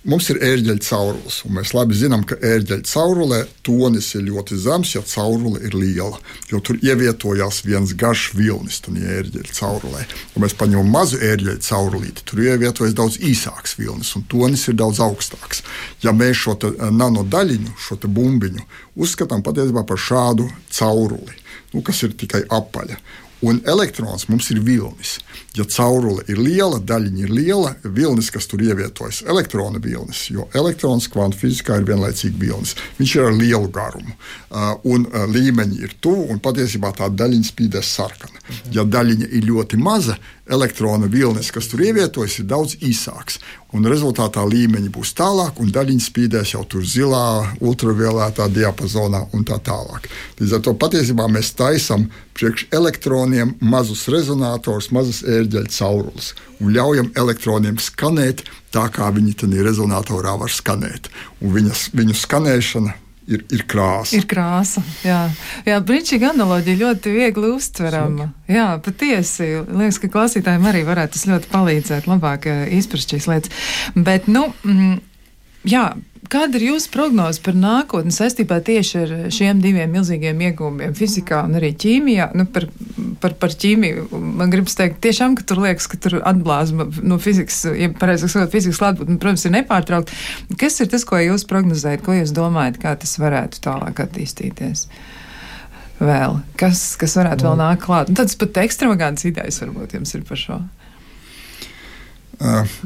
Mums 0.01 0.31
ir 0.33 0.39
ērģeļa 0.41 0.81
caurulis, 0.81 1.35
un 1.45 1.59
mēs 1.59 1.75
labi 1.77 1.93
zinām, 1.93 2.23
ka 2.25 2.33
ērģeļa 2.41 2.87
caurulē 2.89 3.43
tonis 3.61 4.07
ir 4.17 4.23
ļoti 4.31 4.57
zems, 4.63 4.95
ja 4.95 5.03
caurule 5.05 5.61
ir 5.61 5.75
liela. 5.77 6.17
Jo 6.49 6.57
tur 6.57 6.79
ievietojās 6.81 7.59
viens 7.67 7.93
garš 7.93 8.31
vilnis, 8.33 8.79
tad 8.81 8.97
ērģeļa 8.97 9.53
caurulē. 9.59 10.01
Ja 10.33 10.41
mēs 10.41 10.57
paņemam 10.57 10.89
mazu 10.89 11.21
ērģeļa 11.21 11.61
caurulīti, 11.67 12.25
tur 12.25 12.41
ievietojas 12.47 12.97
daudz 12.97 13.21
īsāks 13.21 13.77
vilnis, 13.77 14.15
un 14.17 14.25
tonis 14.25 14.65
ir 14.73 14.79
daudz 14.81 15.03
augstāks. 15.05 15.61
Ja 16.01 16.17
mēs 16.17 16.47
šo 16.47 16.57
eh, 16.57 16.87
nano 16.89 17.21
daļiņu, 17.21 17.77
šo 17.85 18.01
bumbiņu, 18.01 18.65
uzskatām 19.05 19.45
patiesībā 19.45 19.85
par 19.85 20.01
šādu 20.01 20.49
cauruli, 20.73 21.37
nu, 21.75 21.85
kas 21.85 22.01
ir 22.07 22.17
tikai 22.17 22.47
apaļa. 22.49 22.97
Un 23.45 23.61
elektrons 23.69 24.27
mums 24.29 24.49
ir 24.53 24.59
vilnis. 24.65 25.19
Ja 25.57 25.65
caurule 25.67 26.23
ir 26.31 26.39
liela, 26.39 26.77
daļiņa 26.79 27.23
ir 27.25 27.31
liela, 27.35 27.73
vilnis, 27.83 28.29
kas 28.31 28.47
tur 28.47 28.61
ievietojas, 28.63 29.19
elektrona 29.27 29.81
vilnis, 29.83 30.29
jo 30.31 30.45
elektrons 30.55 31.09
kvantu 31.11 31.41
fizikā 31.41 31.81
ir 31.81 31.89
vienlaicīgi 31.89 32.39
vilnis. 32.39 32.71
Viņš 32.99 33.15
ir 33.17 33.25
ar 33.25 33.35
lielu 33.35 33.67
garumu, 33.75 34.15
uh, 34.15 34.69
un 34.87 35.03
uh, 35.09 35.25
līmeņi 35.27 35.81
ir 35.83 35.97
tuvu, 35.99 36.29
un 36.31 36.39
patiesībā 36.39 36.93
tā 36.95 37.11
daļiņa 37.11 37.49
spīdēs 37.49 37.95
sarkana. 37.97 38.45
Ja 38.71 38.87
daļiņa 38.87 39.27
ir 39.27 39.49
ļoti 39.51 39.81
maza, 39.81 40.15
elektrona 40.51 41.07
vilnis, 41.07 41.51
kas 41.51 41.67
tur 41.71 41.83
ievietojas, 41.85 42.39
ir 42.39 42.47
daudz 42.49 42.75
īsāks. 42.83 43.39
Un 43.71 43.87
rezultātā 43.87 44.43
līmeņi 44.43 44.89
būs 44.91 45.13
tālāk, 45.15 45.61
un 45.63 45.71
daļiņas 45.71 46.07
spīdēs 46.11 46.55
jau 46.55 46.63
tur 46.67 46.83
zilā, 46.83 47.53
ultravioletā 47.63 48.49
diapazonā 48.51 49.23
un 49.35 49.45
tā 49.47 49.61
tālāk. 49.63 50.09
Līdz 50.41 50.57
ar 50.57 50.65
to 50.65 50.73
patiesībā 50.75 51.29
mēs 51.31 51.53
taisām 51.55 52.09
priekš 52.35 52.67
elektroniem 52.75 53.55
mazus 53.63 54.07
rezonatorus, 54.11 54.91
mazas 54.91 55.21
ērģeļa 55.41 55.73
caurules 55.75 56.33
un 56.61 56.73
ļaujam 56.75 57.11
elektroniem 57.19 57.79
skanēt 57.81 58.45
tā, 58.73 58.87
kā 58.93 59.09
viņi 59.13 59.37
tajā 59.43 59.65
rezonatorā 59.67 60.37
var 60.39 60.51
skanēt. 60.53 61.09
Un 61.41 61.55
viņas, 61.55 61.89
viņu 61.97 62.17
skanēšana 62.17 62.93
ir, 63.31 63.43
ir 63.53 63.63
krāsa. 63.69 64.15
Ir 64.17 64.27
krāsa. 64.29 64.83
Jā, 65.05 65.21
jā 65.67 65.79
brīnišķīga 65.85 66.31
analoģija, 66.33 66.81
ļoti 66.81 67.15
viegli 67.15 67.51
uztverama. 67.55 68.31
Jā, 68.51 68.67
patiesi. 68.83 69.49
Liekas, 69.67 70.01
ka 70.01 70.11
klausītājiem 70.13 70.67
arī 70.71 70.83
varētu 70.87 71.17
tas 71.17 71.27
ļoti 71.29 71.51
palīdzēt, 71.51 72.09
labāk 72.11 72.47
eh, 72.51 72.63
izprast 72.79 73.13
šīs 73.13 73.29
lietas. 73.31 73.67
Bet, 73.95 74.29
nu, 74.31 74.47
mm, 74.65 74.97
jā, 75.71 75.89
Kāda 76.31 76.61
ir 76.61 76.69
jūsu 76.69 76.87
prognoze 76.93 77.41
par 77.43 77.57
nākotni 77.59 78.13
saistībā 78.15 78.61
tieši 78.63 78.99
ar 79.01 79.09
šiem 79.35 79.59
diviem 79.59 79.91
milzīgiem 79.91 80.39
iegūmiem, 80.47 80.93
fizikā 80.95 81.41
un 81.43 81.57
arī 81.59 81.73
ķīmijā? 81.75 82.29
Nu, 82.39 82.45
par, 82.47 82.69
par, 83.19 83.35
par 83.41 83.51
ķīmiju 83.51 84.05
man 84.39 84.53
gribas 84.53 84.77
teikt, 84.79 85.01
tiešām, 85.03 85.35
ka 85.35 85.43
tur 85.49 85.59
liekas, 85.65 85.89
ka 85.91 85.99
tur 85.99 86.21
atblāzma 86.21 86.87
no 87.03 87.17
fizikas, 87.19 87.65
ja 87.75 87.89
pareizāk 87.91 88.31
sakot, 88.31 88.53
fizikas 88.53 88.79
klātbūtne, 88.79 89.17
protams, 89.19 89.43
ir 89.43 89.55
nepārtraukta. 89.57 90.15
Kas 90.61 90.79
ir 90.79 90.87
tas, 90.93 91.03
ko 91.09 91.19
jūs 91.19 91.43
prognozējat, 91.51 92.05
ko 92.05 92.15
jūs 92.15 92.31
domājat, 92.37 92.79
kā 92.79 92.95
tas 93.03 93.17
varētu 93.19 93.59
tālāk 93.67 93.99
attīstīties? 94.05 94.85
Vēl. 95.99 96.39
Kas, 96.57 96.85
kas 97.01 97.17
varētu 97.19 97.49
vēl 97.49 97.59
nākt 97.59 97.83
klāt? 97.83 98.07
Un 98.07 98.21
tāds 98.21 98.39
pat 98.39 98.63
ekstravagants 98.63 99.27
idejas 99.27 99.59
varbūt 99.65 99.99
jums 99.99 100.15
ir 100.15 100.23
par 100.31 100.39
šo. 100.39 100.63
Uh, 102.39 102.79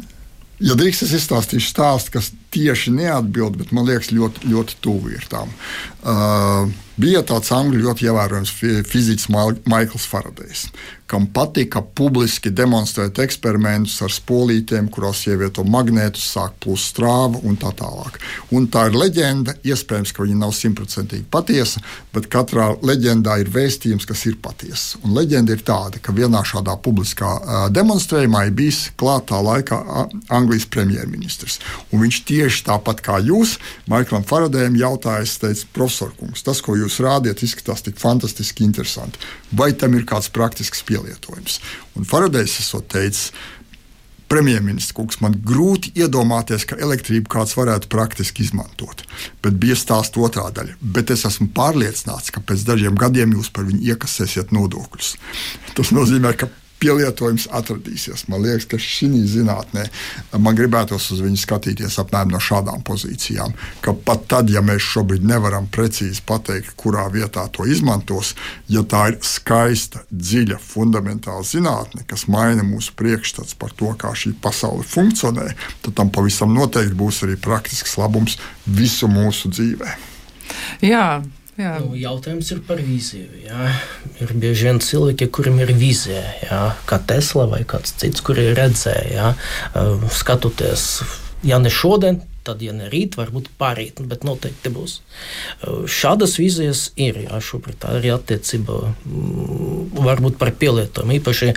Ja 0.64 0.76
drīkst, 0.80 1.04
es 1.04 1.14
izstāstīšu 1.18 1.68
stāstu, 1.68 2.14
kas 2.16 2.30
tieši 2.56 2.94
neatbild, 2.96 3.58
bet 3.60 3.74
man 3.76 3.88
liekas, 3.90 4.14
ļoti, 4.16 4.48
ļoti 4.54 4.78
tuvu 4.84 5.12
ir 5.18 5.26
tam. 5.32 5.52
Uh, 6.00 6.70
bija 7.02 7.26
tāds 7.28 7.52
angļu 7.52 7.82
ļoti 7.84 8.08
ievērojams 8.08 8.54
fiziķis 8.88 9.28
Maikls 9.68 10.08
Faradejs, 10.08 10.70
kam 11.08 11.28
patika 11.30 11.82
publiski 11.82 12.50
demonstrēt 12.50 13.20
eksperimentus 13.22 14.00
ar 14.06 14.14
spolītēm, 14.14 14.88
kurās 14.94 15.22
ievieto 15.30 15.64
magnētus, 15.68 16.26
sāk 16.34 16.56
plūst 16.64 16.96
strāva 16.96 17.42
un 17.46 17.58
tā 17.62 17.70
tālāk. 17.78 18.18
Un 18.56 18.66
tā 18.74 18.88
ir 18.90 18.98
leģenda, 18.98 19.54
iespējams, 19.66 20.14
ka 20.16 20.26
viņa 20.26 20.40
nav 20.42 20.56
simtprocentīgi 20.58 21.28
patiesa, 21.32 21.82
bet 22.14 22.30
katrā 22.34 22.72
leģendā 22.82 23.38
ir 23.44 23.52
vēstījums, 23.54 24.08
kas 24.10 24.26
ir 24.26 24.40
patiesa. 24.42 25.02
Un 25.06 25.14
leģenda 25.18 25.54
ir 25.54 25.62
tāda, 25.68 26.02
ka 26.02 26.16
vienā 26.16 26.42
šādā 26.48 26.74
publiskā 26.82 27.36
demonstrējumā 27.76 28.48
ir 28.48 28.58
bijis 28.58 28.82
klātā 28.98 29.42
laikā 29.46 29.82
Anglijas 30.34 30.66
premjerministrs. 30.74 31.60
Un 31.92 32.02
viņš 32.06 32.22
tieši 32.26 32.66
tāpat 32.72 33.06
kā 33.06 33.20
jūs, 33.22 33.60
Maiklam 33.92 34.26
Faradējam, 34.26 34.80
jautājis, 34.82 35.38
teica, 35.44 35.70
profesor 35.76 36.14
Kungs, 36.18 36.42
tas, 36.46 36.64
ko 36.66 36.78
jūs 36.80 36.98
rādiet, 37.06 37.46
izskatās 37.46 37.86
tik 37.86 38.02
fantastiski 38.02 38.66
interesanti. 38.66 39.22
Vai 39.56 39.72
tam 39.78 39.94
ir 39.94 40.08
kāds 40.10 40.32
praktisks 40.34 40.82
pielietojums? 40.96 41.60
Un 42.00 42.08
Faradējs 42.08 42.58
esot 42.64 42.90
teicis, 42.96 43.30
premjerministrs 44.32 44.96
Kungs, 44.98 45.20
man 45.22 45.36
grūti 45.46 45.92
iedomāties, 46.00 46.66
ka 46.66 46.80
elektrību 46.82 47.30
kāds 47.32 47.54
varētu 47.58 47.90
praktiski 47.94 48.46
izmantot. 48.46 49.04
Bet 49.46 49.60
bija 49.62 49.78
stāsts 49.78 50.18
otrā 50.18 50.48
daļa. 50.56 50.80
Bet 50.82 51.14
es 51.14 51.28
esmu 51.30 51.52
pārliecināts, 51.56 52.32
ka 52.34 52.42
pēc 52.42 52.66
dažiem 52.68 52.98
gadiem 53.00 53.36
jūs 53.38 53.52
par 53.54 53.68
viņu 53.70 53.84
iekasēsiet 53.94 54.56
nodokļus. 54.56 55.16
Tas 55.78 55.94
nozīmē, 55.94 56.34
ka 56.40 56.50
pielietojums 56.82 57.48
atradīsies. 57.56 58.26
Man 58.32 58.44
liekas, 58.44 58.68
ka 58.70 58.80
šī 58.82 59.10
zinātnē 59.32 59.86
man 60.42 60.58
gribētos 60.58 61.08
uz 61.16 61.22
viņu 61.24 61.40
skatīties 61.40 61.98
apmēram 62.02 62.34
no 62.36 62.42
šādām 62.44 62.84
pozīcijām. 62.86 63.56
Ka 63.86 63.96
pat 64.08 64.28
tad, 64.32 64.52
ja 64.54 64.64
mēs 64.66 64.84
šobrīd 64.84 65.26
nevaram 65.26 65.70
precīzi 65.72 66.24
pateikt, 66.28 66.74
kurā 66.80 67.08
vietā 67.14 67.48
to 67.54 67.68
izmantos, 67.70 68.34
ja 68.72 68.84
tā 68.84 69.08
ir 69.14 69.20
skaista, 69.26 70.04
dziļa, 70.12 70.60
fundamentāla 70.62 71.46
zinātne, 71.48 72.06
kas 72.10 72.28
maina 72.32 72.66
mūsu 72.66 72.96
priekšstats 73.00 73.58
par 73.60 73.74
to, 73.78 73.94
kā 74.00 74.14
šī 74.18 74.36
pasaule 74.42 74.86
funkcionē, 74.88 75.52
tad 75.86 75.98
tam 75.98 76.12
pavisam 76.14 76.54
noteikti 76.56 76.98
būs 76.98 77.24
arī 77.28 77.40
praktisks 77.40 77.98
labums 78.02 78.38
visu 78.66 79.10
mūsu 79.12 79.52
dzīvē. 79.54 79.96
Jā, 80.86 81.24
Jā. 81.56 81.78
Nu, 81.80 81.94
jautājums 81.96 82.50
ir 82.52 82.60
par 82.68 82.82
vīziju. 82.84 83.42
Jā. 83.46 83.70
Ir 84.20 84.34
bieži 84.36 84.68
vien 84.68 84.82
cilvēki, 84.84 85.30
kuriem 85.32 85.62
ir 85.64 85.72
vīzija, 85.76 86.24
jā, 86.44 86.62
kā 86.90 87.00
Tesla 87.08 87.46
vai 87.52 87.62
kāds 87.68 87.96
cits, 88.02 88.24
kuri 88.26 88.50
redzēja, 88.58 89.32
skatoties, 90.12 90.90
ja 91.48 91.62
ne 91.64 91.72
šodien, 91.72 92.20
tad, 92.46 92.64
ja 92.66 92.74
ne 92.76 92.90
rīt, 92.92 93.18
varbūt 93.20 93.52
pārīt, 93.60 94.02
bet 94.10 94.26
noteikti 94.28 94.72
būs. 94.74 95.00
Šādas 95.92 96.38
vīzijas 96.40 96.88
ir 97.02 97.24
jā, 97.26 97.40
šobrīd 97.44 97.88
arī 97.90 98.14
attiecībā 98.16 98.82
mm, 98.92 100.04
varbūt 100.06 100.38
par 100.42 100.54
pielietojumu, 100.60 101.18
īpaši 101.20 101.54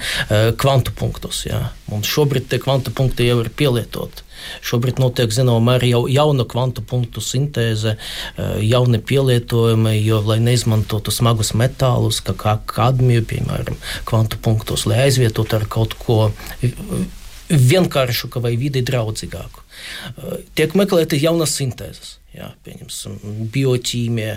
kvantu 0.60 0.94
punktus. 0.98 1.44
Jā. 1.48 1.68
Un 1.92 2.06
šobrīd 2.06 2.48
tie 2.50 2.60
kvantu 2.62 2.94
punkti 2.94 3.28
jau 3.28 3.40
ir 3.42 3.52
pielietoti. 3.54 4.24
Šobrīd 4.64 5.00
notiek 5.02 5.32
zināmā 5.34 5.60
mērā 5.72 5.88
jau 5.90 6.02
jauna 6.10 6.46
kvantu 6.48 6.84
punktu 6.86 7.22
sintēze, 7.24 7.96
jauni 8.62 9.00
pielietojumi, 9.02 9.96
jo, 9.98 10.20
lai 10.28 10.38
neizmantotu 10.44 11.14
smagus 11.14 11.54
metālus, 11.58 12.20
kā 12.22 12.58
kadmiju, 12.70 13.26
piemēram, 13.32 13.78
kvantu 14.08 14.40
punktus, 14.42 14.86
lai 14.88 15.02
aizvietotu 15.08 15.58
ar 15.58 15.66
kaut 15.70 15.98
ko 15.98 16.20
vienkāršāku 17.48 18.42
vai 18.44 18.54
vidi 18.60 18.82
draudzīgāku. 18.86 19.64
Tiek 20.58 20.74
meklētas 20.78 21.22
jaunas 21.22 21.54
sintēzes. 21.58 22.16
Jā, 22.36 22.50
pieņemsim, 22.62 23.14
bioķīmija, 23.54 24.34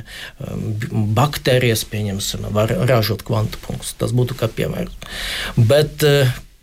baktērijas, 1.17 1.83
pieņemsim, 1.91 2.47
var 2.55 2.71
ražot 2.89 3.21
kvantu 3.27 3.59
punktus. 3.65 3.91
Tas 3.99 4.15
būtu 4.15 4.37
kā 4.39 4.47
piemērs. 4.49 4.95
Bet 5.59 6.05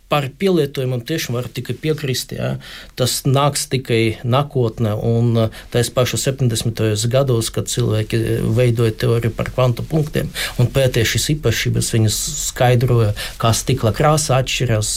par 0.09 0.25
pielietojumam 0.41 1.03
tiešām 1.05 1.37
var 1.37 1.47
tikai 1.53 1.75
piekrist. 1.77 2.33
Jā. 2.33 2.55
Tas 2.97 3.21
nāks 3.29 3.67
tikai 3.69 4.17
nākotnē, 4.25 4.95
un 4.97 5.49
tais 5.73 5.91
pašos 5.93 6.25
70. 6.25 6.81
gados, 7.13 7.51
kad 7.53 7.69
cilvēki 7.69 8.19
veidoja 8.57 8.95
teoriju 9.05 9.33
par 9.37 9.51
kvantu 9.53 9.85
punktiem 9.85 10.31
un 10.59 10.69
pētīja 10.73 11.11
šīs 11.13 11.29
īpašības, 11.35 11.91
viņas 11.95 12.19
skaidroja, 12.49 13.13
kā 13.41 13.53
stikla 13.53 13.93
krāsa 13.95 14.39
atšķiras. 14.41 14.93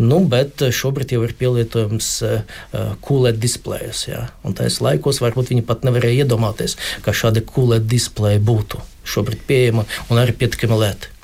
Nu, 0.00 0.22
bet 0.24 0.64
šobrīd 0.64 1.12
jau 1.16 1.22
ir 1.26 1.36
pielietojums 1.38 2.10
QLED 3.04 3.42
displejus. 3.42 4.06
Un 4.46 4.56
tais 4.56 4.80
laikos 4.84 5.20
varbūt 5.24 5.52
viņi 5.52 5.66
pat 5.68 5.84
nevarēja 5.84 6.24
iedomāties, 6.24 6.78
ka 7.04 7.12
šādi 7.12 7.44
QLED 7.44 7.88
displeji 7.90 8.40
būtu 8.40 8.80
šobrīd 9.08 9.44
pieejama 9.48 9.86
un 10.08 10.20
arī 10.20 10.36
pietiekami 10.36 10.82
lēti. 10.82 11.17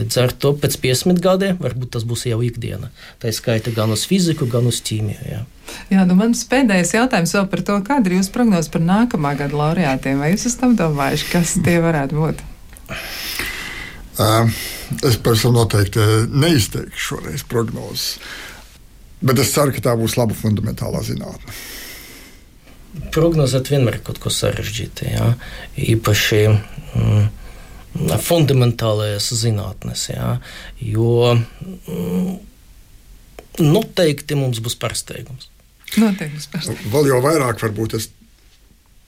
Līdz 0.00 0.16
ar 0.22 0.32
to 0.32 0.54
pēc 0.56 0.78
50 0.80 1.20
gadiem 1.20 1.58
varbūt 1.60 1.92
tas 1.96 2.04
būs 2.08 2.24
jau 2.30 2.38
ikdiena. 2.46 2.88
Tā 3.20 3.28
ir 3.28 3.36
skaita 3.36 3.72
gan 3.76 3.92
uz 3.92 4.06
fiziku, 4.08 4.48
gan 4.48 4.68
uz 4.70 4.80
ķīmiju. 4.86 5.24
Jā. 5.28 5.40
Jā, 5.92 6.04
nu 6.08 6.16
mans 6.18 6.40
pēdējais 6.48 6.94
jautājums 6.96 7.34
vēl 7.36 7.48
par 7.52 7.62
to, 7.66 7.76
kāda 7.86 8.10
ir 8.10 8.16
jūsu 8.18 8.32
prognoze 8.34 8.72
par 8.72 8.82
nākamā 8.84 9.34
gada 9.38 9.58
laureātiem. 9.60 10.22
Vai 10.22 10.32
jūs 10.32 10.46
esat 10.48 10.70
apdomājuši, 10.70 11.26
kas 11.34 11.56
tie 11.66 11.76
varētu 11.84 12.16
būt? 12.16 12.44
Uh, 14.20 14.48
es 15.06 15.18
personīgi 15.20 15.58
noteikti 15.58 16.06
neizteikšu 16.32 17.04
šoreiz 17.06 17.44
prognozes, 17.48 18.16
bet 19.20 19.42
es 19.42 19.52
ceru, 19.54 19.74
ka 19.76 19.84
tā 19.90 19.94
būs 20.00 20.16
laba 20.20 20.36
fundamentālā 20.36 21.02
zinātne. 21.06 21.58
Prognozēt 23.14 23.70
vienmēr 23.70 24.00
ir 24.00 24.06
kaut 24.06 24.18
ko 24.22 24.32
sarežģītu. 24.34 25.12
Īpaši 25.92 26.40
mm, 26.50 27.28
fundamentālajās 28.24 29.32
zinātnēs. 29.40 30.06
Jā, 30.12 30.30
jo 30.84 31.34
mm, 31.34 32.38
noteikti 33.66 34.38
mums 34.38 34.62
būs 34.62 34.78
pārsteigums. 34.80 35.50
Noteikti 35.96 36.38
būs 36.38 36.50
pārsteigums. 36.52 36.88
Vēl 36.94 37.12
jau 37.12 37.20
vairāk 37.24 37.62
varbūt 37.64 37.98
es 37.98 38.10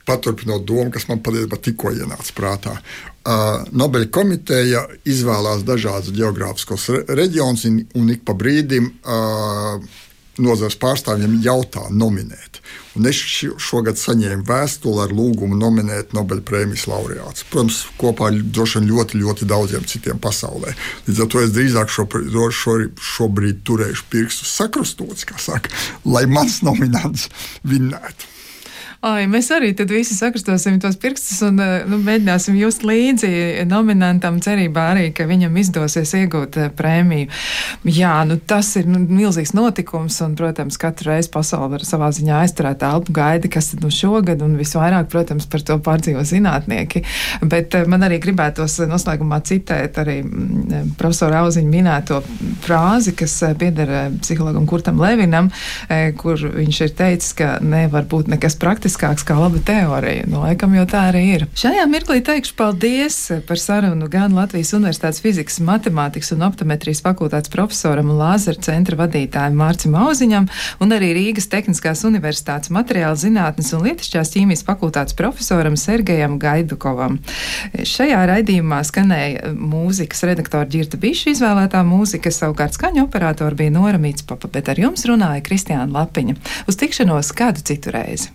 paturpinot 0.07 0.65
domu, 0.67 0.91
kas 0.91 1.07
man 1.07 1.23
patiesībā 1.23 1.59
tikko 1.63 1.93
ienāca 1.95 2.35
prātā. 2.35 2.77
Uh, 3.23 3.63
Nobeļa 3.71 4.09
komiteja 4.11 4.81
izvēlās 5.07 5.63
dažādus 5.67 6.15
geogrāfiskos 6.17 6.89
re 6.91 7.05
reģionus, 7.23 7.69
un 7.71 8.09
ik 8.11 8.25
pa 8.27 8.35
brīdim 8.35 8.89
uh, 8.91 9.79
nozares 10.41 10.79
pārstāvjiem 10.81 11.41
jautā 11.45 11.89
nominēt. 11.91 12.61
Un 12.97 13.09
es 13.09 13.19
šogad 13.61 13.97
saņēmu 14.01 14.45
vēstuli 14.49 15.03
ar 15.05 15.13
lūgumu 15.17 15.57
nominēt 15.57 16.13
Nobelpremijas 16.17 16.87
laureātus. 16.91 17.47
Protams, 17.53 17.83
kopā 18.01 18.31
droši 18.33 18.81
vien 18.81 18.91
ļoti, 18.93 19.21
ļoti 19.23 19.49
daudziem 19.49 19.87
citiem 19.89 20.21
pasaulē. 20.23 20.75
Līdz 21.09 21.23
ar 21.25 21.31
to 21.33 21.45
es 21.45 21.55
drīzāk 21.57 21.93
šo, 21.93 22.07
šo, 22.53 22.77
šobrīd 23.15 23.65
turēšu 23.69 24.09
pirkstus 24.13 24.53
sakrustots, 24.61 25.25
kā 25.29 25.41
saka, 25.41 25.73
lai 26.05 26.27
mans 26.31 26.61
nominants 26.67 27.29
vinnētu. 27.65 28.32
Ai, 29.03 29.25
mēs 29.27 29.49
arī 29.51 29.73
tad 29.75 29.91
visi 29.91 30.15
sakrastosim 30.15 30.77
tos 30.79 30.95
pirkstus 31.03 31.41
un 31.43 31.57
eh, 31.59 31.81
nu, 31.91 31.97
mēģināsim 32.07 32.55
just 32.55 32.85
līdzi 32.87 33.65
nominantam, 33.67 34.37
cerībā 34.39 34.85
arī, 34.93 35.09
ka 35.11 35.25
viņam 35.27 35.57
izdosies 35.59 36.13
iegūt 36.21 36.59
uh, 36.61 36.69
prēmiju. 36.79 37.27
Jā, 37.91 38.13
nu, 38.31 38.37
tas 38.39 38.69
ir 38.79 38.87
nu, 38.87 39.01
milzīgs 39.03 39.57
notikums, 39.59 40.21
un, 40.23 40.37
protams, 40.39 40.79
katru 40.79 41.11
reizi 41.11 41.33
pasauli 41.35 41.73
var 41.75 41.87
savā 41.89 42.13
ziņā 42.15 42.37
aizturēt 42.45 42.85
elpu 42.87 43.17
gaidi, 43.19 43.51
kas 43.51 43.73
tad 43.73 43.83
nu 43.83 43.91
šogad, 43.91 44.45
un 44.47 44.55
visvairāk, 44.61 45.11
protams, 45.11 45.51
par 45.51 45.67
to 45.67 45.81
pārdzīvo 45.83 46.23
zinātnieki. 46.23 47.03
Bet 47.43 47.75
uh, 47.75 47.91
man 47.91 48.07
arī 48.07 48.21
gribētos 48.23 48.79
noslēgumā 48.87 49.41
citēt 49.51 49.99
arī 49.99 50.21
mm, 50.23 50.95
profesora 51.03 51.43
Auziņa 51.43 51.75
minēto 51.75 52.21
frāzi, 52.63 53.17
kas 53.19 53.35
pieder 53.59 54.15
psihologam 54.23 54.71
Kurtam 54.71 55.03
Levinam, 55.03 55.51
kur 56.23 56.39
viņš 56.39 56.83
ir 56.87 56.97
teicis, 57.03 57.35
ka 57.35 57.57
nevar 57.67 58.07
būt 58.07 58.31
nekas 58.31 58.55
praktisks 58.63 58.92
būtiskāks 58.93 59.25
kā 59.25 59.37
laba 59.39 59.61
teorija. 59.65 60.27
Nu, 60.29 60.43
laikam 60.45 60.75
jau 60.77 60.85
tā 60.87 61.09
arī 61.11 61.23
ir. 61.37 61.45
Šajā 61.57 61.85
mirklī 61.89 62.21
teikšu 62.25 62.55
paldies 62.57 63.17
par 63.49 63.59
sarunu 63.59 64.09
gan 64.11 64.35
Latvijas 64.37 64.73
Universitātes 64.77 65.23
fizikas, 65.23 65.61
matemātikas 65.65 66.33
un 66.35 66.43
optometrijas 66.45 67.01
fakultātes 67.03 67.51
profesoram 67.53 68.11
un 68.13 68.19
Lāzera 68.21 68.61
centra 68.61 68.97
vadītājam 69.01 69.57
Mārcim 69.57 69.97
Auziņam 69.97 70.49
un 70.81 70.93
arī 70.93 71.13
Rīgas 71.17 71.49
Tehniskās 71.49 72.05
Universitātes 72.05 72.73
materiāla 72.73 73.17
zinātnes 73.17 73.73
un 73.73 73.87
lietišķās 73.87 74.35
ķīmijas 74.35 74.65
fakultātes 74.67 75.17
profesoram 75.17 75.77
Sergejam 75.81 76.37
Gaidukovam. 76.43 77.19
Šajā 77.73 78.21
raidījumā 78.29 78.83
skanēja 78.85 79.55
mūzikas 79.57 80.25
redaktora 80.29 80.69
Girta 80.69 81.01
Biša 81.01 81.33
izvēlētā 81.33 81.81
mūzika, 81.87 82.33
savukārt 82.35 82.77
skaņu 82.77 83.07
operatora 83.07 83.57
bija 83.57 83.73
Nora 83.73 84.01
Mītspapa, 84.03 84.53
bet 84.53 84.69
ar 84.69 84.85
jums 84.85 85.07
runāja 85.09 85.45
Kristiāna 85.49 85.89
Lapiņa. 85.97 86.39
Uz 86.69 86.81
tikšanos 86.81 87.33
kādu 87.37 87.65
citu 87.73 87.95
reizi! 87.95 88.31